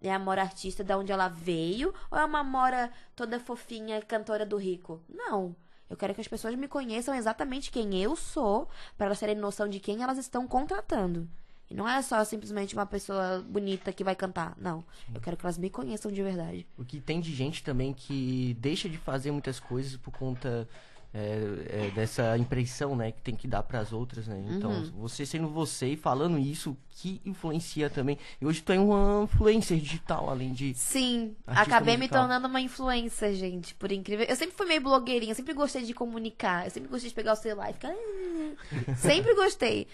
[0.00, 1.92] É a Amora artista da onde ela veio?
[2.10, 5.02] Ou é uma Amora toda fofinha, cantora do rico?
[5.06, 5.54] Não.
[5.90, 9.68] Eu quero que as pessoas me conheçam exatamente quem eu sou, para elas terem noção
[9.68, 11.28] de quem elas estão contratando.
[11.68, 14.56] E não é só simplesmente uma pessoa bonita que vai cantar.
[14.56, 14.82] Não.
[15.14, 16.66] Eu quero que elas me conheçam de verdade.
[16.78, 20.66] O que tem de gente também que deixa de fazer muitas coisas por conta
[21.12, 24.40] é, é, dessa impressão, né, que tem que dar pras outras, né?
[24.56, 24.90] Então, Uhum.
[25.00, 28.16] você sendo você e falando isso, que influencia também.
[28.40, 30.72] E hoje tu é uma influencer digital, além de.
[30.74, 32.20] Sim, acabei me musical.
[32.22, 34.26] tornando uma influencer, gente, por incrível.
[34.28, 37.36] Eu sempre fui meio blogueirinha, sempre gostei de comunicar, eu sempre gostei de pegar o
[37.36, 37.90] celular e ficar.
[37.90, 38.54] "Ah".
[38.96, 39.86] sempre gostei.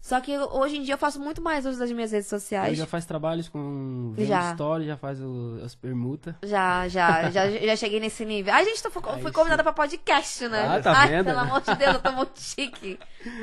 [0.00, 2.76] Só que hoje em dia eu faço muito mais uso das minhas redes sociais.
[2.78, 4.52] já faz trabalhos com Já.
[4.52, 6.34] story, já faz o- as permutas.
[6.42, 8.52] Já, já, já, já cheguei nesse nível.
[8.52, 10.66] Ai, gente, tô, fui Aí convidada pra podcast, né?
[10.66, 11.26] Ah, tá Ai, vendo?
[11.26, 12.98] pelo amor de Deus, eu tô muito chique.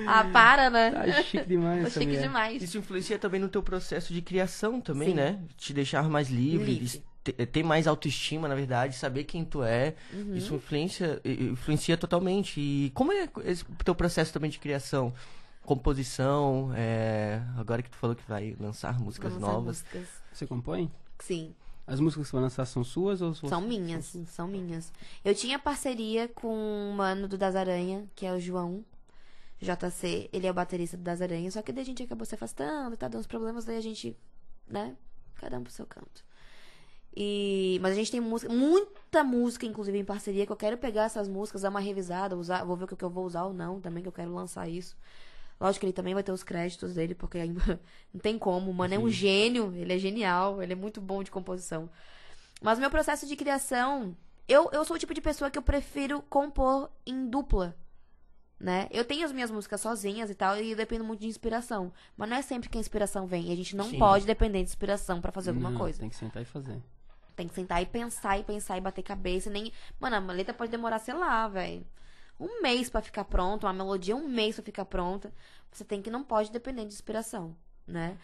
[0.08, 0.90] Ah, para, né?
[0.92, 2.22] Tá chique demais Tô chique mulher.
[2.24, 2.62] demais.
[2.64, 5.14] Isso influencia também no teu processo de criação também, Sim.
[5.16, 5.40] né?
[5.58, 7.04] Te deixar mais livre, Livre.
[7.24, 9.94] te- ter mais autoestima, na verdade, saber quem tu é.
[10.12, 10.36] Uhum.
[10.36, 12.60] Isso influencia, influencia totalmente.
[12.60, 15.14] E como é esse teu processo também de criação?
[15.68, 19.84] Composição, é, agora que tu falou que vai lançar músicas Lançar novas.
[19.84, 20.08] músicas.
[20.32, 20.90] Você compõe?
[21.20, 21.54] Sim.
[21.86, 23.50] As músicas que você vai lançar são suas ou suas?
[23.50, 24.94] São minhas, são minhas.
[25.26, 28.82] Eu tinha parceria com um mano do Das Aranha, que é o João
[29.60, 30.30] JC.
[30.32, 32.96] Ele é o baterista do Das Aranha, só que daí a gente acabou se afastando,
[32.96, 34.16] tá dando uns problemas, daí a gente,
[34.70, 34.96] né,
[35.36, 36.24] cada um pro seu canto.
[37.14, 41.04] E, mas a gente tem música, muita música, inclusive, em parceria, que eu quero pegar
[41.04, 43.82] essas músicas, dar uma revisada, usar, vou ver o que eu vou usar ou não
[43.82, 44.96] também, que eu quero lançar isso.
[45.60, 47.80] Lógico que ele também vai ter os créditos dele, porque ainda
[48.14, 48.70] não tem como.
[48.70, 51.90] O mano é um gênio, ele é genial, ele é muito bom de composição.
[52.62, 54.16] Mas meu processo de criação,
[54.48, 57.76] eu, eu sou o tipo de pessoa que eu prefiro compor em dupla.
[58.60, 58.88] Né?
[58.92, 61.92] Eu tenho as minhas músicas sozinhas e tal, e eu dependo muito de inspiração.
[62.16, 63.50] Mas não é sempre que a inspiração vem.
[63.50, 64.00] E a gente não Sim.
[64.00, 66.00] pode depender de inspiração pra fazer alguma Não, coisa.
[66.00, 66.82] Tem que sentar e fazer.
[67.36, 69.50] Tem que sentar e pensar e pensar e bater cabeça.
[69.50, 69.72] e Nem...
[70.00, 71.86] Mano, a letra pode demorar, sei lá, velho.
[72.40, 75.32] Um mês pra ficar pronta, uma melodia, um mês pra ficar pronta.
[75.72, 77.56] Você tem que não pode depender de inspiração,
[77.88, 78.18] né?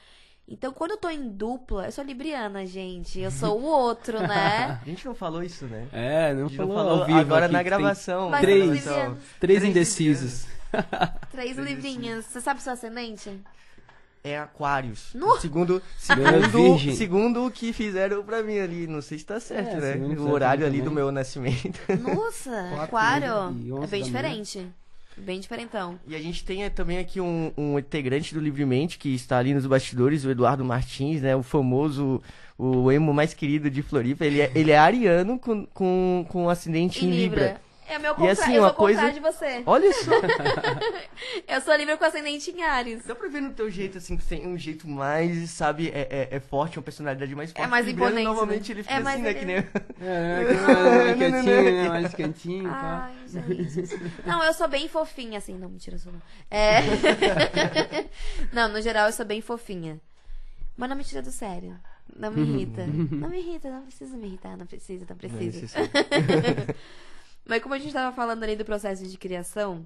[0.48, 3.20] Então, quando eu tô em dupla, eu sou libriana, gente.
[3.20, 4.80] Eu sou o outro, né?
[4.84, 5.88] A gente não falou isso, né?
[5.92, 8.30] É, não falou, não falou ao vivo agora aqui na gravação.
[8.30, 8.84] Na três.
[8.84, 10.46] Três Três indecisos.
[11.32, 12.26] Três livrinhas.
[12.26, 13.42] Você sabe seu ascendente?
[14.24, 15.10] É Aquários.
[15.14, 15.38] Nu!
[15.40, 18.88] Segundo, é segundo, segundo o que fizeram pra mim ali.
[18.88, 20.16] Não sei se tá certo, É, né?
[20.18, 20.96] o horário ali do também.
[20.96, 21.80] meu nascimento.
[22.02, 22.52] Nossa,
[22.82, 23.54] aquário.
[23.62, 24.66] e É bem diferente.
[25.18, 26.00] Bem diferentão.
[26.08, 29.54] E a gente tem eh, também aqui um, um integrante do Livremente que está ali
[29.54, 31.36] nos bastidores, o Eduardo Martins, né?
[31.36, 32.20] O famoso,
[32.58, 34.26] o emo mais querido de Floripa.
[34.26, 37.42] Ele é, ele é ariano com, com, com ascendente Em em Libra.
[37.46, 37.62] Libra.
[37.88, 38.32] É o meu E contra...
[38.32, 39.64] assim, eu uma sou o contrário coisa- de você.
[39.66, 40.12] Olha só,
[41.48, 43.06] Eu sou Libra com ascendente em Ares.
[43.06, 46.36] dá pra ver no teu jeito, assim, que tem um jeito mais, sabe, é, é,
[46.38, 47.70] é forte, uma personalidade mais forte.
[47.70, 48.76] mais O libriano, imponente, Normalmente né?
[48.76, 49.34] ele fica É assim, mais né?
[49.34, 49.56] Que nem...
[49.58, 51.90] É, é, que mais quietinho, né?
[51.90, 53.12] Mais quentinho, tá?
[53.12, 54.00] Ai, gente.
[54.26, 55.58] Não, eu sou bem fofinha, assim.
[55.58, 56.22] Não, mentira, eu sou não.
[56.50, 56.80] É.
[58.54, 60.00] não, no geral eu sou bem fofinha.
[60.78, 61.78] Mas não me tira do sério.
[62.16, 62.86] Não me irrita.
[62.86, 64.56] Não me irrita, não precisa me irritar.
[64.58, 65.80] Não precisa, não precisa.
[65.80, 66.76] É-
[67.46, 69.86] Mas como a gente tava falando ali do processo de criação,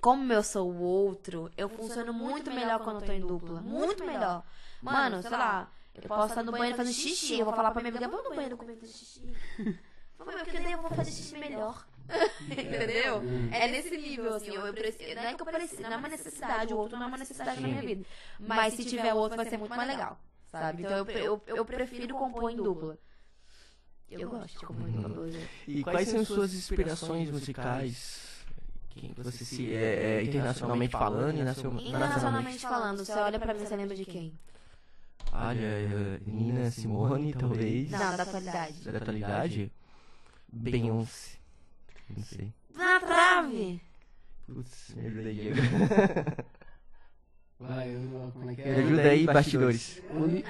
[0.00, 3.60] como eu sou o outro, eu funciono muito melhor quando eu tô em dupla.
[3.60, 4.42] Muito melhor.
[4.80, 7.90] Mano, sei lá, eu posso estar no banheiro fazendo xixi, eu vou falar pra minha
[7.92, 9.36] amiga, vamos no banheiro comigo fazer xixi.
[10.18, 11.86] Vamos, porque daí eu vou fazer xixi melhor.
[12.50, 13.22] Entendeu?
[13.52, 16.08] É nesse nível, assim, eu, eu preciso, não é que eu preciso, não é uma
[16.08, 18.04] necessidade, o outro não é uma necessidade na minha vida.
[18.40, 20.82] Mas se tiver outro, vai ser muito mais legal, sabe?
[20.82, 22.98] Então eu, eu, eu prefiro compor em dupla.
[24.12, 25.28] Eu gosto de compor dupla.
[25.66, 28.44] E quais são suas inspirações musicais
[28.90, 31.88] Quem você se é, é, internacionalmente falando e nacionalmente.
[31.88, 34.38] Internacionalmente falando, você olha pra mim, você lembra de quem?
[35.32, 37.90] Olha, é, Nina Simone, talvez.
[37.90, 38.84] Não, da atualidade.
[38.84, 39.72] Da atualidade?
[40.52, 41.38] Beyoncé.
[42.14, 42.52] Não sei.
[42.74, 43.80] Na trave!
[44.46, 45.56] Putz, me ajuda aí, Diego.
[47.68, 48.78] Vai, eu- como é que Me é?
[48.80, 50.02] ajuda aí, bastidores.
[50.10, 50.44] Uni-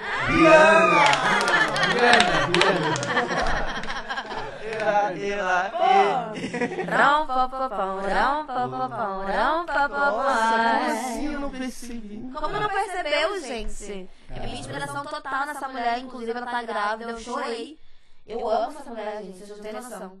[7.27, 10.19] pó, pó, rão, pó, pó, pó, rão, pó, pó, pó.
[10.29, 12.31] assim eu não percebi?
[12.33, 14.09] Como não percebeu, gente?
[14.29, 17.77] É minha inspiração total nessa mulher, inclusive ela tá grávida, eu chorei.
[18.25, 20.17] Eu amo essa mulher, gente, vocês não têm noção.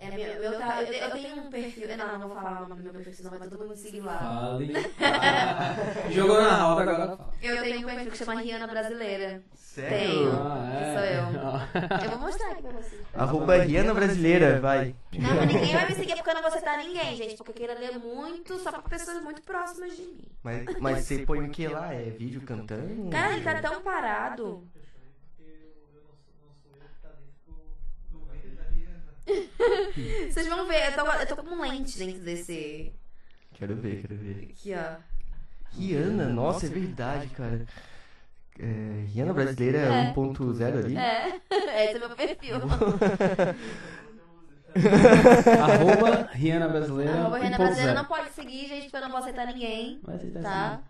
[0.00, 1.96] É meu, meu, tra- eu, eu tenho um perfil.
[1.96, 4.18] Não, não vou falar o nome do meu perfil, senão vai todo mundo seguir lá.
[4.18, 4.72] Fale.
[6.14, 7.16] Jogou na roda agora.
[7.16, 7.32] fala.
[7.42, 9.42] Eu tenho um perfil que chama Rihanna Brasileira.
[9.54, 9.98] Sério?
[9.98, 10.32] Tenho.
[10.32, 10.94] Ah, é.
[10.94, 11.48] Sou eu.
[12.04, 12.96] Eu vou mostrar aqui pra você.
[13.14, 14.94] Arroba Rihanna Brasileira, vai.
[15.12, 17.36] Não, mas ninguém vai me seguir porque eu não vou aceitar ninguém, gente.
[17.36, 20.18] Porque eu quero ler muito só pra pessoas muito próximas de mim.
[20.42, 21.92] Mas, mas você põe o que lá?
[21.92, 23.10] É vídeo cantando?
[23.10, 24.64] Cara, ele tá tão parado.
[30.30, 32.92] Vocês vão ver, eu tô, eu tô com lente dentro desse.
[33.54, 34.48] Quero ver, quero ver.
[34.50, 34.96] Aqui, ó.
[35.76, 37.66] Rihanna, nossa, é verdade, cara.
[38.58, 40.12] É, Rihanna Brasileira É.
[40.14, 40.96] 1.0 ali?
[40.96, 41.36] É,
[41.84, 42.56] esse é meu perfil.
[45.62, 47.12] Arroba Rihanna Brasileira.
[47.20, 47.58] Arroba Rihanna 1.0.
[47.58, 50.00] Brasileira não pode seguir, gente, porque eu não vou aceitar ninguém.
[50.02, 50.82] Vai aceitar Tá?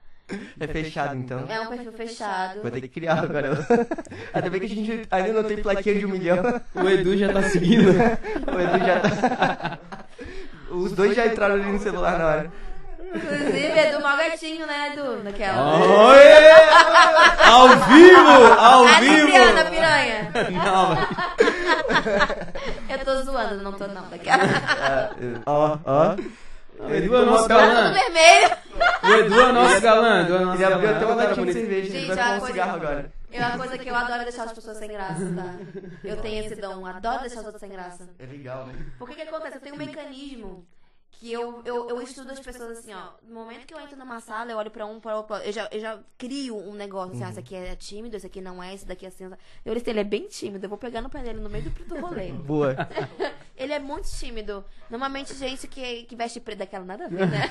[0.61, 1.45] É fechado então.
[1.49, 2.61] É um perfil fechado.
[2.61, 3.51] Vou ter que criar agora.
[4.35, 6.37] Ainda bem que a gente ainda não tem plaquinha de um milhão.
[6.75, 7.91] O Edu já tá seguindo.
[8.47, 9.79] O Edu já tá.
[10.71, 12.53] Os dois já entraram ali no celular na hora.
[13.15, 15.23] Inclusive, Edu, mó gatinho, né, Edu?
[15.25, 15.79] Daquela.
[15.79, 16.19] Oi!
[17.47, 18.53] Ao vivo!
[18.59, 19.15] Ao A vivo!
[19.15, 20.31] Libriana, piranha.
[20.63, 21.09] Não, mas-
[22.91, 24.07] Eu tô zoando, não tô não.
[24.11, 24.43] Daquela.
[24.45, 25.11] Ah,
[25.47, 26.17] Ó, ó.
[26.81, 27.93] O Edu é o nosso galã.
[27.93, 28.57] vermelho.
[29.03, 30.23] O Edu é o nosso galã.
[30.23, 30.97] Edu é o nosso Ele abriu galã.
[30.97, 31.89] até uma latinha de cerveja.
[31.89, 33.13] Ele Gente, vai é uma fumar um coisa- cigarro agora.
[33.31, 35.55] É uma coisa que eu adoro deixar as pessoas sem graça, tá?
[36.03, 38.09] Eu tenho esse dom, adoro deixar os outros sem graça.
[38.19, 38.75] É legal, né?
[38.99, 39.57] Porque que acontece?
[39.57, 40.67] Eu tenho um mecanismo
[41.19, 43.11] que eu, eu, eu estudo as pessoas assim, ó.
[43.29, 45.69] No momento que eu entro numa sala, eu olho pra um, pra outro, eu já,
[45.73, 48.73] eu já crio um negócio assim, ah, esse aqui é tímido, esse aqui não é,
[48.73, 49.25] esse daqui é assim.
[49.25, 51.85] Eu olhei, ele é bem tímido, eu vou pegar no pé dele no meio do,
[51.85, 52.31] do rolê.
[52.47, 52.77] Boa.
[53.59, 54.65] Ele é muito tímido.
[54.89, 57.49] Normalmente, gente que, que veste preto daquela, nada a ver, né?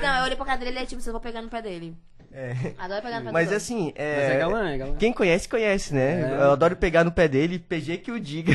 [0.00, 1.94] não, eu olhei pra cara dele, ele é tímido, eu vou pegar no pé dele.
[2.32, 2.52] É.
[2.78, 4.38] Adoro pegar no pé Mas assim, Mas é é.
[4.38, 4.96] galã, é galã.
[4.96, 6.22] Quem conhece, conhece, né?
[6.22, 6.34] É.
[6.36, 8.54] Eu adoro pegar no pé dele, PG que o diga.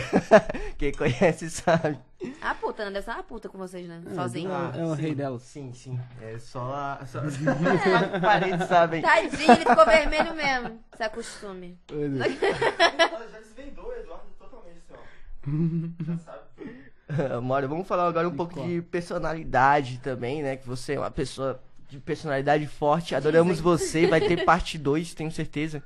[0.77, 1.99] Quem conhece sabe.
[2.41, 2.91] A puta, né?
[2.91, 4.01] Deve ser uma puta com vocês, né?
[4.09, 4.51] É, Sozinho.
[4.51, 5.01] Edu É o sim.
[5.01, 5.41] rei delas.
[5.43, 5.99] Sim, sim.
[6.21, 7.05] É só a.
[7.05, 7.25] Só, só
[8.15, 9.01] as paredes sabem.
[9.01, 10.79] Tadinho, ele ficou vermelho mesmo.
[10.95, 11.77] Se acostume.
[11.89, 16.05] Já desvendou o Eduardo totalmente, assim, ó.
[16.05, 17.41] Já sabe.
[17.41, 20.55] Mora, vamos falar agora um pouco de personalidade também, né?
[20.55, 23.15] Que você é uma pessoa de personalidade forte.
[23.15, 24.07] Adoramos você.
[24.07, 25.83] Vai ter parte 2, tenho certeza.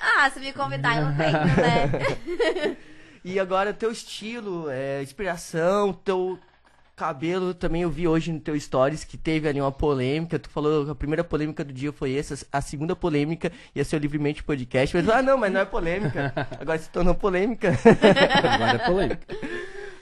[0.00, 2.76] Ah, se me convidar, eu venho, né?
[3.24, 6.38] E agora, teu estilo, é, inspiração, teu
[6.96, 10.38] cabelo, também eu vi hoje no teu stories que teve ali uma polêmica.
[10.38, 13.96] Tu falou que a primeira polêmica do dia foi essa, a segunda polêmica ia ser
[13.96, 14.96] o Livremente Podcast.
[14.96, 16.32] Mas, ah, não, mas não é polêmica.
[16.60, 17.72] Agora se tornou polêmica.
[18.42, 19.26] Agora é polêmica.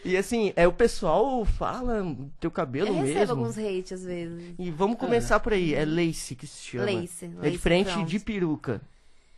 [0.05, 2.03] E assim, é, o pessoal fala
[2.39, 3.33] teu cabelo Eu recebo mesmo.
[3.33, 4.55] alguns hate às vezes.
[4.59, 5.75] E vamos começar por aí.
[5.75, 6.85] É lace que se chama.
[6.85, 8.07] Lace, É lace diferente front.
[8.09, 8.81] de peruca.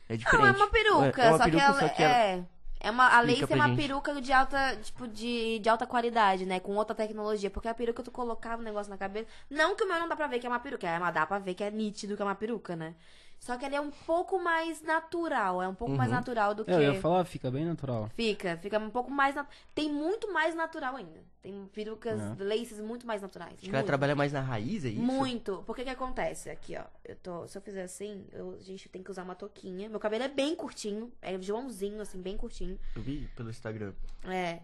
[0.08, 0.42] É diferente.
[0.42, 2.44] Não, é uma peruca, É uma só, peruca, que ela, só que ela- é.
[2.80, 3.76] É uma, a lace é uma gente.
[3.76, 6.60] peruca de alta, tipo, de, de alta qualidade, né?
[6.60, 7.50] Com outra tecnologia.
[7.50, 9.26] Porque a peruca tu colocava um negócio na cabeça.
[9.50, 11.26] Não que o meu não dá pra ver que é uma peruca, é, mas dá
[11.26, 12.94] pra ver que é nítido que é uma peruca, né?
[13.40, 15.62] Só que ele é um pouco mais natural.
[15.62, 16.16] É um pouco mais Uhum.
[16.16, 16.70] natural do que.
[16.72, 18.10] É, Eu ia falar, fica bem natural.
[18.16, 19.34] Fica, fica um pouco mais.
[19.34, 21.22] nat- Tem muito mais natural ainda.
[21.40, 22.42] Tem perucas, É.
[22.42, 23.54] laces muito mais naturais.
[23.54, 23.86] Caras muito.
[23.86, 25.00] trabalham mais na raiz, é isso?
[25.00, 25.62] Muito.
[25.64, 26.50] Porque que acontece?
[26.50, 26.84] Aqui, ó.
[27.04, 29.88] Eu tô, se eu fizer assim, eu- a gente tem que usar uma touquinha.
[29.88, 31.12] Meu cabelo é bem curtinho.
[31.22, 32.78] É Joãozinho, assim, bem curtinho.
[32.96, 33.92] Eu vi pelo Instagram.
[34.24, 34.60] É.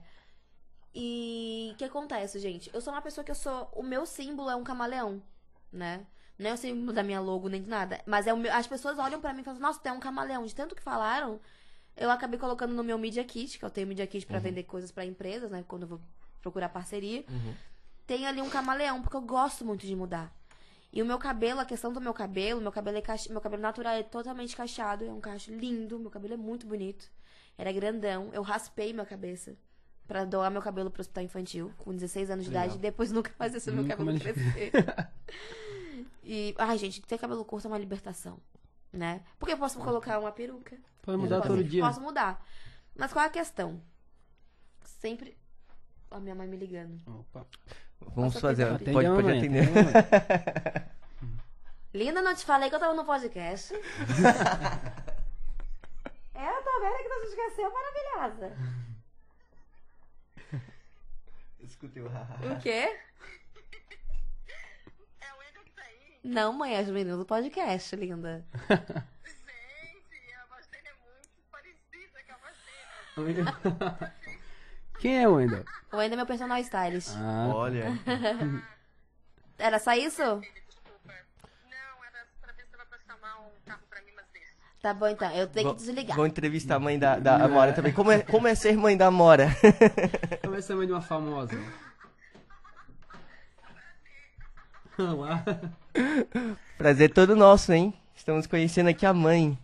[0.94, 2.70] E o que acontece, gente?
[2.72, 3.68] Eu sou uma pessoa que eu sou.
[3.72, 5.22] O meu símbolo é um camaleão,
[5.72, 6.06] né?
[6.38, 8.00] Não é símbolo da minha logo nem de nada.
[8.06, 10.00] Mas é o meu, as pessoas olham pra mim e falam, nossa, tu é um
[10.00, 10.44] camaleão.
[10.44, 11.40] De tanto que falaram,
[11.96, 14.90] eu acabei colocando no meu Media Kit, que eu tenho Media Kit pra vender coisas
[14.90, 15.64] pra empresas, né?
[15.68, 16.00] Quando eu vou
[16.42, 17.24] procurar parceria.
[17.28, 17.54] Uhum.
[18.06, 20.32] Tem ali um camaleão, porque eu gosto muito de mudar.
[20.92, 23.30] E o meu cabelo, a questão do meu cabelo, meu cabelo é cache...
[23.30, 27.10] meu cabelo natural é totalmente cacheado, é um cacho lindo, meu cabelo é muito bonito.
[27.56, 29.56] Era grandão, eu raspei minha cabeça
[30.06, 32.66] pra doar meu cabelo pro hospital infantil com 16 anos de Legal.
[32.66, 34.70] idade e depois nunca mais deixei meu cabelo crescer.
[36.24, 38.40] e, ai, gente, ter cabelo curto é uma libertação,
[38.92, 39.22] né?
[39.38, 40.76] Porque eu posso colocar uma peruca.
[41.02, 41.82] Pode mudar eu todo posso, dia.
[41.84, 42.44] Posso mudar.
[42.96, 43.82] Mas qual é a questão?
[44.84, 45.36] Sempre
[46.10, 47.00] a minha mãe me ligando.
[47.06, 47.46] Opa.
[48.00, 48.64] Vamos Posso fazer.
[48.64, 48.92] atender?
[48.92, 49.68] Pode, pode atender.
[51.92, 53.72] Linda, não te falei que eu tava no podcast?
[53.74, 53.82] é, eu
[56.62, 58.56] tô vendo que você esqueceu, maravilhosa.
[61.60, 62.98] Escutei o O quê?
[66.24, 68.44] Não, mãe, é as meninas do podcast, linda.
[74.98, 75.64] Quem é o Wendel?
[75.92, 77.10] O ainda é meu personal stylist.
[77.16, 77.86] Ah, Olha.
[79.58, 80.22] Era só isso?
[80.22, 80.40] Não,
[82.04, 84.48] era pra ver se ela vai chamar um carro pra mim, mas deixa.
[84.82, 86.16] Tá bom então, eu tenho que Vou- desligar.
[86.16, 87.92] Vou entrevistar a mãe da, da Amora também.
[87.92, 89.46] Como é, como é ser mãe da Amora?
[90.42, 91.54] Como é ser mãe de uma famosa?
[94.98, 95.44] Olá.
[96.78, 97.94] Prazer todo nosso, hein?
[98.14, 99.58] Estamos conhecendo aqui a mãe.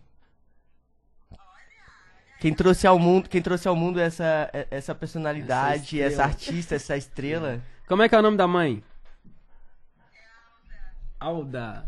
[2.41, 6.97] Quem trouxe ao mundo, quem trouxe ao mundo essa, essa personalidade, Essa essa, artista, essa
[6.97, 7.61] estrela.
[7.87, 8.83] Como é que é o nome da mãe?
[11.19, 11.85] Alda.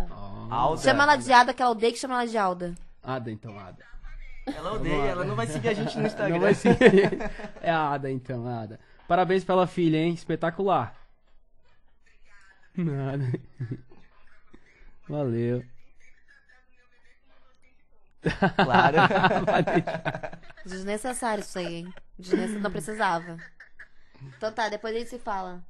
[0.51, 0.82] Alda.
[0.82, 2.74] Chama ela de Ada, que ela odeia que chama ela de Alda.
[3.03, 3.82] Ada, então, Ada.
[4.47, 6.34] Ela odeia, ela não vai seguir a gente no Instagram.
[6.34, 6.76] Não vai ser.
[7.62, 8.78] É a Ada, então, Ada.
[9.09, 10.12] Parabéns pela filha, hein?
[10.12, 10.95] Espetacular.
[12.76, 13.32] Nada.
[15.13, 15.63] Valeu.
[18.57, 18.97] Claro.
[20.65, 21.95] Desnecessário isso aí, hein?
[22.19, 23.37] Desnecessário, não precisava.
[24.39, 25.63] Então tá, depois a gente se fala.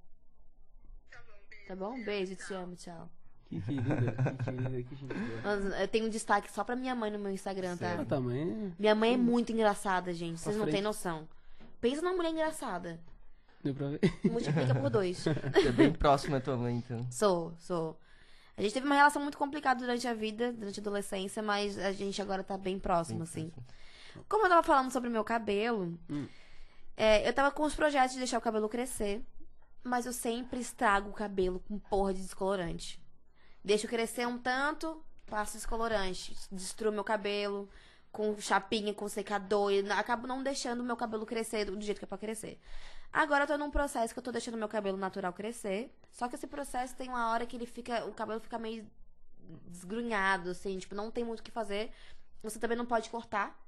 [1.67, 2.01] Tá bom?
[2.05, 3.11] Beijo, te amo, tchau.
[3.49, 5.15] Que querida, que querida, que gente
[5.81, 8.01] Eu tenho um destaque só pra minha mãe no meu Instagram, tá?
[8.01, 8.73] Ah, também.
[8.79, 10.39] Minha mãe é muito engraçada, gente.
[10.39, 11.27] Vocês não têm noção.
[11.81, 13.01] Pensa numa mulher engraçada.
[13.65, 14.01] Deu pra ver?
[14.23, 15.25] Multiplica por dois.
[15.67, 17.05] É bem próxima a tua mãe, então.
[17.11, 17.99] Sou, sou.
[18.57, 21.93] A gente teve uma relação muito complicada durante a vida, durante a adolescência, mas a
[21.93, 23.51] gente agora tá bem próximo, assim.
[24.29, 26.29] Como eu tava falando sobre o meu cabelo, Hum.
[26.97, 29.23] é, eu tava com os projetos de deixar o cabelo crescer,
[29.83, 33.01] mas eu sempre estrago o cabelo com porra de descolorante.
[33.65, 37.69] Deixo crescer um tanto, passo descolorante, destruo meu cabelo
[38.11, 42.05] com chapinha, com secador, e acabo não deixando o meu cabelo crescer do jeito que
[42.05, 42.61] é pra crescer.
[43.13, 45.95] Agora eu tô num processo que eu tô deixando meu cabelo natural crescer.
[46.11, 48.05] Só que esse processo tem uma hora que ele fica.
[48.07, 48.89] O cabelo fica meio
[49.69, 51.91] desgrunhado, assim, tipo, não tem muito o que fazer.
[52.43, 53.61] Você também não pode cortar.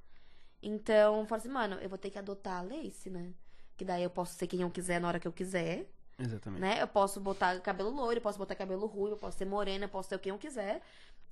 [0.62, 3.34] Então, eu falo assim, mano, eu vou ter que adotar a lace, né?
[3.76, 5.86] Que daí eu posso ser quem eu quiser na hora que eu quiser,
[6.18, 6.60] Exatamente.
[6.60, 6.80] né?
[6.80, 9.88] Eu posso botar cabelo loiro, eu posso botar cabelo ruivo, eu posso ser morena, eu
[9.88, 10.80] posso ser quem eu quiser,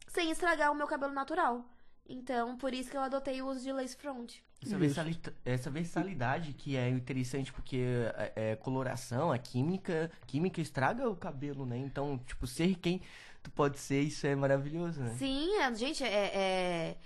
[0.09, 1.65] sem estragar o meu cabelo natural.
[2.07, 4.35] Então, por isso que eu adotei o uso de lace front.
[4.65, 7.79] Essa, versali- essa versalidade que é interessante porque
[8.17, 11.77] é, é, coloração, a química, química estraga o cabelo, né?
[11.79, 13.01] Então, tipo, ser quem
[13.43, 15.15] tu pode ser, isso é maravilhoso, né?
[15.19, 16.97] Sim, é- gente, é, é-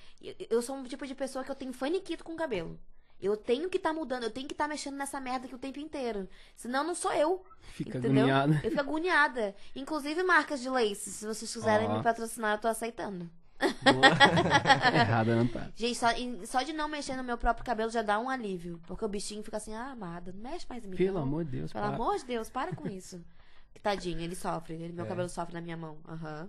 [0.50, 2.78] eu- sou um tipo de pessoa que eu tenho faniquito com cabelo.
[3.18, 5.80] Eu tenho que estar mudando, eu tenho que estar mexendo nessa merda aqui o tempo
[5.80, 6.28] inteiro.
[6.54, 7.42] Senão não sou eu.
[7.72, 8.24] Fica entendeu?
[8.24, 8.60] agoniada.
[8.62, 9.54] Eu fico agoniada.
[9.74, 11.96] Inclusive marcas de lace, se vocês quiserem Ó.
[11.96, 13.30] me patrocinar, eu tô aceitando.
[14.94, 15.70] Errada não tá.
[15.74, 16.08] Gente, só,
[16.44, 18.80] só de não mexer no meu próprio cabelo já dá um alívio.
[18.86, 20.96] Porque o bichinho fica assim, ah, amada, não mexe mais em mim.
[20.96, 21.22] Pelo não.
[21.22, 21.94] amor de Deus, Pelo para.
[21.94, 23.24] amor de Deus, para com isso.
[23.72, 24.74] Que Tadinho, ele sofre.
[24.74, 25.08] Ele- meu É.
[25.08, 25.98] cabelo sofre na minha mão.
[26.08, 26.48] Aham.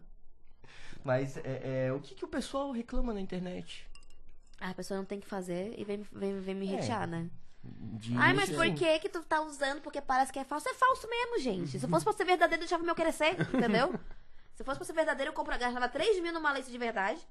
[1.04, 3.88] Mas é, é, o que, que o pessoal reclama na internet?
[4.60, 6.80] Ah, a pessoa não tem que fazer e vem, vem, vem me É.
[6.80, 7.30] hatear, né?
[7.64, 10.70] De Ai, mas por que que tu tá usando porque parece que é falso?
[10.70, 11.80] É falso mesmo, gente.
[11.80, 13.94] Se fosse pra ser verdadeiro, deixava o meu crescer, entendeu?
[14.58, 17.22] Se fosse pra ser verdadeiro, eu compra- gastava 3 mil numa lace de verdade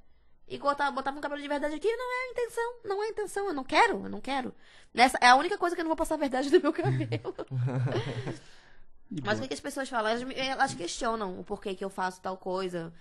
[0.49, 1.89] e botava, botava um cabelo de verdade aqui.
[1.97, 3.47] Não é a intenção, não é a intenção.
[3.49, 4.55] Eu não quero, eu não quero.
[4.95, 7.35] Nessa, é a única coisa que eu não vou passar a verdade no meu cabelo.
[9.25, 10.11] Mas o que, que as pessoas falam?
[10.11, 12.93] Elas, elas questionam o porquê que eu faço tal coisa.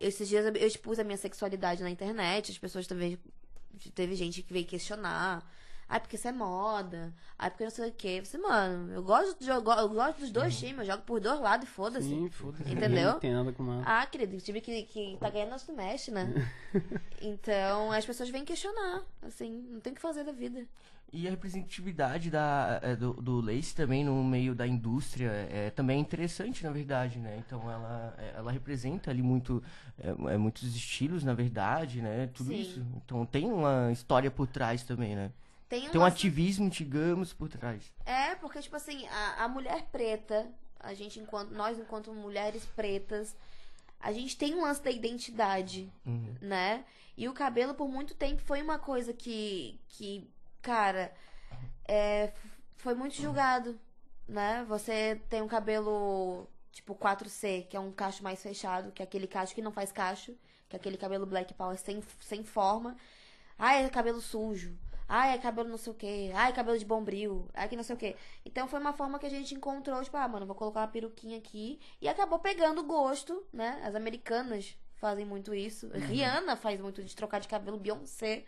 [0.00, 3.18] Esses dias eu expus a minha sexualidade na internet, as pessoas também.
[3.94, 5.44] Teve gente que veio questionar.
[5.88, 7.14] Ai, porque isso é moda.
[7.38, 8.18] Ai, porque não sei o quê.
[8.20, 11.18] Eu falei, mano, eu gosto, de, jogar- eu gosto dos dois times, eu jogo por
[11.18, 12.08] dois lados e foda-se.
[12.08, 12.62] Sim, foda-se.
[12.70, 13.12] Entendeu?
[13.12, 13.82] Não tem nada com nada.
[13.86, 16.30] Ah, querido, o time que, que tá ganhando não se mexe, né?
[17.22, 19.02] então, as pessoas vêm questionar.
[19.22, 20.66] Assim, não tem o que fazer da vida.
[21.10, 25.98] E a representatividade da, é, do, do Lace também no meio da indústria é também
[25.98, 27.42] interessante, na verdade, né?
[27.46, 29.62] Então ela, é, ela representa ali muito,
[29.98, 32.28] é, é, muitos estilos, na verdade, né?
[32.34, 32.60] Tudo Sim.
[32.60, 32.86] isso.
[32.96, 35.30] Então tem uma história por trás também, né?
[35.68, 37.92] Tem, Tem um ativismo, digamos, por trás.
[38.06, 40.48] É, porque, tipo assim, a, a mulher preta,
[40.80, 43.36] a gente, enquanto, nós, enquanto mulheres pretas,
[44.00, 46.34] a gente tem um lance da identidade, Uhum.
[46.40, 46.84] né?
[47.16, 50.30] E o cabelo, por muito tempo, foi uma coisa que, que
[50.62, 51.12] cara,
[51.86, 52.32] é,
[52.76, 53.78] foi muito julgado,
[54.26, 54.64] né?
[54.68, 59.26] Você tem um cabelo, tipo, 4C, que é um cacho mais fechado, que é aquele
[59.26, 60.34] cacho que não faz cacho,
[60.68, 62.96] que é aquele cabelo black power sem, sem forma.
[63.58, 64.78] Ah, é cabelo sujo.
[65.08, 66.30] Ai, é cabelo não sei o quê.
[66.34, 67.48] Ai, cabelo de bombril.
[67.54, 68.14] Ai, que não sei o quê.
[68.44, 71.38] Então foi uma forma que a gente encontrou, tipo, ah, mano, vou colocar uma peruquinha
[71.38, 71.80] aqui.
[72.00, 73.80] E acabou pegando gosto, né?
[73.82, 75.88] As americanas fazem muito isso.
[75.88, 78.44] Rihanna faz muito de trocar de cabelo, Beyoncé.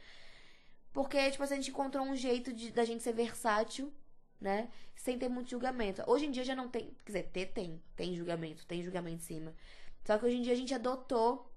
[0.93, 3.91] Porque, tipo assim, a gente encontrou um jeito de, da gente ser versátil,
[4.39, 4.69] né?
[4.95, 6.03] Sem ter muito julgamento.
[6.07, 6.95] Hoje em dia já não tem.
[7.05, 7.81] Quer dizer, ter tem.
[7.97, 9.55] Tem julgamento, tem julgamento em cima.
[10.05, 11.51] Só que hoje em dia a gente adotou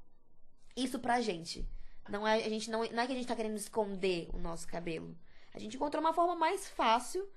[0.78, 1.68] isso pra gente.
[2.10, 4.68] Não é, a gente não, não é que a gente tá querendo esconder o nosso
[4.68, 5.16] cabelo.
[5.54, 7.28] A gente encontrou uma forma mais fácil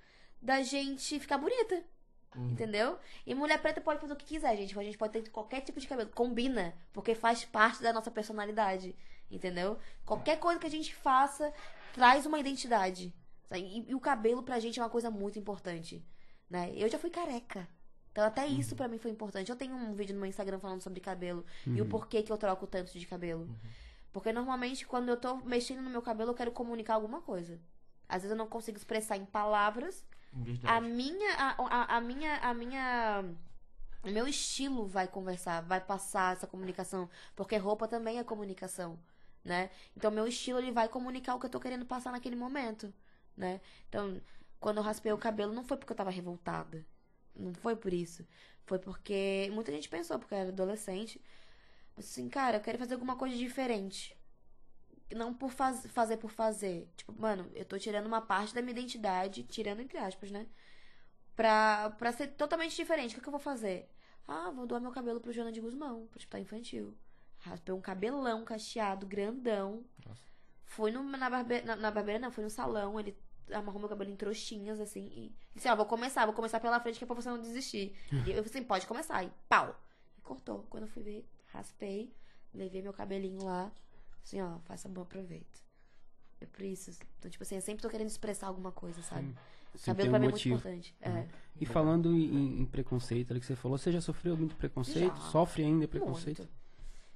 [0.40, 1.84] da gente ficar bonita.
[2.38, 2.98] Entendeu?
[3.26, 4.78] E mulher preta pode fazer o que quiser, gente.
[4.78, 6.10] A gente pode ter qualquer tipo de cabelo.
[6.10, 8.94] Combina, porque faz parte da nossa personalidade.
[9.30, 9.78] Entendeu?
[10.04, 11.52] Qualquer coisa que a gente faça
[11.94, 13.14] traz uma identidade.
[13.52, 16.04] E, e o cabelo pra gente é uma coisa muito importante.
[16.50, 16.72] Né?
[16.76, 17.66] Eu já fui careca.
[18.12, 19.50] Então até isso pra mim foi importante.
[19.50, 22.38] Eu tenho um vídeo no meu Instagram falando sobre cabelo e o porquê que eu
[22.38, 23.48] troco tanto de cabelo.
[24.16, 27.60] Porque normalmente quando eu tô mexendo no meu cabelo eu quero comunicar alguma coisa.
[28.08, 30.06] Às vezes eu não consigo expressar em palavras,
[30.64, 30.80] a Verdade.
[30.80, 33.24] minha a, a, a minha a minha
[34.02, 38.98] o meu estilo vai conversar, vai passar essa comunicação, porque roupa também é comunicação,
[39.44, 39.68] né?
[39.94, 42.90] Então meu estilo ele vai comunicar o que eu tô querendo passar naquele momento,
[43.36, 43.60] né?
[43.90, 44.18] Então,
[44.58, 46.86] quando eu raspei o cabelo não foi porque eu tava revoltada.
[47.34, 48.26] Não foi por isso.
[48.64, 51.20] Foi porque muita gente pensou, porque eu era adolescente,
[51.96, 54.16] assim, cara, eu quero fazer alguma coisa diferente.
[55.14, 56.88] Não por faz, fazer por fazer.
[56.96, 60.46] Tipo, mano, eu tô tirando uma parte da minha identidade, tirando entre aspas, né?
[61.34, 63.12] Pra, pra ser totalmente diferente.
[63.12, 63.88] O que, que eu vou fazer?
[64.26, 66.96] Ah, vou doar meu cabelo pro Joana de Guzmão, pro hospital infantil.
[67.38, 69.84] Raspei um cabelão cacheado, grandão.
[70.64, 73.16] Fui no, na, barbe, na, na barbeira, não, fui no salão, ele
[73.52, 76.98] amarrou meu cabelo em trouxinhas, assim, e disse, ó, vou começar, vou começar pela frente
[76.98, 77.96] que é pra você não desistir.
[78.10, 79.22] E eu falei assim, pode começar.
[79.22, 79.80] E pau!
[80.18, 80.66] E cortou.
[80.68, 82.14] Quando eu fui ver, raspei,
[82.54, 83.72] levei meu cabelinho lá,
[84.22, 85.64] assim, ó, faça bom proveito.
[86.40, 86.90] É por isso.
[87.18, 89.34] Então, tipo assim, eu sempre tô querendo expressar alguma coisa, sabe?
[89.74, 90.54] Sempre cabelo tem um pra mim motivo.
[90.54, 90.96] é muito importante.
[91.00, 91.28] É.
[91.60, 95.16] E falando em, em preconceito, ali que você falou, você já sofreu muito preconceito?
[95.16, 95.30] Já.
[95.30, 96.38] Sofre ainda preconceito?
[96.38, 96.52] Muito.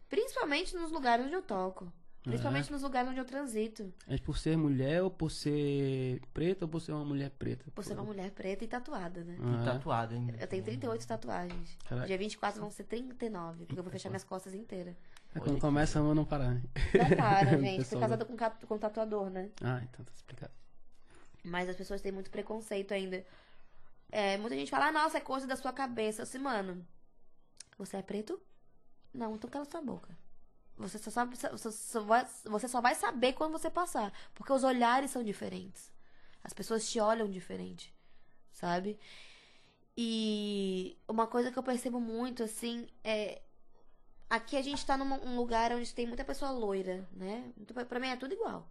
[0.08, 1.92] Principalmente nos lugares onde eu toco.
[2.22, 2.72] Principalmente É.
[2.72, 3.92] nos lugares onde eu transito.
[4.06, 7.70] É por ser mulher ou por ser preta ou por ser uma mulher preta?
[7.70, 9.38] Por ser uma mulher preta e tatuada, né?
[9.40, 10.36] Ah, E tatuado ainda.
[10.38, 11.78] Eu tenho 38 tatuagens.
[11.88, 12.06] Caraca.
[12.06, 14.94] Dia 24 vão ser 39, porque eu vou fechar minhas costas inteiras.
[15.34, 16.54] É quando começa a não parar.
[16.54, 16.62] né?
[16.92, 17.84] Não para, gente.
[17.84, 19.48] Fui casada com, com tatuador, né?
[19.62, 20.52] Ah, então tá explicado.
[21.42, 23.24] Mas as pessoas têm muito preconceito ainda.
[24.12, 26.24] É, muita gente fala, ah, nossa, é coisa da sua cabeça.
[26.24, 26.84] Assim, mano,
[27.78, 28.38] você é preto?
[29.14, 30.14] Não, então cala sua boca.
[30.80, 34.12] Você só, sabe, você, só vai, você só vai saber quando você passar.
[34.34, 35.92] Porque os olhares são diferentes.
[36.42, 37.94] As pessoas te olham diferente.
[38.52, 38.98] Sabe?
[39.96, 43.42] E uma coisa que eu percebo muito, assim, é.
[44.28, 47.52] Aqui a gente tá num um lugar onde tem muita pessoa loira, né?
[47.58, 48.66] Então, pra mim é tudo igual.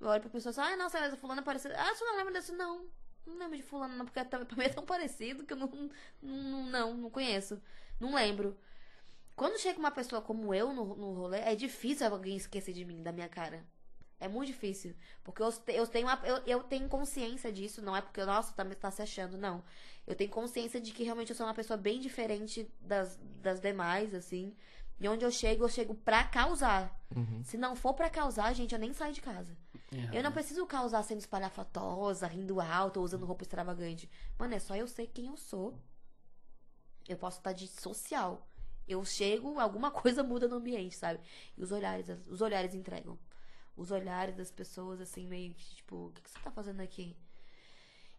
[0.00, 1.76] Eu olho pra pessoa e falo, ah, nossa, mas a fulana é parecida.
[1.78, 2.52] Ah, você não lembra desse?
[2.52, 2.86] Não.
[3.26, 5.90] Não lembro de fulano, não, porque é pra mim é tão parecido que eu não,
[6.20, 7.62] não, não, não conheço.
[8.00, 8.58] Não lembro.
[9.34, 13.02] Quando chega uma pessoa como eu no, no rolê, é difícil alguém esquecer de mim,
[13.02, 13.64] da minha cara.
[14.20, 14.94] É muito difícil.
[15.24, 17.82] Porque eu, eu, tenho, uma- eu, eu tenho consciência disso.
[17.82, 19.64] Não é porque, nossa, tá, me- tá se achando, não.
[20.06, 24.14] Eu tenho consciência de que realmente eu sou uma pessoa bem diferente das, das demais,
[24.14, 24.54] assim.
[25.00, 26.96] E onde eu chego, eu chego pra causar.
[27.42, 29.56] Se não for pra causar, gente, eu nem saio de casa.
[30.12, 34.08] Eu não preciso causar sendo espalhafatosa, rindo alto ou usando roupa extravagante.
[34.38, 35.76] Mano, é só eu ser quem eu sou.
[37.08, 38.46] Eu posso estar de social.
[38.86, 41.20] Eu chego, alguma coisa muda no ambiente, sabe?
[41.56, 43.18] E os olhares, os olhares entregam.
[43.76, 47.16] Os olhares das pessoas, assim, meio que, tipo, o que, que você tá fazendo aqui?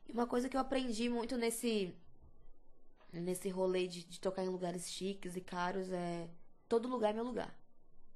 [0.07, 1.93] E uma coisa que eu aprendi muito nesse.
[3.11, 6.27] Nesse rolê de, de tocar em lugares chiques e caros é.
[6.67, 7.55] Todo lugar é meu lugar.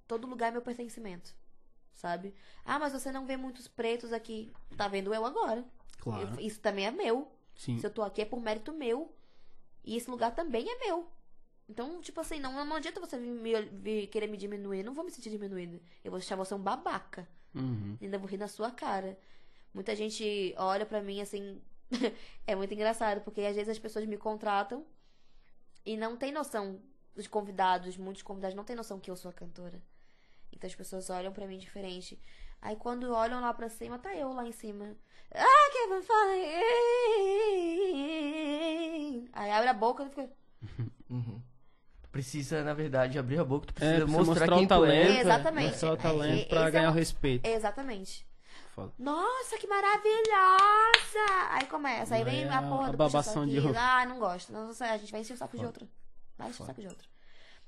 [0.08, 1.36] Todo lugar é meu pertencimento.
[1.94, 2.34] Sabe?
[2.66, 4.52] Ah, mas você não vê muitos pretos aqui.
[4.76, 5.64] Tá vendo eu agora.
[6.00, 6.34] Claro.
[6.36, 7.32] Eu- isso também é meu.
[7.56, 7.78] Sim.
[7.78, 9.16] Se eu tô aqui é por mérito meu.
[9.84, 11.08] E esse lugar também é meu.
[11.70, 14.84] Então, tipo assim, não, não adianta você me- vir querer me diminuir.
[14.84, 15.80] Não vou me sentir diminuída.
[16.04, 17.28] Eu vou achar você um babaca.
[17.54, 17.98] Uhum.
[18.02, 19.18] Ainda vou rir na sua cara.
[19.74, 21.62] Muita gente olha pra mim assim.
[22.48, 24.86] é muito engraçado, porque às vezes as pessoas me contratam
[25.86, 26.80] e não tem noção.
[27.16, 29.82] Os convidados, muitos convidados não tem noção que eu sou a cantora.
[30.54, 32.18] Então as pessoas olham pra mim diferente.
[32.62, 34.96] Aí quando olham lá pra cima, tá eu lá em cima.
[35.34, 35.70] Ah,
[37.68, 39.30] fine.
[39.34, 40.30] Aí abre a boca e fica.
[41.10, 41.42] Uhum.
[42.18, 44.68] Tu precisa, na verdade, abrir a boca, tu É, precisa precisa mostrar, mostrar quem o
[44.68, 45.08] talento.
[45.08, 45.20] tu é.
[45.22, 45.68] Exatamente.
[45.72, 47.46] Mostrar o É, talento é, pra esse é ganhar um- o respeito.
[47.48, 48.28] Exatamente.
[48.74, 48.94] Foda.
[48.98, 51.50] Nossa, que maravilhosa!
[51.52, 53.68] Aí começa, aí vem É a porra a do babação de aqui.
[53.68, 53.82] outro.
[53.82, 54.52] Ah, não gosto.
[54.52, 55.68] Não, a gente vai encher o saco de Foda.
[55.68, 55.90] outro.
[56.38, 57.08] Vai encher o saco de outro.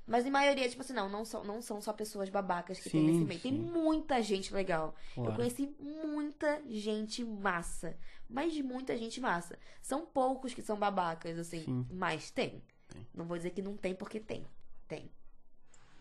[0.06, 3.00] Mas em maioria, tipo assim, não, não são, não são só pessoas babacas que tem
[3.00, 3.40] Sim, nesse meio.
[3.40, 4.94] Tem muita gente legal.
[5.16, 7.96] Eu conheci muita gente massa.
[8.28, 9.56] Mas muita gente massa.
[9.80, 11.62] São poucos que são babacas, assim.
[11.64, 11.86] Sim.
[11.92, 12.60] Mas tem.
[12.90, 13.06] Tem.
[13.14, 14.44] Não vou dizer que não tem, porque tem.
[14.88, 15.08] Tem.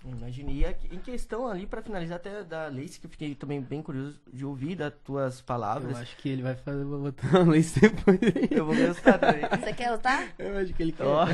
[0.06, 0.54] Imagine.
[0.54, 4.18] E em questão ali, pra finalizar até da Lace, que eu fiquei também bem curioso
[4.32, 5.98] de ouvir das tuas Eu palavras.
[5.98, 8.18] acho que ele vai fazer, vou botar uma lei depois.
[8.50, 9.42] Eu vou gostar também.
[9.42, 10.30] Você quer lutar?
[10.40, 11.04] Eu acho que ele quer.
[11.06, 11.34] Ó, eu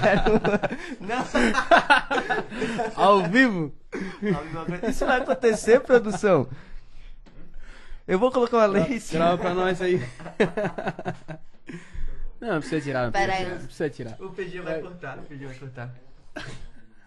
[0.00, 0.40] quero.
[1.00, 1.24] Não,
[2.94, 3.74] Ao vivo?
[4.88, 6.48] isso vai acontecer, produção.
[8.06, 9.14] Eu vou colocar uma Lace.
[9.14, 10.00] Grava pra nós aí.
[12.46, 13.02] Não, não precisa tirar.
[13.04, 13.44] Não precisa Pera aí.
[13.44, 13.58] tirar.
[13.58, 14.16] Não precisa tirar.
[14.20, 15.94] O PG vai cortar, o PG vai cortar.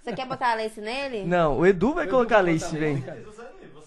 [0.04, 1.24] Você quer botar a lace nele?
[1.24, 3.04] Não, o Edu vai colocar a Lace, vem.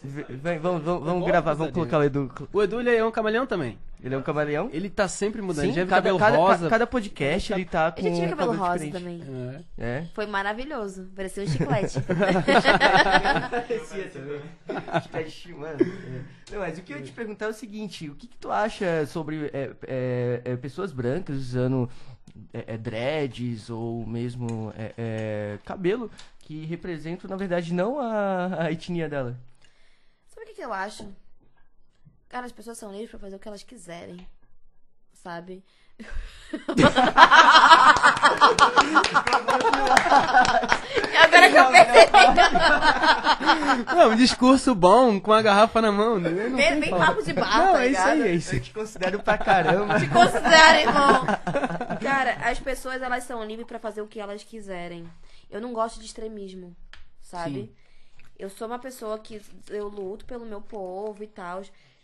[0.05, 2.31] Vem, vamos, vamos, vamos Pode gravar, vamos colocar o Edu.
[2.53, 3.79] O Edu, ele é um camaleão também.
[4.03, 4.69] Ele é um camaleão?
[4.73, 5.67] Ele tá sempre mudando.
[5.67, 6.69] Sim, já viu cada, cabelo cada, rosa.
[6.69, 9.25] cada podcast ele tá com Eu já tive cabelo rosa diferente.
[9.25, 9.65] também.
[9.79, 9.85] É.
[9.85, 10.09] É.
[10.13, 11.09] Foi maravilhoso.
[11.15, 12.01] Parecia um chiclete.
[13.51, 14.41] Parecia também.
[15.03, 15.79] Chiclete, mano.
[15.81, 16.53] É.
[16.53, 18.51] Não, mas o que eu ia te perguntar é o seguinte: o que, que tu
[18.51, 21.89] acha sobre é, é, é, pessoas brancas usando
[22.53, 28.73] é, é, dreads ou mesmo é, é, cabelo que representam, na verdade, não a, a
[28.73, 29.39] etnia dela?
[30.27, 31.15] Sabe o que, que eu acho?
[32.29, 34.27] Cara, as pessoas são livres pra fazer o que elas quiserem.
[35.13, 35.63] Sabe?
[41.23, 42.13] Agora que eu percebi.
[43.95, 46.19] Não, um discurso bom com a garrafa na mão.
[46.19, 46.31] né?
[46.31, 48.73] Não Bem, bem papo de bar, Não, tá é isso aí, é isso Eu te
[48.73, 49.99] considero pra caramba.
[49.99, 51.27] Te considera, irmão.
[52.03, 55.09] Cara, as pessoas, elas são livres pra fazer o que elas quiserem.
[55.51, 56.75] Eu não gosto de extremismo,
[57.21, 57.55] sabe?
[57.55, 57.73] Sim.
[58.43, 61.63] Eu sou uma pessoa que eu luto pelo meu povo e tal.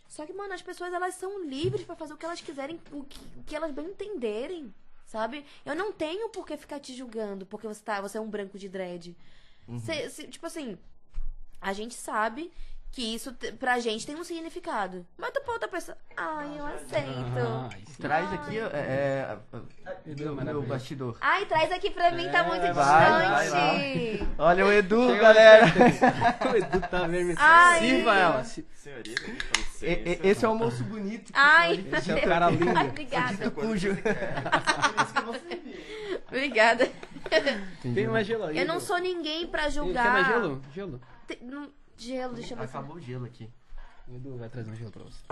[0.09, 3.03] Só que, mano, as pessoas, elas são livres pra fazer o que elas quiserem, o
[3.05, 4.73] que, o que elas bem entenderem,
[5.05, 5.45] sabe?
[5.67, 8.59] Eu não tenho por que ficar te julgando porque você, tá, você é um branco
[8.59, 9.17] de dread.
[9.81, 10.79] Cê- cê- tipo assim,
[11.61, 12.51] a gente sabe
[12.91, 15.07] que isso pra gente tem um significado.
[15.17, 15.97] Mas tu pra outra pessoa.
[16.17, 17.39] Ai, eu aceito.
[17.39, 17.69] Ah.
[18.01, 19.39] Traz aqui é, é,
[20.07, 21.17] Edu, é, meu, bastidor.
[21.21, 23.51] Ai, traz aqui pra mim, tá muito É, vai, distante.
[23.51, 25.67] vai, Olha o Edu, Chega galera.
[26.53, 27.39] o Edu tá vermelho.
[27.39, 27.81] Ai.
[27.81, 28.45] Sirva ela.
[28.45, 29.23] se- Senhorita,
[29.83, 31.31] E- e- Esse é o almoço bonito.
[31.35, 32.77] Ai, Esse é o cara lindo.
[32.77, 33.51] Ai, obrigada.
[33.51, 33.91] Cujo.
[36.27, 36.91] Obrigada.
[37.95, 38.59] Tem mais gelo aí.
[38.59, 40.13] Eu não sou ninguém pra julgar.
[40.13, 40.63] mais gelo?
[40.75, 41.01] Gelo.
[41.27, 42.65] Te- não- Gelo, deixa eu ver.
[42.65, 43.51] Acabou o gelo aqui.
[44.07, 45.23] O Edu vai trazer um gelo pra você.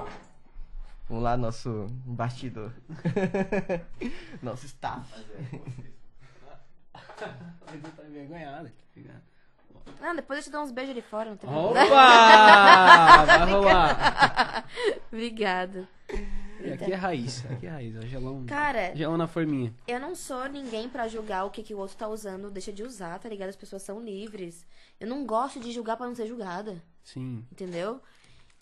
[1.08, 2.72] Vamos lá, nosso bastidor.
[4.42, 5.08] nosso staff.
[6.92, 8.70] O Edu tá envergonhado.
[8.92, 9.22] Fica-
[10.00, 11.62] Não, depois eu te dou uns beijos ali fora, não tem Opa!
[11.68, 13.24] problema.
[13.26, 14.64] Vai rolar.
[15.12, 15.88] Obrigada.
[16.66, 17.44] E aqui é raiz.
[17.50, 17.96] Aqui é raiz.
[17.96, 18.44] É gelão.
[18.46, 19.74] Cara, Gelão na forminha.
[19.86, 22.82] eu não sou ninguém pra julgar o que, que o outro tá usando, deixa de
[22.82, 23.48] usar, tá ligado?
[23.50, 24.66] As pessoas são livres.
[25.00, 26.82] Eu não gosto de julgar pra não ser julgada.
[27.02, 27.44] Sim.
[27.52, 28.00] Entendeu?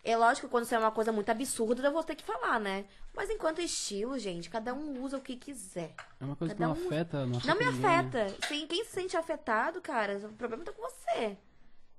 [0.06, 2.60] É lógico que quando isso é uma coisa muito absurda, eu vou ter que falar,
[2.60, 2.84] né?
[3.16, 5.94] Mas enquanto estilo, gente, cada um usa o que quiser.
[6.20, 7.20] É uma coisa que Cada não um- afeta.
[7.24, 7.88] Não, Não afeta me né?
[7.88, 8.46] afeta.
[8.46, 11.38] Sim, quem se sente afetado, cara, o problema tá com você.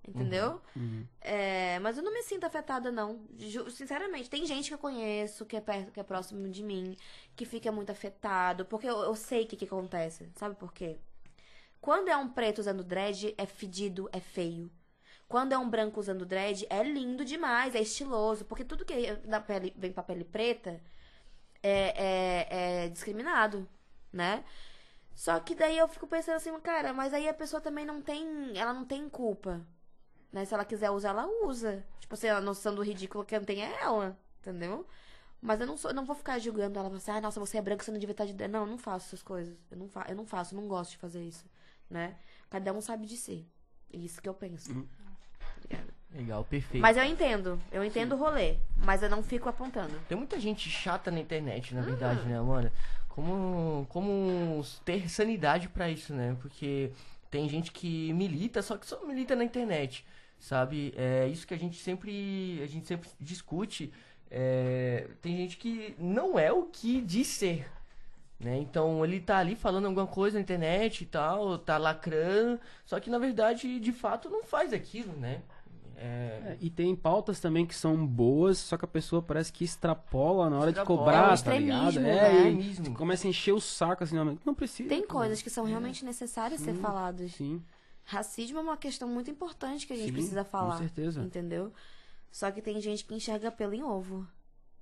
[0.08, 0.62] Entendeu?
[0.76, 1.06] Uhum.
[1.20, 3.26] É, mas eu não me sinto afetada, não.
[3.72, 6.95] Sinceramente, tem gente que eu conheço, que é perto, que é próximo de mim,
[7.36, 8.66] que fica muito afetado.
[8.66, 10.30] Porque eu, eu sei o que, que acontece.
[10.36, 10.97] Sabe por quê?
[11.82, 14.72] Quando é um preto usando dread, é fedido, é feio.
[15.28, 18.45] Quando é um branco usando dread, é lindo demais, é estiloso.
[18.45, 20.82] Porque tudo que da pele, vem pra pele preta
[21.64, 23.68] é, é, é discriminado,
[24.14, 24.43] né?
[25.16, 28.58] Só que daí eu fico pensando assim, cara, mas aí a pessoa também não tem.
[28.58, 29.66] Ela não tem culpa.
[30.36, 30.44] Né?
[30.44, 31.82] Se ela quiser usar, ela usa.
[31.98, 34.86] Tipo assim, a noção do ridículo que não tem é ela, entendeu?
[35.42, 37.62] Mas eu não sou, eu não vou ficar julgando ela, assim, ah, nossa, você é
[37.62, 38.34] branco, você não devia estar de.
[38.50, 39.56] Não, eu não faço essas coisas.
[39.72, 41.46] Eu não, fa eu não faço, eu não gosto de fazer isso,
[41.90, 42.18] né?
[42.50, 43.48] Cada um sabe de si.
[43.94, 44.72] É isso que eu penso.
[45.58, 45.94] Obrigada.
[46.12, 46.82] Legal, perfeito.
[46.82, 49.98] Mas eu entendo, eu entendo o rolê, mas eu não fico apontando.
[50.10, 52.70] Tem muita gente chata na internet, na verdade, né, mano?
[53.08, 56.36] Como, como ter sanidade pra isso, né?
[56.42, 56.92] Porque
[57.32, 60.06] tem gente que milita, só que só milita na internet,
[60.40, 60.94] sabe?
[60.96, 63.92] É isso que a gente sempre, a gente sempre discute.
[64.30, 67.70] É, tem gente que não é o que diz ser,
[68.40, 68.58] né?
[68.58, 73.10] Então ele tá ali falando alguma coisa na internet e tal, tá lacrando, só que
[73.10, 75.42] na verdade, de fato, não faz aquilo, né?
[75.98, 76.04] É,
[76.54, 80.50] É, e tem pautas também que são boas, só que a pessoa parece que extrapola
[80.50, 81.00] na hora Extrapola.
[81.00, 81.98] de cobrar, É tá ligado?
[82.00, 82.34] É, né?
[82.50, 82.94] Extremismo.
[82.96, 84.90] começa a encher o saco assim, não, não precisa.
[84.90, 87.32] Tem coisas que são realmente necessárias ser faladas.
[87.32, 87.64] Sim,
[88.06, 90.78] Racismo é uma questão muito importante que a gente Sim, precisa com falar.
[90.78, 91.22] certeza.
[91.22, 91.74] Entendeu?
[92.32, 94.28] Só que tem gente que enxerga pelo em ovo.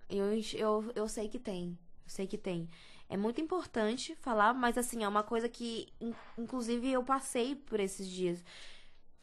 [0.10, 1.78] Eu, eu, eu sei que tem.
[2.06, 2.70] Eu sei que tem.
[3.10, 7.80] É muito importante falar, mas assim, é uma coisa que, in- inclusive, eu passei por
[7.80, 8.44] esses dias.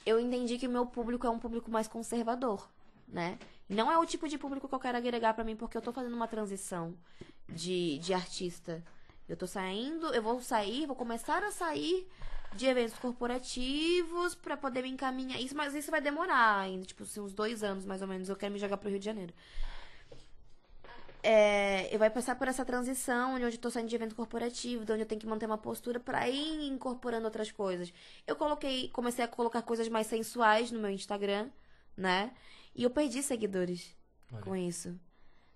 [0.07, 2.71] Eu entendi que o meu público é um público mais conservador,
[3.07, 3.39] né?
[3.69, 5.93] Não é o tipo de público que eu quero agregar pra mim, porque eu tô
[5.93, 6.95] fazendo uma transição
[7.49, 8.83] de, de artista.
[9.29, 12.09] Eu tô saindo, eu vou sair, vou começar a sair
[12.55, 15.41] de eventos corporativos pra poder me encaminhar.
[15.41, 18.29] Isso, mas isso vai demorar ainda, tipo, assim, uns dois anos mais ou menos.
[18.29, 19.33] Eu quero me jogar pro Rio de Janeiro.
[21.23, 24.93] É, eu vai passar por essa transição onde eu tô saindo de evento corporativo, de
[24.93, 27.93] onde eu tenho que manter uma postura pra ir incorporando outras coisas.
[28.27, 31.51] Eu coloquei, comecei a colocar coisas mais sensuais no meu Instagram,
[31.97, 32.33] né?
[32.75, 33.95] E eu perdi seguidores
[34.33, 34.43] Olha.
[34.43, 34.99] com isso.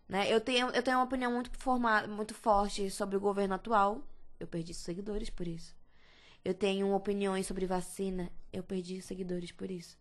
[0.06, 0.30] Né?
[0.30, 4.02] Eu, tenho, eu tenho uma opinião muito, forma, muito forte sobre o governo atual.
[4.38, 5.74] Eu perdi seguidores por isso.
[6.44, 8.30] Eu tenho opiniões sobre vacina.
[8.52, 9.96] Eu perdi seguidores por isso.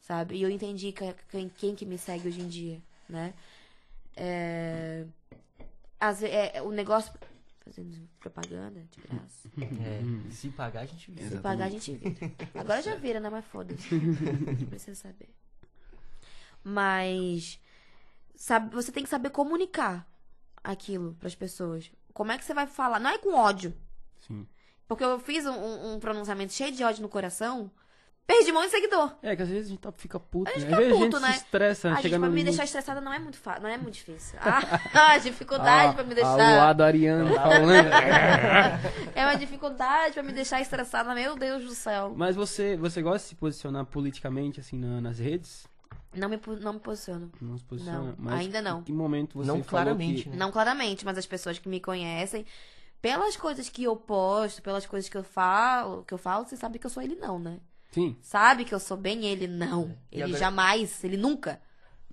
[0.00, 0.36] Sabe?
[0.36, 3.34] E eu entendi que- quem, quem que me segue hoje em dia, né?
[4.16, 5.04] É,
[5.98, 7.12] às ve- é, o negócio...
[7.64, 9.48] Fazendo propaganda de graça.
[10.26, 11.28] É, se pagar, a gente vê.
[11.28, 12.32] Se pagar, a gente vira.
[12.54, 13.28] Agora já vira, né?
[13.30, 13.94] Mas foda-se.
[13.94, 15.28] Não precisa saber.
[16.64, 17.60] Mas
[18.34, 20.10] sabe, você tem que saber comunicar
[20.64, 21.90] aquilo pras pessoas.
[22.12, 22.98] Como é que você vai falar?
[22.98, 23.74] Não é com ódio.
[24.26, 24.46] Sim.
[24.90, 27.70] Porque eu fiz um, um- pronunciamento cheio de ódio no coração,
[28.26, 29.12] perdi um monte de seguidor.
[29.22, 30.76] É, que às vezes a gente tá- fica puto, A gente né?
[30.78, 31.26] fica puto, a né?
[31.28, 33.62] gente se estressa, A chega gente, pra no me deixar estressada não é muito fácil,
[33.62, 34.36] não é muito difícil.
[34.92, 36.36] Ah, a dificuldade pra me A deixar.
[36.56, 37.70] lado Ariano falando.
[39.14, 42.12] É uma dificuldade pra me deixar estressada, meu Deus do céu.
[42.16, 45.66] Mas você, você gosta de se posicionar politicamente, assim, na- nas redes?
[46.12, 47.30] Não me, não me posiciono.
[47.40, 47.98] Não se posiciona?
[48.00, 48.80] Não, Mas ainda não.
[48.80, 50.28] Em que momento você Não falou claramente, que...
[50.30, 50.36] né?
[50.36, 52.44] Não claramente, mas as pessoas que me conhecem,
[53.00, 56.78] pelas coisas que eu posto, pelas coisas que eu falo, que eu falo, você sabe
[56.78, 57.58] que eu sou ele não, né?
[57.92, 58.16] Sim.
[58.20, 59.96] Sabe que eu sou bem ele não.
[60.12, 61.60] Ele agora- jamais, ele nunca.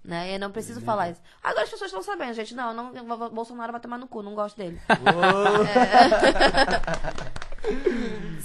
[0.04, 0.36] Né?
[0.36, 1.22] Eu não preciso falar isso.
[1.44, 2.56] Agora as pessoas estão sabendo, gente.
[2.56, 4.80] Não, não, Bolsonaro vai tomar no cu, não gosto dele.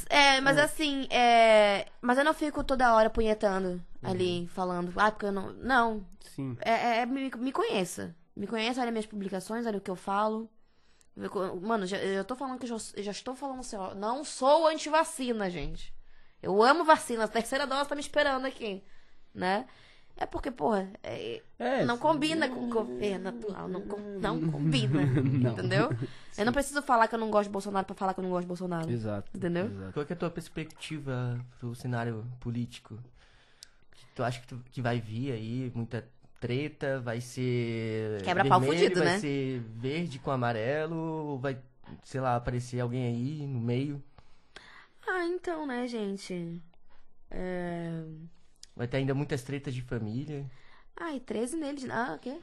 [0.08, 1.86] É, mas assim, é...
[2.00, 5.52] Mas eu não fico toda hora punhetando ali, falando, ah, porque eu não.
[5.54, 6.04] Não.
[6.34, 6.56] Sim.
[6.60, 8.14] É, é- é- me, me conheça.
[8.36, 10.50] Me conheça, olha minhas publicações, olha o que eu falo.
[11.60, 13.94] Mano, já, eu já tô falando que eu já, já estou falando assim, ó.
[13.94, 15.92] Não sou anti-vacina, gente.
[16.42, 17.24] Eu amo vacina.
[17.24, 18.82] A terceira dose tá me esperando aqui.
[19.34, 19.66] Né?
[20.16, 23.68] É porque, porra, é- É, não combina com o governo atual.
[23.68, 23.80] Não,
[24.20, 25.00] não combina.
[25.22, 25.52] Não.
[25.52, 25.90] Entendeu?
[26.36, 28.30] Eu não preciso falar que eu não gosto de Bolsonaro pra falar que eu não
[28.30, 28.90] gosto de Bolsonaro.
[28.90, 29.30] Exato.
[29.36, 29.66] Entendeu?
[29.66, 29.92] Exato.
[29.92, 32.98] Qual é a tua perspectiva pro cenário político?
[34.14, 36.08] Tu acha que, tu- que vai vir aí muita
[36.42, 37.00] treta?
[37.00, 38.20] Vai ser.
[38.22, 39.18] Quebra-pau fudido, vai né?
[39.20, 40.96] ser verde com amarelo?
[40.96, 41.56] Ou vai,
[42.02, 44.02] sei lá, aparecer alguém aí no meio?
[45.06, 46.60] Ah, então, né, gente?
[47.30, 48.02] É...
[48.76, 50.44] Vai ter ainda muitas tretas de família?
[50.96, 51.88] Ai, 13 neles.
[51.88, 52.36] Ah, o quê?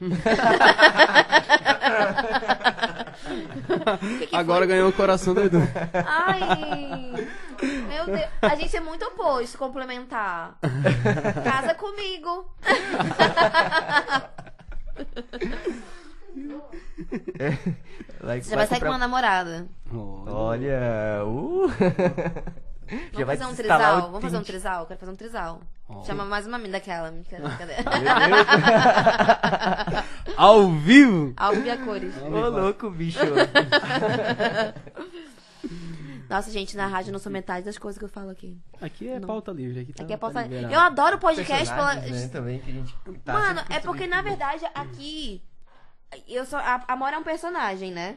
[4.18, 5.58] Que que Agora ganhou o coração do Edu.
[6.06, 6.40] Ai,
[8.06, 8.30] meu Deus.
[8.42, 10.58] A gente é muito oposto, complementar.
[11.44, 12.50] Casa comigo.
[18.20, 19.66] Vai, Você já vai sair com uma namorada.
[19.92, 21.68] Olha, uh.
[22.90, 24.02] Vamos Já vai fazer um trisal?
[24.02, 24.86] Vamos fazer um trisal?
[24.86, 25.60] Quero fazer um trisal.
[25.88, 26.02] Ó.
[26.04, 27.12] Chama mais uma mina daquela.
[27.30, 27.74] Cadê?
[30.36, 31.32] Ao vivo!
[31.36, 32.14] Alvo e a cores.
[32.22, 33.20] Ô, louco, bicho.
[36.30, 38.56] Nossa, gente, na rádio eu não sou metade das coisas que eu falo aqui.
[38.80, 39.26] Aqui é Não.
[39.26, 39.80] pauta livre.
[39.80, 40.42] Aqui, tá, Aqui é tá pauta...
[40.42, 40.72] liberado.
[40.72, 41.96] Eu adoro podcast pela...
[41.96, 45.42] Né, também, que a gente tá Mano, é porque na verdade aqui
[46.28, 48.16] eu sou a a Amora é um personagem, né?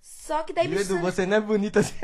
[0.00, 1.94] Só que daí Viu, Edu, você não é bonita assim.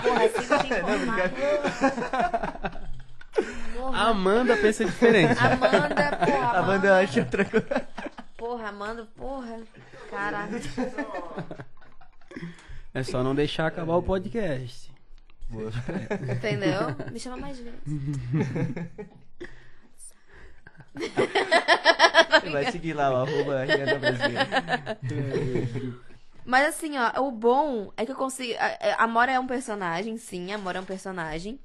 [0.00, 1.32] Porra, informar.
[3.74, 5.36] Porra, Amanda pensa diferente.
[5.40, 6.62] Amanda, porra, Amanda.
[6.62, 7.88] banda acha outra coisa.
[8.36, 9.58] Porra, Amanda, porra.
[10.08, 10.58] Caralho.
[12.98, 14.90] É só não deixar acabar o podcast.
[16.36, 17.10] Entendeu?
[17.12, 17.80] Me chama mais vezes.
[22.52, 23.64] Vai seguir lá, o arroba
[24.00, 24.38] Brasil.
[26.44, 28.54] Mas assim, ó, o bom é que eu consigo.
[28.58, 31.60] a- A Amora é um personagem, sim, a Amora é um personagem.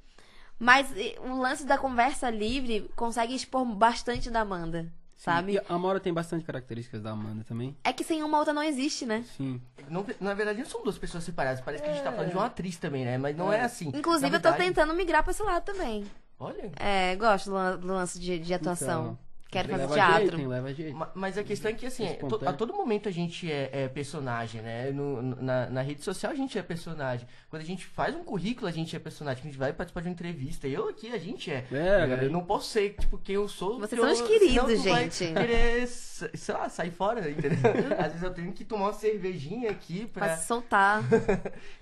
[0.58, 0.86] Mas
[1.24, 4.86] o lance da conversa livre consegue expor bastante da Amanda,
[5.24, 5.52] sabe?
[5.54, 7.74] E a Amora tem bastante características da Amanda também.
[7.82, 9.24] É que sem uma outra não existe, né?
[9.36, 9.60] Sim.
[9.88, 11.62] Não, na verdade, não são duas pessoas separadas.
[11.62, 13.16] Parece que a gente tá falando de uma atriz também, né?
[13.16, 13.88] Mas não é, assim.
[13.88, 16.04] Inclusive, Na eu tô tentando migrar pra esse lado também.
[16.38, 16.70] Olha.
[16.76, 19.02] É, gosto do, do lance de, de atuação.
[19.02, 19.18] Então.
[19.54, 20.20] Quero fazer leva teatro.
[20.20, 20.46] jeito, hein?
[20.48, 20.96] Leva jeito.
[20.96, 22.06] Ma- Mas a questão é que, assim,
[22.46, 24.90] a todo momento a gente é, é personagem, né?
[24.90, 27.26] No- na, na rede social a gente é personagem.
[27.48, 29.40] Quando a gente faz um currículo, a gente é personagem.
[29.42, 31.64] Quando a gente vai participar de uma entrevista, eu aqui, a gente é.
[31.72, 33.78] É, eu, não posso ser, tipo, quem eu sou.
[33.80, 35.26] Vocês são os queridos, gente.
[35.32, 37.58] Querer, sei lá, sair fora, entendeu?
[37.98, 40.36] Às vezes eu tenho que tomar uma cervejinha aqui Pra pra...
[40.36, 41.02] se soltar.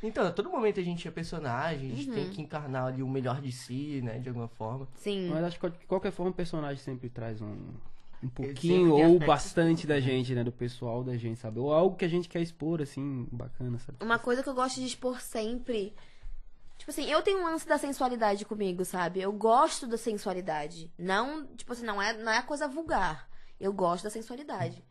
[0.02, 2.14] Então, a todo momento a gente é personagem, a gente Uhum.
[2.14, 4.18] tem que encarnar ali o melhor de si, né?
[4.18, 4.86] De alguma forma.
[4.96, 5.30] Sim.
[5.32, 7.56] Mas acho que de qualquer forma o personagem sempre traz um,
[8.22, 10.44] um pouquinho ou bastante da gente, né?
[10.44, 11.58] Do pessoal da gente, sabe?
[11.58, 13.98] Ou algo que a gente quer expor, assim, bacana, sabe?
[14.00, 15.94] Uma coisa que eu gosto de expor sempre.
[16.78, 19.20] Tipo assim, eu tenho um lance da sensualidade comigo, sabe?
[19.20, 20.92] Eu gosto da sensualidade.
[20.98, 23.28] Não, tipo assim, não é, não é coisa vulgar.
[23.58, 24.82] Eu gosto da sensualidade.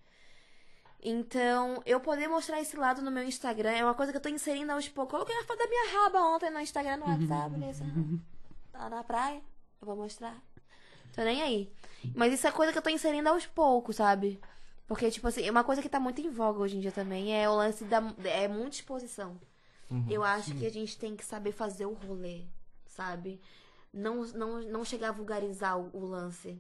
[1.04, 4.30] Então, eu poder mostrar esse lado no meu Instagram é uma coisa que eu tô
[4.30, 5.14] inserindo aos poucos.
[5.14, 7.86] Eu coloquei a foto da minha raba ontem no Instagram, no WhatsApp, beleza?
[8.72, 9.42] Tá na praia,
[9.82, 10.42] eu vou mostrar.
[11.14, 11.72] Tô nem aí.
[12.16, 14.40] Mas isso é coisa que eu tô inserindo aos poucos, sabe?
[14.88, 17.50] Porque, tipo assim, uma coisa que tá muito em voga hoje em dia também é
[17.50, 18.02] o lance da.
[18.26, 19.40] É muita exposição.
[20.10, 22.44] Eu acho que a gente tem que saber fazer o rolê,
[22.88, 23.42] sabe?
[23.94, 26.58] Não, não, não chegar a vulgarizar o, o lance.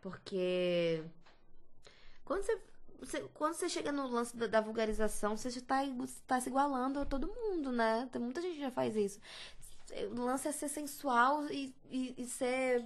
[0.00, 1.02] Porque.
[2.24, 2.58] Quando você,
[3.00, 5.80] você- quando você chega no lance da, da vulgarização, você já tá,
[6.26, 8.08] tá se igualando a todo mundo, né?
[8.12, 9.20] Tem muita gente que já faz isso.
[10.16, 12.84] O lance é ser sensual e, e, e ser.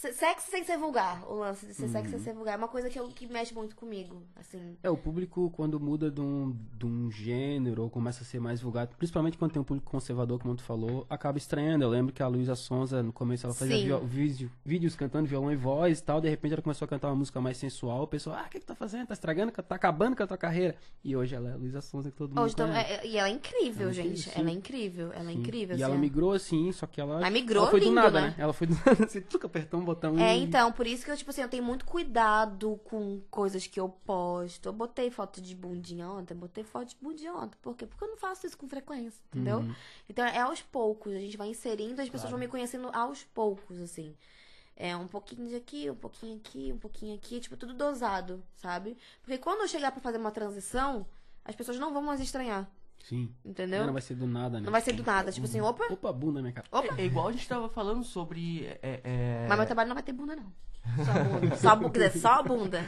[0.00, 1.24] Sexy sem ser vulgar.
[1.28, 2.54] O lance de ser sexy sem ser vulgar.
[2.54, 4.22] É uma coisa que, eu, que mexe muito comigo.
[4.36, 4.76] Assim.
[4.80, 8.60] É, o público, quando muda de um, de um gênero ou começa a ser mais
[8.60, 11.82] vulgar, principalmente quando tem um público conservador, como tu falou, acaba estranhando.
[11.84, 15.56] Eu lembro que a Luísa Sonza, no começo, ela fazia vídeo- vídeos cantando violão e
[15.56, 16.20] voz e tal.
[16.20, 18.02] De repente ela começou a cantar uma música mais sensual.
[18.04, 19.08] O pessoal, ah, o que, que tá fazendo?
[19.08, 19.50] Tá estragando?
[19.50, 20.76] Tá acabando com a tua carreira.
[21.02, 22.92] E hoje ela é a Luísa Sonza, que todo mundo Hoje, então, conhece.
[22.92, 24.06] é- é- e ela é incrível, Ela é gente.
[24.10, 24.40] incrível, sim.
[24.40, 25.12] ela é incrível.
[25.12, 25.70] Ela é incrível.
[25.70, 27.16] E assim, ela é- migrou assim, só que ela.
[27.16, 28.26] Ela migrou ela foi do lindo, nada, né?
[28.28, 28.34] né?
[28.38, 29.87] Ela foi do nada, assim, tudo apertou um
[30.20, 33.78] É, então, por isso que eu, tipo assim, eu tenho muito cuidado com coisas que
[33.78, 34.68] eu posto.
[34.68, 37.56] Eu botei foto de bundinha ontem, botei foto de bundinha ontem.
[37.62, 37.86] Por quê?
[37.86, 39.58] Porque eu não faço isso com frequência, entendeu?
[39.58, 39.74] Uhum.
[40.08, 43.78] Então é aos poucos, a gente vai inserindo, as pessoas vão me conhecendo aos poucos,
[43.80, 44.14] assim.
[44.76, 48.96] É um pouquinho de aqui, um pouquinho aqui, um pouquinho aqui, tipo, tudo dosado, sabe?
[49.22, 51.04] Porque quando eu chegar pra fazer uma transição,
[51.44, 52.70] as pessoas não vão mais estranhar,
[53.04, 53.32] Sim.
[53.44, 53.86] entendeu?
[53.86, 54.64] Não vai ser do nada, né?
[54.66, 56.66] Não vai ser do nada, tipo assim, opa, Opa, bunda, minha cara.
[56.70, 56.94] opa.
[56.98, 58.66] É, é igual a gente tava falando sobre.
[58.82, 60.52] é, é, Mas meu trabalho não vai ter bunda, não.
[61.04, 61.56] Só bunda.
[61.56, 62.82] Só, bu- quer dizer, só bunda.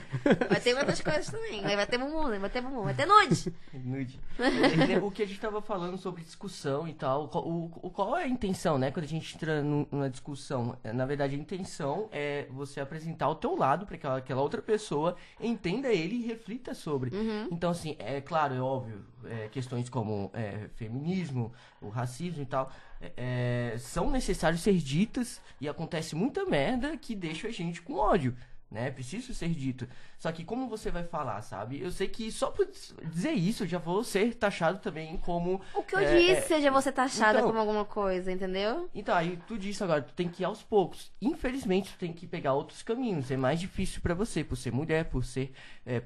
[0.49, 1.61] Vai ter outras coisas também.
[1.63, 3.53] Vai ter bumbum, vai ter bumbum, vai ter nude.
[3.75, 4.21] Nude.
[4.39, 8.17] É, o que a gente tava falando sobre discussão e tal, qual, o, o- qual
[8.17, 10.77] é a intenção, né, quando a gente entra nu- numa discussão?
[10.83, 14.41] É, Na verdade, a intenção é você apresentar o teu lado para que aquela, aquela
[14.43, 17.11] outra pessoa entenda ele e reflita sobre.
[17.51, 22.73] Então, assim, é claro, é óbvio, é, questões como é, feminismo, o racismo e tal,
[23.01, 27.95] é, é, são necessários ser ditas e acontece muita merda que deixa a gente com
[27.95, 28.37] ódio.
[28.71, 28.89] Né?
[28.89, 29.89] Preciso ser dito.
[30.17, 31.81] Só que como você vai falar, sabe?
[31.81, 32.69] Eu sei que só por
[33.13, 35.61] dizer isso eu já vou ser taxado também como.
[35.75, 38.89] O que eu é, disse é, seja você taxada então- como alguma coisa, entendeu?
[38.95, 41.11] então, aí tu disse agora, tu tem que ir aos poucos.
[41.21, 43.29] Infelizmente, tu tem que pegar outros caminhos.
[43.33, 45.53] É mais difícil pra você, por ser mulher, por ser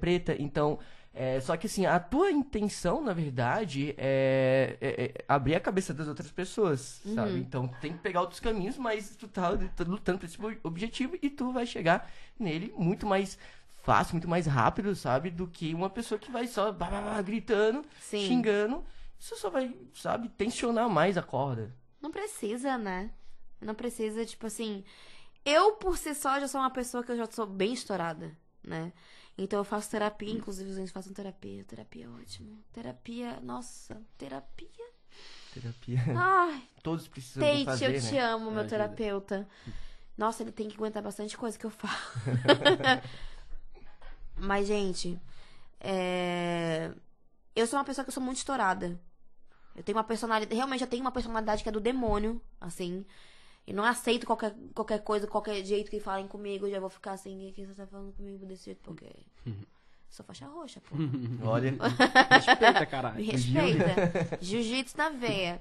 [0.00, 0.34] preta.
[0.38, 0.78] Então,
[1.14, 5.94] é, só que assim, a tua intenção, na verdade, é, é- é abrir a cabeça
[5.94, 7.38] das outras pessoas, sabe?
[7.38, 11.30] Então, tem que pegar outros caminhos, mas tu tá, tá lutando por esse objetivo e
[11.30, 13.38] tu vai chegar nele muito mais
[13.84, 15.30] fácil, muito mais rápido, sabe?
[15.30, 18.26] Do que uma pessoa que vai só blá, blá, blá, gritando, Sim.
[18.26, 18.84] xingando.
[19.18, 21.72] Isso só vai, sabe, tensionar mais a corda.
[22.00, 23.10] Não precisa, né?
[23.60, 24.84] Não precisa, tipo assim.
[25.44, 28.92] Eu, por si só, já sou uma pessoa que eu já sou bem estourada, né?
[29.36, 31.64] Então eu faço terapia, inclusive os gente façam terapia.
[31.64, 32.62] Terapia é ótimo.
[32.72, 34.68] Terapia, nossa, terapia.
[35.52, 36.00] Terapia.
[36.16, 37.98] Ai, Todos precisam Tate, fazer, eu né?
[38.00, 38.68] te amo, meu Ajuda.
[38.68, 39.48] terapeuta.
[40.16, 41.94] Nossa, ele tem que aguentar bastante coisa que eu falo.
[44.36, 45.18] Mas, gente,
[45.80, 46.92] é...
[47.56, 49.00] eu sou uma pessoa que eu sou muito estourada.
[49.74, 50.54] Eu tenho uma personalidade.
[50.54, 53.04] Realmente, eu tenho uma personalidade que é do demônio, assim.
[53.66, 56.66] E não aceito qualquer, qualquer coisa, qualquer jeito que falem comigo.
[56.66, 58.80] Eu já vou ficar assim, o que você tá falando comigo desse jeito?
[58.82, 59.06] Porque.
[60.10, 60.94] Sou faixa roxa, pô.
[61.48, 61.74] Olha,
[62.30, 63.16] Respeita, caralho.
[63.16, 64.38] Me respeita.
[64.40, 65.60] Jiu-jitsu na veia.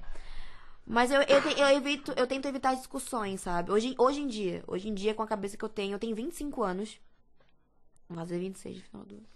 [0.86, 3.72] Mas eu, eu, te- eu evito, eu tento evitar discussões, sabe?
[3.72, 6.14] Hoje, hoje em dia, hoje em dia, com a cabeça que eu tenho, eu tenho
[6.14, 7.00] 25 anos.
[8.08, 9.26] Vou fazer 26 no final do ano.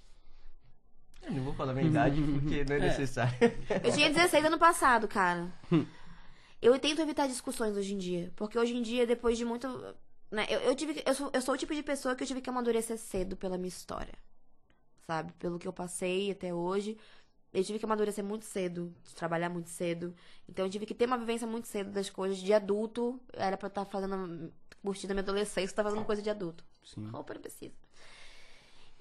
[1.22, 2.82] eu não vou falar a minha idade porque não é, É.
[2.82, 3.34] necessário.
[3.82, 5.50] Eu tinha 16 ano passado, cara.
[6.60, 8.32] Eu tento evitar discussões hoje em dia.
[8.36, 9.68] Porque hoje em dia, depois de muito.
[10.30, 12.40] Né, eu, eu, tive, eu, sou, eu sou o tipo de pessoa que eu tive
[12.40, 14.14] que amadurecer cedo pela minha história.
[15.06, 15.32] Sabe?
[15.38, 16.98] Pelo que eu passei até hoje.
[17.52, 20.14] Eu tive que amadurecer muito cedo, trabalhar muito cedo.
[20.46, 22.38] Então eu tive que ter uma vivência muito cedo das coisas.
[22.38, 24.52] De adulto, era pra estar fazendo.
[24.82, 26.64] curtindo a minha adolescência, tá fazendo coisa de adulto.
[26.84, 27.08] Sim.
[27.08, 27.74] Roupa não precisa.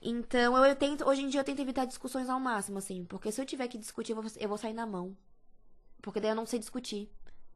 [0.02, 3.04] Então, eu tento, hoje em dia eu tento evitar discussões ao máximo, assim.
[3.04, 5.18] Porque se eu tiver que discutir, eu vou, eu vou sair na mão.
[6.02, 7.10] Porque daí eu não sei discutir.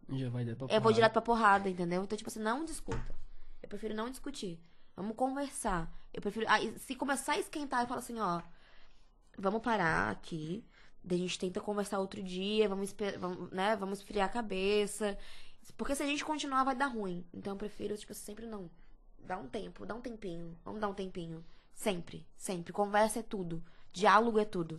[0.09, 0.93] Já vai dar pra Eu vou porrada.
[0.93, 2.03] direto pra porrada, entendeu?
[2.03, 3.15] Então, tipo assim, não discuta.
[3.61, 4.59] Eu prefiro não discutir.
[4.95, 5.91] Vamos conversar.
[6.13, 6.45] Eu prefiro.
[6.49, 8.41] Aí, se começar a esquentar, eu falo assim, ó.
[9.37, 10.65] Vamos parar aqui.
[11.03, 12.67] Daí a gente tenta conversar outro dia.
[12.67, 13.75] Vamos, vamos, né?
[13.75, 15.17] vamos esfriar a cabeça.
[15.77, 17.25] Porque se a gente continuar, vai dar ruim.
[17.33, 18.69] Então eu prefiro, tipo, sempre não.
[19.19, 20.57] Dá um tempo, dá um tempinho.
[20.65, 21.43] Vamos dar um tempinho.
[21.73, 22.73] Sempre, sempre.
[22.73, 23.63] Conversa é tudo.
[23.93, 24.77] Diálogo é tudo.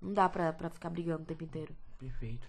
[0.00, 1.76] Não dá pra, pra ficar brigando o tempo inteiro.
[1.98, 2.48] Perfeito.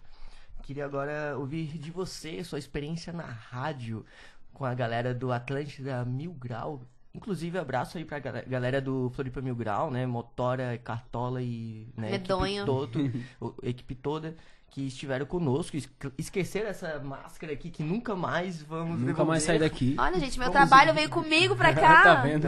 [0.65, 4.03] Queria agora ouvir de você sua experiência na rádio
[4.51, 6.81] com a galera do Atlântida Mil Grau.
[7.13, 10.05] Inclusive, abraço aí pra galera do Floripa Mil Grau, né?
[10.07, 11.87] Motora, Cartola e...
[11.95, 12.63] Né, Medonho.
[12.63, 14.35] Equipe, todo, equipe toda
[14.71, 15.77] que estiveram conosco.
[15.77, 15.87] Es-
[16.17, 19.89] Esqueceram essa máscara aqui que nunca mais vamos Nunca mais sair devolver.
[19.89, 19.95] daqui.
[19.99, 22.03] Olha, gente, meu Vamos- trabalho veio comigo pra cá.
[22.03, 22.47] tá vendo?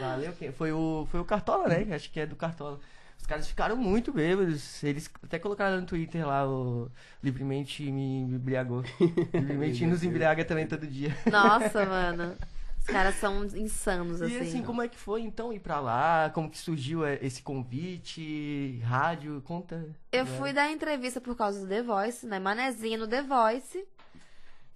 [0.00, 0.52] Valeu, quem?
[0.52, 1.94] Foi o, foi o Cartola, né?
[1.94, 2.80] Acho que é do Cartola.
[3.22, 4.82] Os caras ficaram muito bêbados.
[4.82, 6.90] Eles até colocaram no Twitter lá o
[7.22, 8.82] Livremente me me embriagou.
[9.32, 11.16] Livremente nos embriaga também todo dia.
[11.30, 12.36] Nossa, mano.
[12.80, 14.38] Os caras são insanos, E assim.
[14.38, 16.30] assim, como é que foi então ir pra lá?
[16.34, 18.80] Como que surgiu eh, esse convite?
[18.82, 19.40] Rádio?
[19.42, 19.88] Conta.
[20.10, 20.30] Eu né?
[20.36, 22.40] fui dar entrevista por causa do The Voice, né?
[22.40, 23.84] Manezinha no The Voice.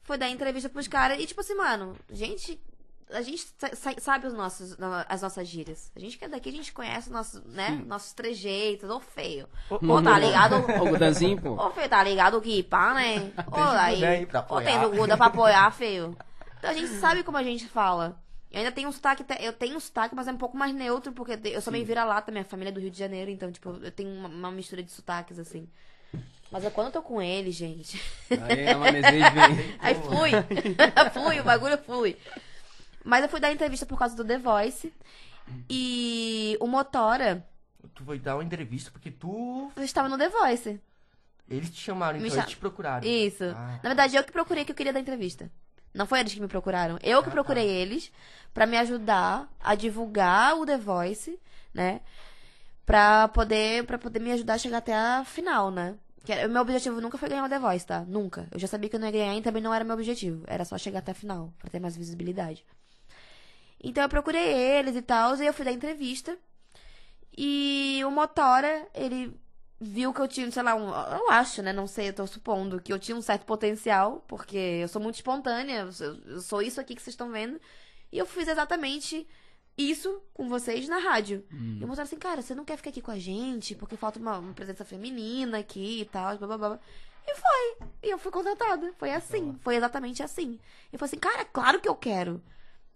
[0.04, 1.18] Fui dar entrevista pros caras.
[1.18, 2.60] E, tipo assim, mano, gente.
[3.12, 4.76] A gente sa- sa- sabe os nossos,
[5.08, 5.92] as nossas gírias.
[5.94, 7.80] A gente que é daqui, a gente conhece os nossos, né?
[7.86, 9.48] Nossos trejeitos, ou feio.
[9.70, 10.56] Ô, Ou tá ligado?
[10.82, 11.50] Ô, Gudanzinho, pô.
[11.66, 13.32] Ô, feio, tá ligado que pá, né?
[13.50, 14.02] Ou o aí.
[14.02, 14.86] Ou tem apoiar.
[14.86, 16.16] o Guda pra apoiar, feio.
[16.58, 18.20] Então a gente sabe como a gente fala.
[18.50, 21.12] Eu ainda tenho um sotaque, eu tenho um sotaque, mas é um pouco mais neutro,
[21.12, 23.90] porque eu sou meio vira-lata, minha família é do Rio de Janeiro, então, tipo, eu
[23.90, 25.68] tenho uma, uma mistura de sotaques, assim.
[26.50, 28.00] Mas é quando eu tô com ele, gente.
[28.30, 29.76] Aí a Manezês vem.
[29.80, 30.30] Aí fui.
[31.12, 32.16] fui, o bagulho fui.
[33.06, 34.92] Mas eu fui dar entrevista por causa do The Voice.
[35.70, 37.46] E o Motora,
[37.94, 39.70] Tu foi dar uma entrevista porque tu.
[39.76, 40.80] eu estava no The Voice.
[41.48, 43.06] Eles te chamaram, então cha- eles te procuraram.
[43.06, 43.44] Isso.
[43.44, 43.78] Ah.
[43.82, 45.48] Na verdade, eu que procurei que eu queria dar entrevista.
[45.94, 46.98] Não foi eles que me procuraram.
[47.02, 47.72] Eu que Ah, procurei tá.
[47.72, 48.10] eles
[48.52, 51.38] pra me ajudar a divulgar o The Voice,
[51.72, 52.00] né?
[52.84, 55.94] Pra poder, pra poder me ajudar a chegar até a final, né?
[56.24, 58.00] Que era- o meu objetivo nunca foi ganhar o The Voice, tá?
[58.00, 58.48] Nunca.
[58.50, 60.42] Eu já sabia que eu não ia ganhar e também não era meu objetivo.
[60.48, 62.64] Era só chegar até a final, pra ter mais visibilidade.
[63.82, 66.36] Então eu procurei eles e tal, e eu fui dar entrevista.
[67.36, 69.38] E o Motora, ele
[69.80, 71.72] viu que eu tinha, sei lá, um, eu acho, né?
[71.72, 75.16] Não sei, eu tô supondo que eu tinha um certo potencial, porque eu sou muito
[75.16, 77.60] espontânea, eu sou, eu sou isso aqui que vocês estão vendo.
[78.10, 79.26] E eu fiz exatamente
[79.76, 81.44] isso com vocês na rádio.
[81.78, 84.18] E eu mostraram assim, cara, você não quer ficar aqui com a gente, porque falta
[84.18, 86.80] uma, uma presença feminina aqui e tal, blá blá blá.
[87.26, 87.88] E foi.
[88.02, 88.94] E eu fui contratada.
[88.96, 89.58] Foi assim.
[89.60, 90.58] Foi exatamente assim.
[90.92, 92.40] E foi assim, cara, claro que eu quero.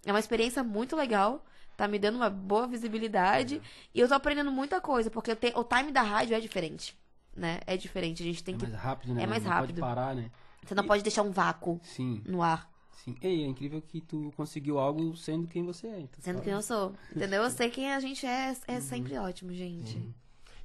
[0.05, 1.44] É uma experiência muito legal.
[1.77, 3.60] Tá me dando uma boa visibilidade.
[3.94, 6.97] E eu tô aprendendo muita coisa, porque eu te- o time da rádio é diferente.
[7.35, 7.60] Né?
[7.66, 8.22] É diferente.
[8.22, 8.66] A gente tem É que.
[8.66, 9.22] mais rápido, né?
[9.22, 9.68] É mais Não rápido.
[9.68, 10.31] pode parar, né?
[10.62, 12.70] Você não pode deixar um vácuo Sim, no ar.
[13.02, 13.16] sim.
[13.22, 16.01] Ei, é incrível que tu conseguiu algo sendo quem você é.
[16.01, 16.94] Então, Sendo quem eu sou.
[17.16, 17.43] Entendeu?
[17.43, 18.55] Eu sei quem a gente é.
[18.68, 19.98] É sempre ótimo, gente.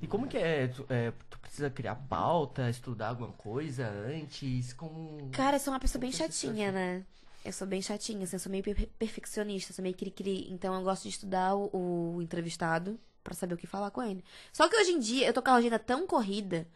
[0.02, 1.14] E como que é tu, é?
[1.30, 4.74] tu precisa criar pauta, estudar alguma coisa antes?
[4.74, 5.30] Como.
[5.32, 7.06] Cara, eu sou uma pessoa bem Como que você chatinha, né?
[7.46, 10.48] Eu sou bem chatinha, assim, eu sou meio per- perfeccionista, sou meio cri-cri.
[10.52, 14.24] Então eu gosto de estudar o, o entrevistado pra saber o que falar com ele.
[14.52, 16.68] Só que hoje em dia eu tô com a agenda tão corrida.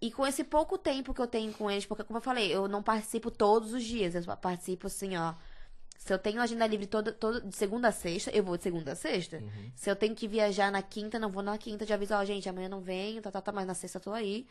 [0.00, 2.68] E com esse pouco tempo que eu tenho com eles, porque como eu falei, eu
[2.68, 4.14] não participo todos os dias.
[4.14, 5.34] Eu participo assim, ó.
[5.98, 8.92] Se eu tenho agenda livre toda, toda, de segunda a sexta, eu vou de segunda
[8.92, 9.42] a sexta.
[9.74, 12.48] Se eu tenho que viajar na quinta, não vou na quinta, já aviso, ó, gente,
[12.48, 14.46] amanhã não venho, tá, tá, tá, mas na sexta eu tô aí.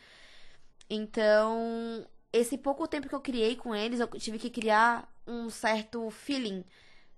[0.89, 6.09] Então, esse pouco tempo que eu criei com eles, eu tive que criar um certo
[6.11, 6.63] feeling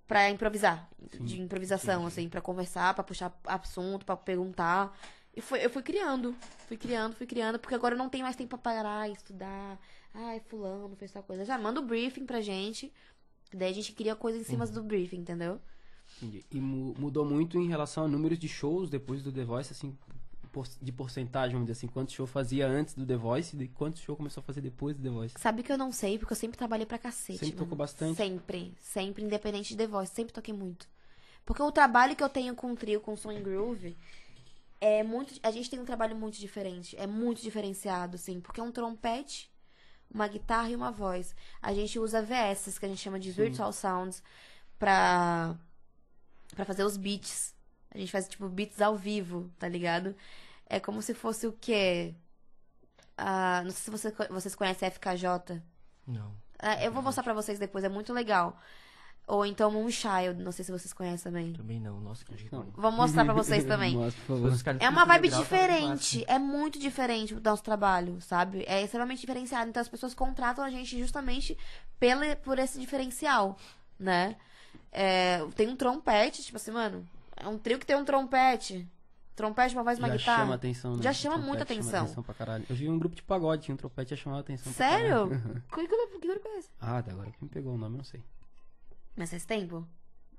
[0.08, 0.90] pra improvisar,
[1.20, 4.98] de improvisação, assim, pra conversar, pra puxar assunto, pra perguntar.
[5.36, 6.34] E foi, eu fui criando,
[6.68, 9.78] fui criando, fui criando, porque agora eu não tenho mais tempo pra parar e estudar.
[10.14, 11.44] Ai, fulano fez tal coisa.
[11.46, 12.92] Já manda o briefing pra gente,
[13.54, 15.60] daí a gente cria coisa em cima do briefing, entendeu?
[16.18, 16.46] Entendi.
[16.50, 19.96] E mu- mudou muito em relação a números de shows depois do The Voice, assim,
[20.82, 24.18] de porcentagem, vamos dizer assim, quantos shows fazia antes do The Voice e quantos shows
[24.18, 25.36] começou a fazer depois do The Voice.
[25.38, 27.40] Sabe que eu não sei, porque eu sempre trabalhei pra cacete.
[27.40, 28.18] Sempre tocou bastante?
[28.18, 30.88] Sempre, sempre, independente de The Voice, sempre toquei muito.
[31.46, 33.96] Porque o trabalho que eu tenho com o trio, com Som Groove,
[34.82, 35.40] é muito.
[35.42, 36.96] A gente tem um trabalho muito diferente.
[36.98, 38.40] É muito diferenciado, assim.
[38.40, 39.50] Porque é um trompete,
[40.14, 41.36] uma guitarra e uma voz.
[41.62, 44.22] A gente usa VS, que a gente chama de Virtual Sounds,
[44.78, 45.56] pra,
[46.56, 47.56] pra fazer os beats.
[47.98, 50.16] A gente faz, tipo, beats ao vivo, tá ligado?
[50.68, 52.14] É como se fosse o quê?
[53.18, 55.62] Ah, não sei se você, vocês conhecem FKJ.
[56.06, 56.32] Não.
[56.60, 58.60] É, eu vou mostrar pra vocês depois, é muito legal.
[59.26, 61.54] Ou então Moonchild, não sei se vocês conhecem também.
[61.54, 62.50] Também não, nossa, que.
[62.50, 62.72] Não.
[62.76, 63.94] Vou mostrar pra vocês também.
[63.98, 64.76] Mostra, por favor.
[64.80, 68.64] É do uma vibe tá diferente, é muito diferente o nosso trabalho, sabe?
[68.68, 69.70] É extremamente diferenciado.
[69.70, 71.58] Então as pessoas contratam a gente justamente
[72.00, 73.58] pela, por esse diferencial,
[74.00, 74.38] né?
[74.92, 77.06] É, tem um trompete, tipo assim, mano,
[77.38, 78.88] é um trio que tem um trompete.
[79.36, 80.40] Trompete, uma voz, uma Já guitarra.
[80.44, 81.04] chama atenção, né?
[81.04, 82.04] Já chama Trompete muita chama atenção.
[82.06, 82.66] atenção pra caralho.
[82.70, 85.30] Eu vi um grupo de pagode, tinha um trompete já chamava atenção Sério?
[85.30, 85.64] caralho.
[85.74, 86.70] Que grupo, que grupo é esse?
[86.82, 88.24] ah, até agora que me pegou o nome, eu não sei.
[89.16, 89.88] Mas faz tempo?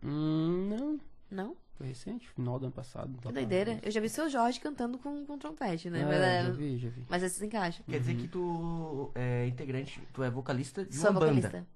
[0.03, 1.01] Hum, não.
[1.31, 1.57] Não?
[1.75, 3.17] Foi recente, final do ano passado.
[3.23, 3.79] Que doideira.
[3.83, 6.05] Eu já vi o seu Jorge cantando com, com trompete, né?
[6.05, 7.05] mas, É, é- já vi, já vi.
[7.09, 7.85] mas esse se encaixa.
[7.89, 11.49] Quer dizer que tu é integrante, tu é vocalista de Sou uma vocalista.
[11.51, 11.67] banda.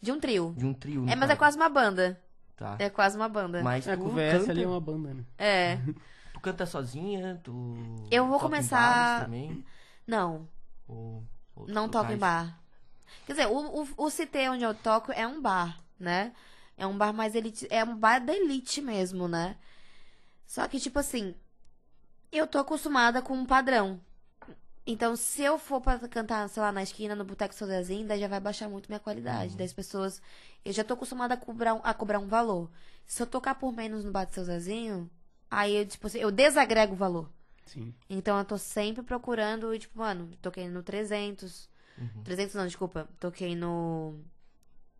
[0.00, 0.54] De um trio.
[0.56, 1.06] De um trio.
[1.08, 2.18] É, mas é quase uma banda.
[2.56, 2.76] Tá.
[2.78, 3.62] É quase uma banda.
[3.62, 5.24] Mas É, tu com o VS canta, ali é uma banda, né?
[5.38, 5.78] É.
[6.32, 8.06] tu canta sozinha, tu...
[8.10, 9.64] Eu vou começar- também?
[10.06, 10.48] Não,
[10.86, 11.24] Ou,
[11.54, 12.58] ou não toco em bar.
[13.26, 16.32] Quer dizer, o, o, o CT onde eu toco é um bar, né?
[16.76, 17.66] É um bar mais elite.
[17.70, 19.56] É um bar da elite mesmo, né?
[20.46, 21.34] Só que, tipo assim,
[22.30, 24.00] eu tô acostumada com um padrão.
[24.84, 28.26] Então, se eu for pra cantar, sei lá, na esquina, no Boteco Sozinho, daí já
[28.26, 29.56] vai baixar muito minha qualidade.
[29.56, 30.20] Daí as pessoas.
[30.64, 32.68] Eu já tô acostumada a cobrar, um- a cobrar um valor.
[33.06, 35.08] Se eu tocar por menos no Bar do Seu Zezinho,
[35.50, 37.30] aí eu, tipo assim, eu desagrego o valor.
[37.66, 37.94] Sim.
[38.10, 41.68] Então eu tô sempre procurando, tipo, mano, toquei no 300.
[41.96, 42.22] Uhum.
[42.24, 43.08] 300 não, desculpa.
[43.20, 44.18] Toquei no.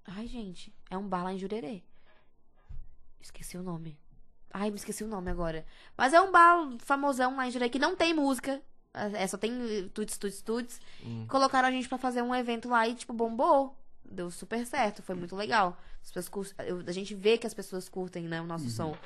[0.06, 1.82] Ai, gente, é um bar lá em Jurerê.
[3.20, 3.98] Esqueci o nome.
[4.52, 5.64] Ai, me esqueci o nome agora.
[5.96, 8.60] Mas é um bar famosão lá em Jurerê que não tem música.
[8.94, 10.80] É, só tem eh, tuts, tuts, tuts.
[11.04, 11.24] Hum.
[11.28, 13.74] Colocaram a gente pra fazer um evento lá e, tipo, bombou.
[14.04, 15.76] Deu super certo, foi muito legal.
[16.02, 18.96] As pessoas curs- eu- a gente vê que as pessoas curtem, né, o nosso som.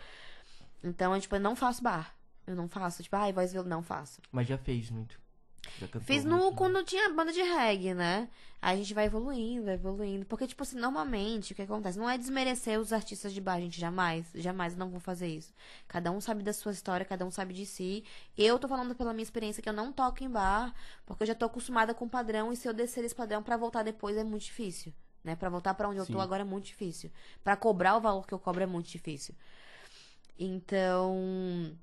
[0.83, 2.15] Então, eu, tipo, eu não faço bar.
[2.47, 3.03] Eu não faço.
[3.03, 4.21] Tipo, ai, voz violão, não faço.
[4.33, 5.19] Mas já fez muito.
[6.03, 6.57] Fiz no, muito.
[6.57, 8.29] quando tinha banda de reggae, né?
[8.61, 10.25] Aí a gente vai evoluindo, vai evoluindo.
[10.27, 11.99] Porque, tipo assim, normalmente, o que acontece?
[11.99, 13.79] Não é desmerecer os artistas de bar, gente.
[13.79, 14.27] Jamais.
[14.35, 15.53] Jamais eu não vou fazer isso.
[15.87, 18.03] Cada um sabe da sua história, cada um sabe de si.
[18.37, 20.75] Eu tô falando pela minha experiência que eu não toco em bar,
[21.05, 22.53] porque eu já tô acostumada com o padrão.
[22.53, 24.93] E se eu descer esse padrão pra voltar depois é muito difícil.
[25.23, 25.37] Né?
[25.37, 26.21] Pra voltar pra onde eu tô Sim.
[26.21, 27.11] agora é muito difícil.
[27.45, 29.35] Pra cobrar o valor que eu cobro é muito difícil.
[30.39, 31.77] Então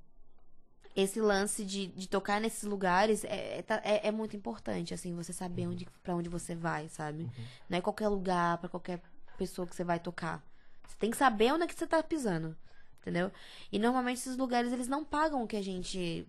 [0.95, 5.14] esse lance de, de tocar nesses lugares é, é, tá- é- é muito importante, assim,
[5.15, 7.30] você saber onde, pra onde você vai, sabe?
[7.70, 9.02] Não é qualquer lugar, pra qualquer
[9.38, 10.44] pessoa que você vai tocar.
[10.88, 12.56] Você tem que saber onde é que você tá pisando,
[13.02, 13.32] entendeu?
[13.72, 16.28] E normalmente esses lugares, eles não pagam o que a gente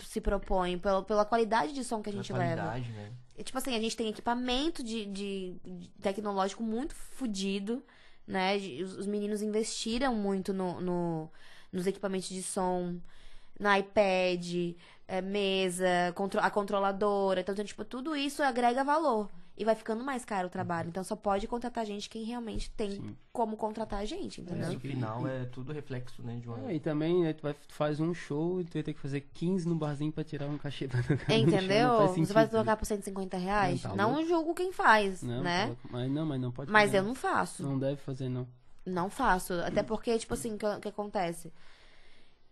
[0.00, 2.62] se propõe, pela, pela qualidade de som que a gente leva.
[2.62, 3.12] qualidade, né?
[3.44, 7.82] Tipo assim, a gente tem equipamento de, de- de tecnológico muito fodido,
[8.26, 8.56] né?
[8.82, 11.30] Os, os meninos investiram muito no, no-
[11.72, 13.00] nos equipamentos de som,
[13.60, 14.74] no iPad,
[15.06, 15.84] é, mesa,
[16.14, 17.40] contro- a controladora.
[17.40, 19.28] Então, tipo, tudo isso agrega valor.
[19.58, 20.88] E vai ficando mais caro o trabalho.
[20.88, 23.14] Então, só pode contratar gente quem realmente tem Sim.
[23.30, 24.72] como contratar a gente, Mas entendeu?
[24.72, 26.70] no final é tudo reflexo, né, de uma...
[26.70, 29.00] É, e também, né, tu, vai, tu faz um show e tu vai ter que
[29.00, 31.88] fazer 15 no barzinho pra tirar um cachê pra tocar show, Entendeu?
[31.88, 32.58] não faz Você vai sentido.
[32.58, 33.82] tocar por 150 reais?
[33.82, 35.60] Não, tá Não julgo quem faz, Não, né?
[35.62, 35.88] tá louco.
[35.90, 37.62] mas não, mas não pode Mas fazer, eu não faço.
[37.62, 38.48] Não deve fazer, não.
[38.86, 39.52] Não faço.
[39.60, 41.52] Até porque, tipo assim, o que, o que acontece?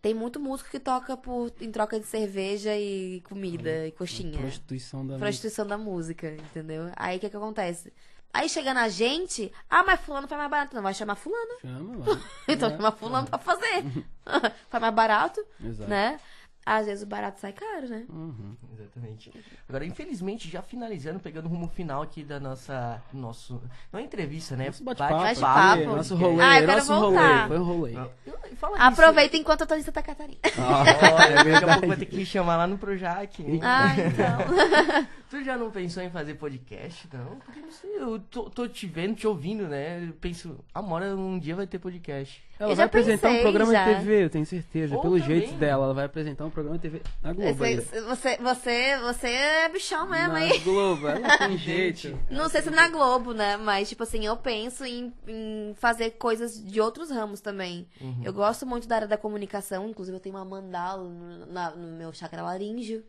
[0.08, 4.38] Tem muito músico que toca por, em troca de cerveja e comida e coxinha.
[4.38, 6.90] Prostituição da Prostituição da música, entendeu?
[6.96, 7.92] Aí o que, que acontece?
[8.32, 10.74] Aí chega na gente, ah, mas fulano faz mais barato.
[10.74, 11.58] Não vai chamar fulano.
[11.60, 12.18] Chama, vai.
[12.48, 13.84] Então É, chama fulano pra fazer.
[14.70, 15.90] faz mais barato, Exato.
[15.90, 16.18] né?
[16.66, 18.04] Às vezes o barato sai caro, né?
[18.10, 18.54] Uhum.
[18.78, 19.32] Exatamente.
[19.66, 23.02] Agora, infelizmente, já finalizando, pegando o rumo final aqui da nossa.
[23.10, 23.58] Nosso.
[23.90, 24.66] Não é entrevista, né?
[24.66, 25.14] Nosso bate-papo.
[25.14, 25.72] Bate-papo.
[25.80, 26.24] aqui, Nosso podcast.
[26.24, 26.42] rolê.
[26.42, 27.36] Ah, eu quero nosso voltar.
[27.36, 27.48] rolê.
[27.48, 27.94] Foi um rolê.
[28.26, 30.38] Eu- Fala Aproveita enquanto eu tô em Santa Catarina.
[30.58, 33.40] Olha, daqui a pouco vai ter que me chamar lá no Projac.
[33.40, 33.60] hein?
[33.62, 35.06] ah, então.
[35.30, 37.36] Tu já não pensou em fazer podcast, não?
[37.40, 40.06] Porque não sei, eu tô, tô te vendo, te ouvindo, né?
[40.08, 42.42] Eu penso, Amora um dia vai ter podcast.
[42.58, 43.84] Ela Eu vai já apresentar um pensei, programa já.
[43.92, 44.94] de TV, eu tenho certeza.
[44.96, 47.62] Ou Pelo também- jeito dela, ela vai apresentar um programa de TV na Globo.
[47.62, 47.76] aí.
[47.76, 50.60] Você, você, você, você é bichão mesmo, na hein?
[50.64, 52.18] Globo, ela tem jeito.
[52.30, 53.58] Não sei se na Globo, né?
[53.58, 57.86] Mas, tipo assim, eu penso em, em fazer coisas de outros ramos também.
[58.00, 58.22] Uhum.
[58.24, 61.98] Eu gosto muito da área da comunicação, inclusive eu tenho uma mandala no, na- no
[61.98, 63.04] meu chakra laríngeo,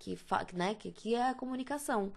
[0.00, 2.12] que, fa- né, que, que é a comunicação.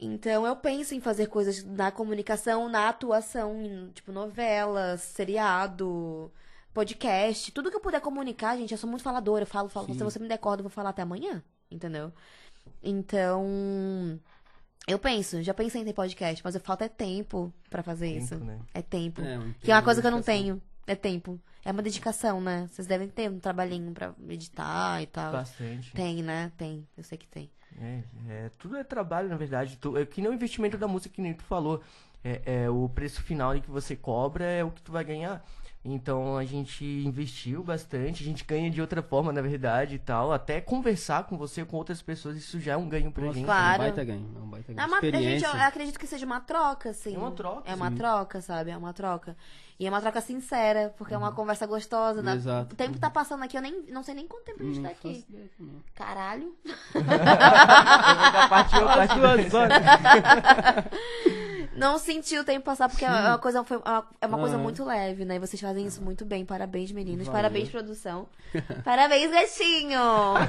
[0.00, 6.32] Então eu penso em fazer coisas na comunicação, na atuação, em, tipo novela, seriado,
[6.72, 9.94] podcast, tudo que eu puder comunicar, gente, eu sou muito faladora, eu falo, falo, Sim.
[9.94, 12.12] se você me der corda, eu vou falar até amanhã, entendeu?
[12.82, 14.20] Então,
[14.86, 18.34] eu penso, já pensei em ter podcast, mas eu falta é tempo pra fazer isso.
[18.36, 18.60] Tempo, né?
[18.72, 19.20] É tempo.
[19.20, 20.62] É, que é uma coisa que eu não tenho.
[20.88, 21.38] É tempo.
[21.64, 22.66] É uma dedicação, né?
[22.70, 25.32] Vocês devem ter um trabalhinho pra editar e tal.
[25.32, 25.92] Bastante.
[25.92, 26.50] Tem, né?
[26.56, 26.86] Tem.
[26.96, 27.50] Eu sei que tem.
[27.80, 29.76] É, é, tudo é trabalho, na verdade.
[29.76, 31.82] Tu- É que nem o investimento da música que nem tu falou.
[32.24, 35.44] é, é, o preço final que você cobra é o que tu vai ganhar.
[35.84, 40.32] Então a gente investiu bastante, a gente ganha de outra forma, na verdade, e tal.
[40.32, 43.46] Até conversar com você, com outras pessoas, isso já é um ganho pra Nossa, gente.
[43.46, 43.82] Claro.
[43.82, 44.32] É um baita ganho.
[44.36, 44.84] É um baita ganho.
[44.84, 45.46] É uma, a gente, Experiência.
[45.46, 47.14] eu acredito que seja uma troca, assim.
[47.14, 47.96] É uma troca, É uma sim.
[47.96, 48.70] troca, sabe?
[48.72, 49.36] É uma troca.
[49.78, 52.20] E é uma troca sincera, porque é uma conversa gostosa.
[52.20, 52.34] Uhum.
[52.34, 52.74] Exato.
[52.74, 54.88] O tempo tá passando aqui, eu nem não sei nem quanto tempo a gente tá
[54.88, 55.24] aqui.
[55.28, 55.48] ideia.
[55.94, 56.52] Caralho.
[58.48, 59.22] Partiu, partiu.
[61.78, 64.62] Não senti o tempo passar, porque é uma coisa, foi uma, é uma coisa Aham.
[64.62, 65.36] muito leve, né?
[65.36, 66.44] E vocês fazem isso muito bem.
[66.44, 67.26] Parabéns, meninos.
[67.26, 67.32] Valeu.
[67.42, 68.26] Parabéns, produção.
[68.84, 70.00] Parabéns, gatinho.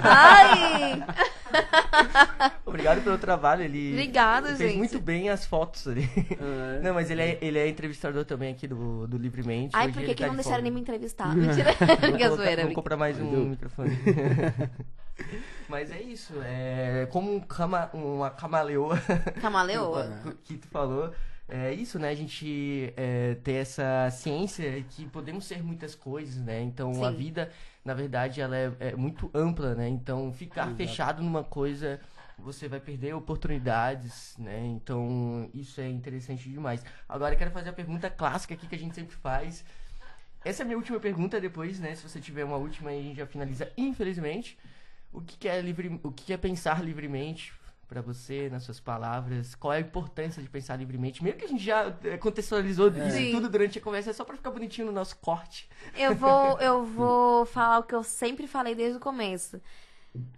[0.03, 1.03] Ai!
[2.65, 4.77] Obrigado pelo trabalho, ele Obrigado, fez gente.
[4.77, 6.09] muito bem as fotos ali.
[6.39, 9.75] Ah, Não, mas ele é, ele é entrevistador também aqui do, do Livremente.
[9.75, 10.63] Ai, Hoje por que, que tá não de deixaram folga.
[10.63, 11.35] nem me entrevistar?
[11.35, 11.73] Mentira.
[11.73, 12.65] Vou colocar- zoeira.
[12.65, 13.97] Vou comprar mais um microfone.
[15.67, 18.97] Mas é isso, é como um cama, uma camaleoa
[19.39, 20.09] Camaleoa.
[20.43, 21.13] que tu falou.
[21.51, 22.09] É isso, né?
[22.09, 26.61] A gente é, ter essa ciência que podemos ser muitas coisas, né?
[26.61, 27.17] Então a Sim.
[27.17, 27.51] vida,
[27.83, 29.89] na verdade, ela é, é muito ampla, né?
[29.89, 30.77] Então ficar Exato.
[30.77, 31.99] fechado numa coisa,
[32.37, 34.63] você vai perder oportunidades, né?
[34.63, 36.85] Então isso é interessante demais.
[37.07, 39.65] Agora eu quero fazer a pergunta clássica aqui que a gente sempre faz.
[40.45, 41.95] Essa é a minha última pergunta depois, né?
[41.95, 44.55] Se você tiver uma última aí, a gente já finaliza, infelizmente.
[45.11, 47.53] O que que é, livre, o que que é pensar livremente
[47.87, 49.55] pra você, nas suas palavras?
[49.55, 51.23] Qual é a importância de pensar livremente?
[51.23, 53.31] Meio que a gente já eh, contextualizou isso Sim.
[53.31, 55.67] tudo durante a conversa, é só pra ficar bonitinho no nosso corte.
[55.97, 59.59] Eu vou, eu vou falar o que eu sempre falei desde o começo.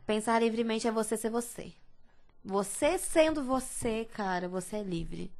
[0.06, 1.74] Pensar livremente é você ser você.
[2.44, 5.32] Você sendo você, cara, você é livre.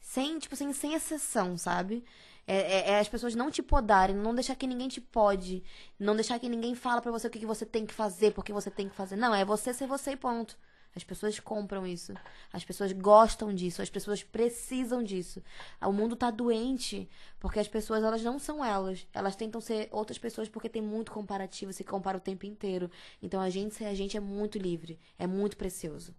[0.00, 2.04] Sem, tipo assim, sem exceção, sabe?
[2.46, 5.64] É, é- é as pessoas não te podarem, não deixar que ninguém te pode,
[5.98, 8.52] não deixar que ninguém fala pra você o que, que você tem que fazer, porque
[8.52, 9.16] você tem que fazer.
[9.16, 10.56] Não, é você ser você e ponto.
[10.94, 12.14] As pessoas compram isso.
[12.50, 13.82] As pessoas gostam disso.
[13.82, 15.42] As pessoas precisam disso.
[15.82, 17.06] O mundo tá doente
[17.38, 19.06] porque as pessoas, elas não são elas.
[19.12, 22.90] Elas tentam ser outras pessoas porque tem muito comparativo, se compara o tempo inteiro.
[23.22, 24.98] Então a gente ser a gente é muito livre.
[25.18, 26.14] É muito precioso.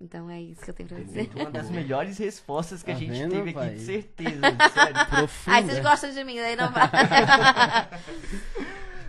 [0.00, 1.30] Então é isso que eu tenho pra dizer.
[1.36, 3.66] Uma das melhores respostas que a Tá gente vendo, teve pai?
[3.68, 4.40] aqui, de certeza,
[4.72, 5.06] sério.
[5.10, 5.56] Profunda.
[5.56, 6.88] Ai, vocês gostam de mim, daí não vai.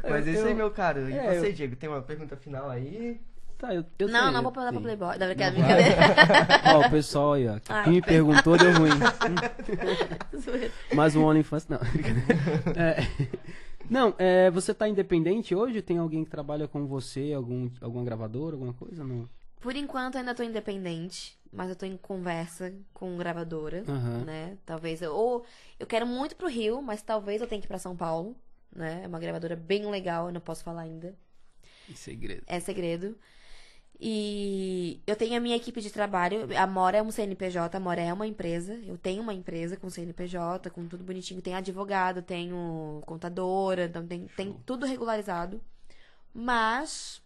[0.03, 1.09] Mas Eu- esse aí, eu- meu caro.
[1.09, 3.22] E é, você, eu- Diego, tem uma pergunta final aí?
[3.57, 4.81] Tá, eu, eu Não, tenho, não vou perguntar pra.
[4.81, 5.07] Playboy.
[5.11, 5.35] Não, vai.
[5.35, 5.72] brincadeira.
[6.76, 7.59] Ó, o pessoal aí, ó.
[7.59, 8.89] que- Ai, que me perguntou deu ruim.
[10.93, 11.77] Mas o OnlyFans, não.
[12.76, 13.07] É,
[13.89, 15.81] não, é, você tá independente hoje?
[15.81, 17.31] Tem alguém que trabalha com você?
[17.34, 19.03] Algum, alguma gravadora, alguma coisa?
[19.03, 19.30] Não.
[19.62, 24.26] Por enquanto ainda tô independente, mas eu tô em conversa com gravadora, Aham.
[24.26, 24.58] né?
[24.66, 25.46] Talvez eu, ou
[25.80, 28.36] eu quero muito pro Rio, mas talvez eu tenha que ir pra São Paulo,
[28.76, 29.02] né?
[29.04, 31.16] É uma gravadora bem legal, eu não posso falar ainda.
[31.88, 32.44] Em segredo.
[32.48, 33.16] É segredo.
[34.04, 36.48] E eu tenho a minha equipe de trabalho.
[36.58, 38.74] A Mora é um CNPJ, a Mora é uma empresa.
[38.84, 41.40] Eu tenho uma empresa com CNPJ, com tudo bonitinho.
[41.40, 45.62] Tem advogado, tenho contadora, então tem, tem tudo regularizado.
[46.34, 47.22] Mas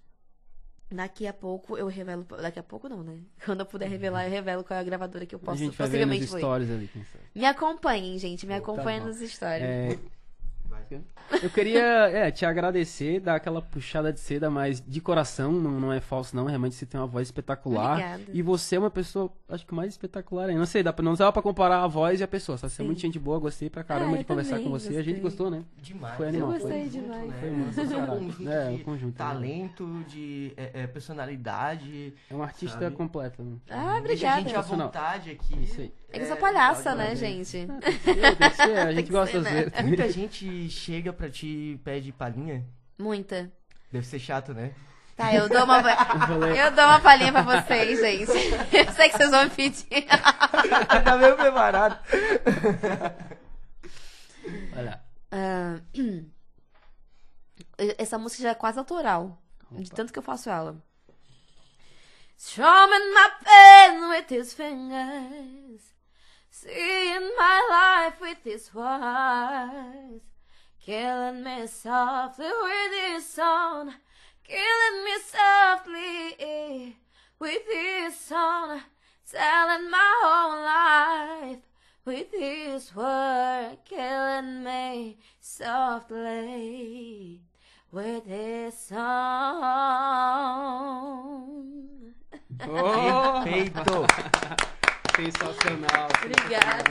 [0.91, 2.23] daqui a pouco eu revelo.
[2.41, 3.19] Daqui a pouco não, né?
[3.45, 5.77] Quando eu puder revelar, eu revelo qual é a gravadora que eu a posso gente
[5.77, 7.23] vai ver nos stories ali, quem sabe.
[7.33, 8.45] Me acompanhem, gente.
[8.45, 9.07] Me Tá acompanhem bom.
[9.07, 9.61] nos stories.
[9.63, 9.99] É,
[11.41, 15.91] Eu queria é, te agradecer, dar aquela puxada de seda, mas de coração, não, não
[15.93, 17.93] é falso não, realmente você tem uma voz espetacular.
[17.93, 18.23] Obrigada.
[18.31, 20.59] E você é uma pessoa, acho que mais espetacular ainda.
[20.59, 22.57] Não sei, dá pra, não dá pra comparar a voz e a pessoa.
[22.57, 24.89] Só você é muito gente boa, gostei pra caramba Ah, de eu conversar com você.
[24.97, 25.21] A gente gostei.
[25.21, 25.63] gostou, né?
[25.81, 26.15] Demais.
[26.17, 26.71] Foi é animal, um foi.
[26.71, 27.29] conjunto, demais.
[27.29, 27.37] né?
[27.39, 29.17] Foi massa, é um conjunto É, de um conjunto, né?
[29.17, 32.13] talento, de é, é, personalidade.
[32.29, 32.95] É um artista Sabe?
[32.95, 33.41] completo.
[33.43, 33.57] Né?
[33.69, 34.41] Ah, Deixa a obrigada.
[34.41, 35.63] gente à vontade aqui.
[35.63, 35.93] Isso aí.
[36.15, 37.67] É que eu sou É, palhaça, né, gente?
[37.67, 39.63] Tem que ser, tem que ser, a gente gosta ser, às né?
[39.65, 39.81] vezes.
[39.85, 42.65] Muita gente chega pra ti e pede palhinha.
[42.97, 43.51] Muita.
[43.91, 44.73] Deve ser chato, né?
[45.15, 45.81] Tá, eu dou uma.
[45.81, 45.95] falei-
[46.61, 48.31] Eu dou uma palhinha pra vocês, gente.
[48.75, 49.85] Eu sei que vocês vão me pedir.
[51.03, 51.99] tá meio preparado.
[54.77, 55.01] Olha.
[55.31, 55.79] Ah,
[57.97, 59.41] essa música já é quase autoral.
[59.71, 60.75] De tanto que eu faço ela.
[62.37, 65.94] Strumming my pen with his fingers.
[66.57, 70.21] Seeing my life with his eyes.
[70.79, 73.93] Killing me softly with his song.
[74.41, 76.95] Killing me softly
[77.37, 78.79] with his song.
[79.29, 81.59] Telling my whole life
[82.05, 83.77] with his word.
[83.83, 86.61] Killing me softly
[87.91, 89.03] with his song.
[92.61, 93.43] Oh.
[93.45, 94.07] Perfeito.
[95.15, 96.07] Sensacional.
[96.23, 96.83] Obrigada.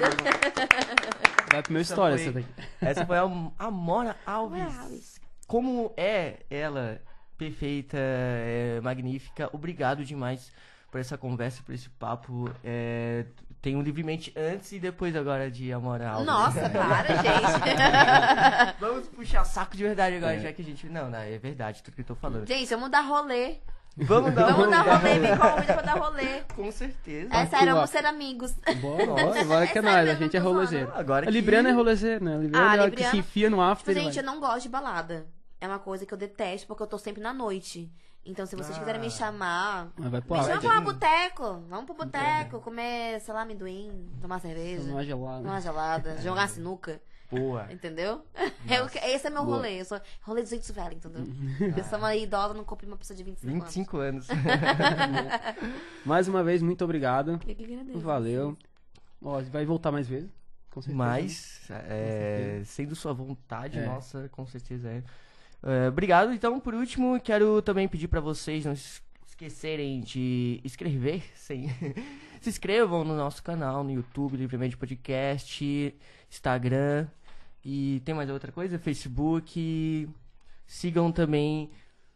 [1.53, 2.49] Vai pro meu Essa história foi- essa daqui.
[2.81, 3.23] Essa foi a
[3.59, 4.79] Amora Alves.
[4.79, 5.21] Alves.
[5.47, 7.01] Como é ela
[7.37, 9.51] perfeita, é, magnífica.
[9.53, 10.51] Obrigado demais
[10.91, 12.51] por essa conversa, por esse papo.
[12.65, 13.27] É,
[13.61, 16.27] tem um livremente antes e depois agora de Amora Alves.
[16.27, 18.81] Nossa, para, gente.
[18.81, 20.41] Vamos puxar saco de verdade agora, É.
[20.41, 20.87] já que a gente.
[20.89, 22.47] Não, não, é verdade tudo que eu tô falando.
[22.47, 23.59] gente, vamos dar rolê.
[23.97, 26.41] Vamos dar Vamos um- dar rolê, me convida pra dar rolê.
[26.57, 27.33] Com certeza.
[27.35, 27.75] É sério, lá.
[27.75, 28.53] vamos ser amigos.
[28.81, 30.09] Bora, bora, bora que é É nóis.
[30.11, 30.91] A gente é rolezeiro.
[30.95, 32.35] Agora A que- Libriana é rolezeiro, né?
[32.35, 33.95] A Libriana Ah, é a que Libriana- se enfia no after.
[33.95, 35.27] Tipo, gente, eu não gosto de balada.
[35.61, 37.89] É uma coisa que eu detesto, porque eu tô sempre na noite.
[38.27, 39.11] Então, se vocês quiserem me Ah.
[39.11, 40.71] chamar, Mas vai pro me chama after.
[40.71, 41.63] pra boteco.
[41.69, 45.43] Vamos pro boteco, comer, sei lá, amendoim, tomar cerveja, é gelado.
[45.43, 47.01] tomar gelada, jogar sinuca.
[47.35, 47.73] Boa.
[47.73, 48.23] Entendeu?
[48.69, 49.57] Eu, esse é meu Boa.
[49.57, 49.81] rolê.
[49.81, 51.23] Eu sou rolê dos 200 velho, entendeu?
[51.77, 54.27] Eu sou uma idosa, não compro uma pessoa de 25, 25 anos.
[56.05, 57.31] Mais uma vez, muito obrigado.
[57.31, 57.43] anos.
[57.47, 58.01] Eu que agradeço.
[58.01, 58.57] Valeu.
[59.23, 60.31] Ó, vai voltar mais vezes.
[60.71, 60.97] Com certeza.
[60.99, 63.87] Mas, é, sendo sua vontade, É.
[63.87, 65.03] nossa, com certeza é.
[65.63, 66.33] É, Obrigado.
[66.33, 71.69] Então, por último, quero também pedir pra vocês não es- esquecerem de escrever, sim.
[72.41, 75.95] Se inscrevam no nosso canal no YouTube, Livremente Podcast,
[76.31, 77.07] Instagram
[77.65, 78.79] e tem mais outra coisa?
[78.79, 80.09] Facebook.
[80.67, 81.71] Sigam também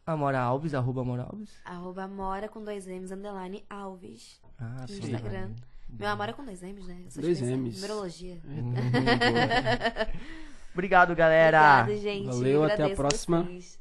[0.07, 1.51] Amora Alves, arroba Amora Alves.
[1.65, 4.41] Arroba Mora com dois M's, underline Alves.
[4.59, 4.99] Ah, No sim.
[4.99, 5.51] Instagram.
[5.89, 6.95] Meu amor é com dois M's, né?
[7.15, 7.77] Dois especial- M's.
[7.77, 8.39] Numerologia.
[8.47, 10.09] Hum, boa.
[10.75, 11.83] Obrigado, galera.
[11.83, 12.27] Obrigada, gente.
[12.27, 13.43] Valeu, Eu até a próxima.
[13.45, 13.79] vocês.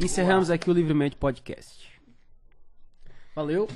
[0.00, 1.90] Encerramos aqui o Livremente Podcast.
[3.34, 3.68] Valeu.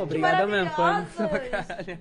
[0.00, 0.70] Obrigado mesmo.
[0.70, 1.98] Foi pra caralho.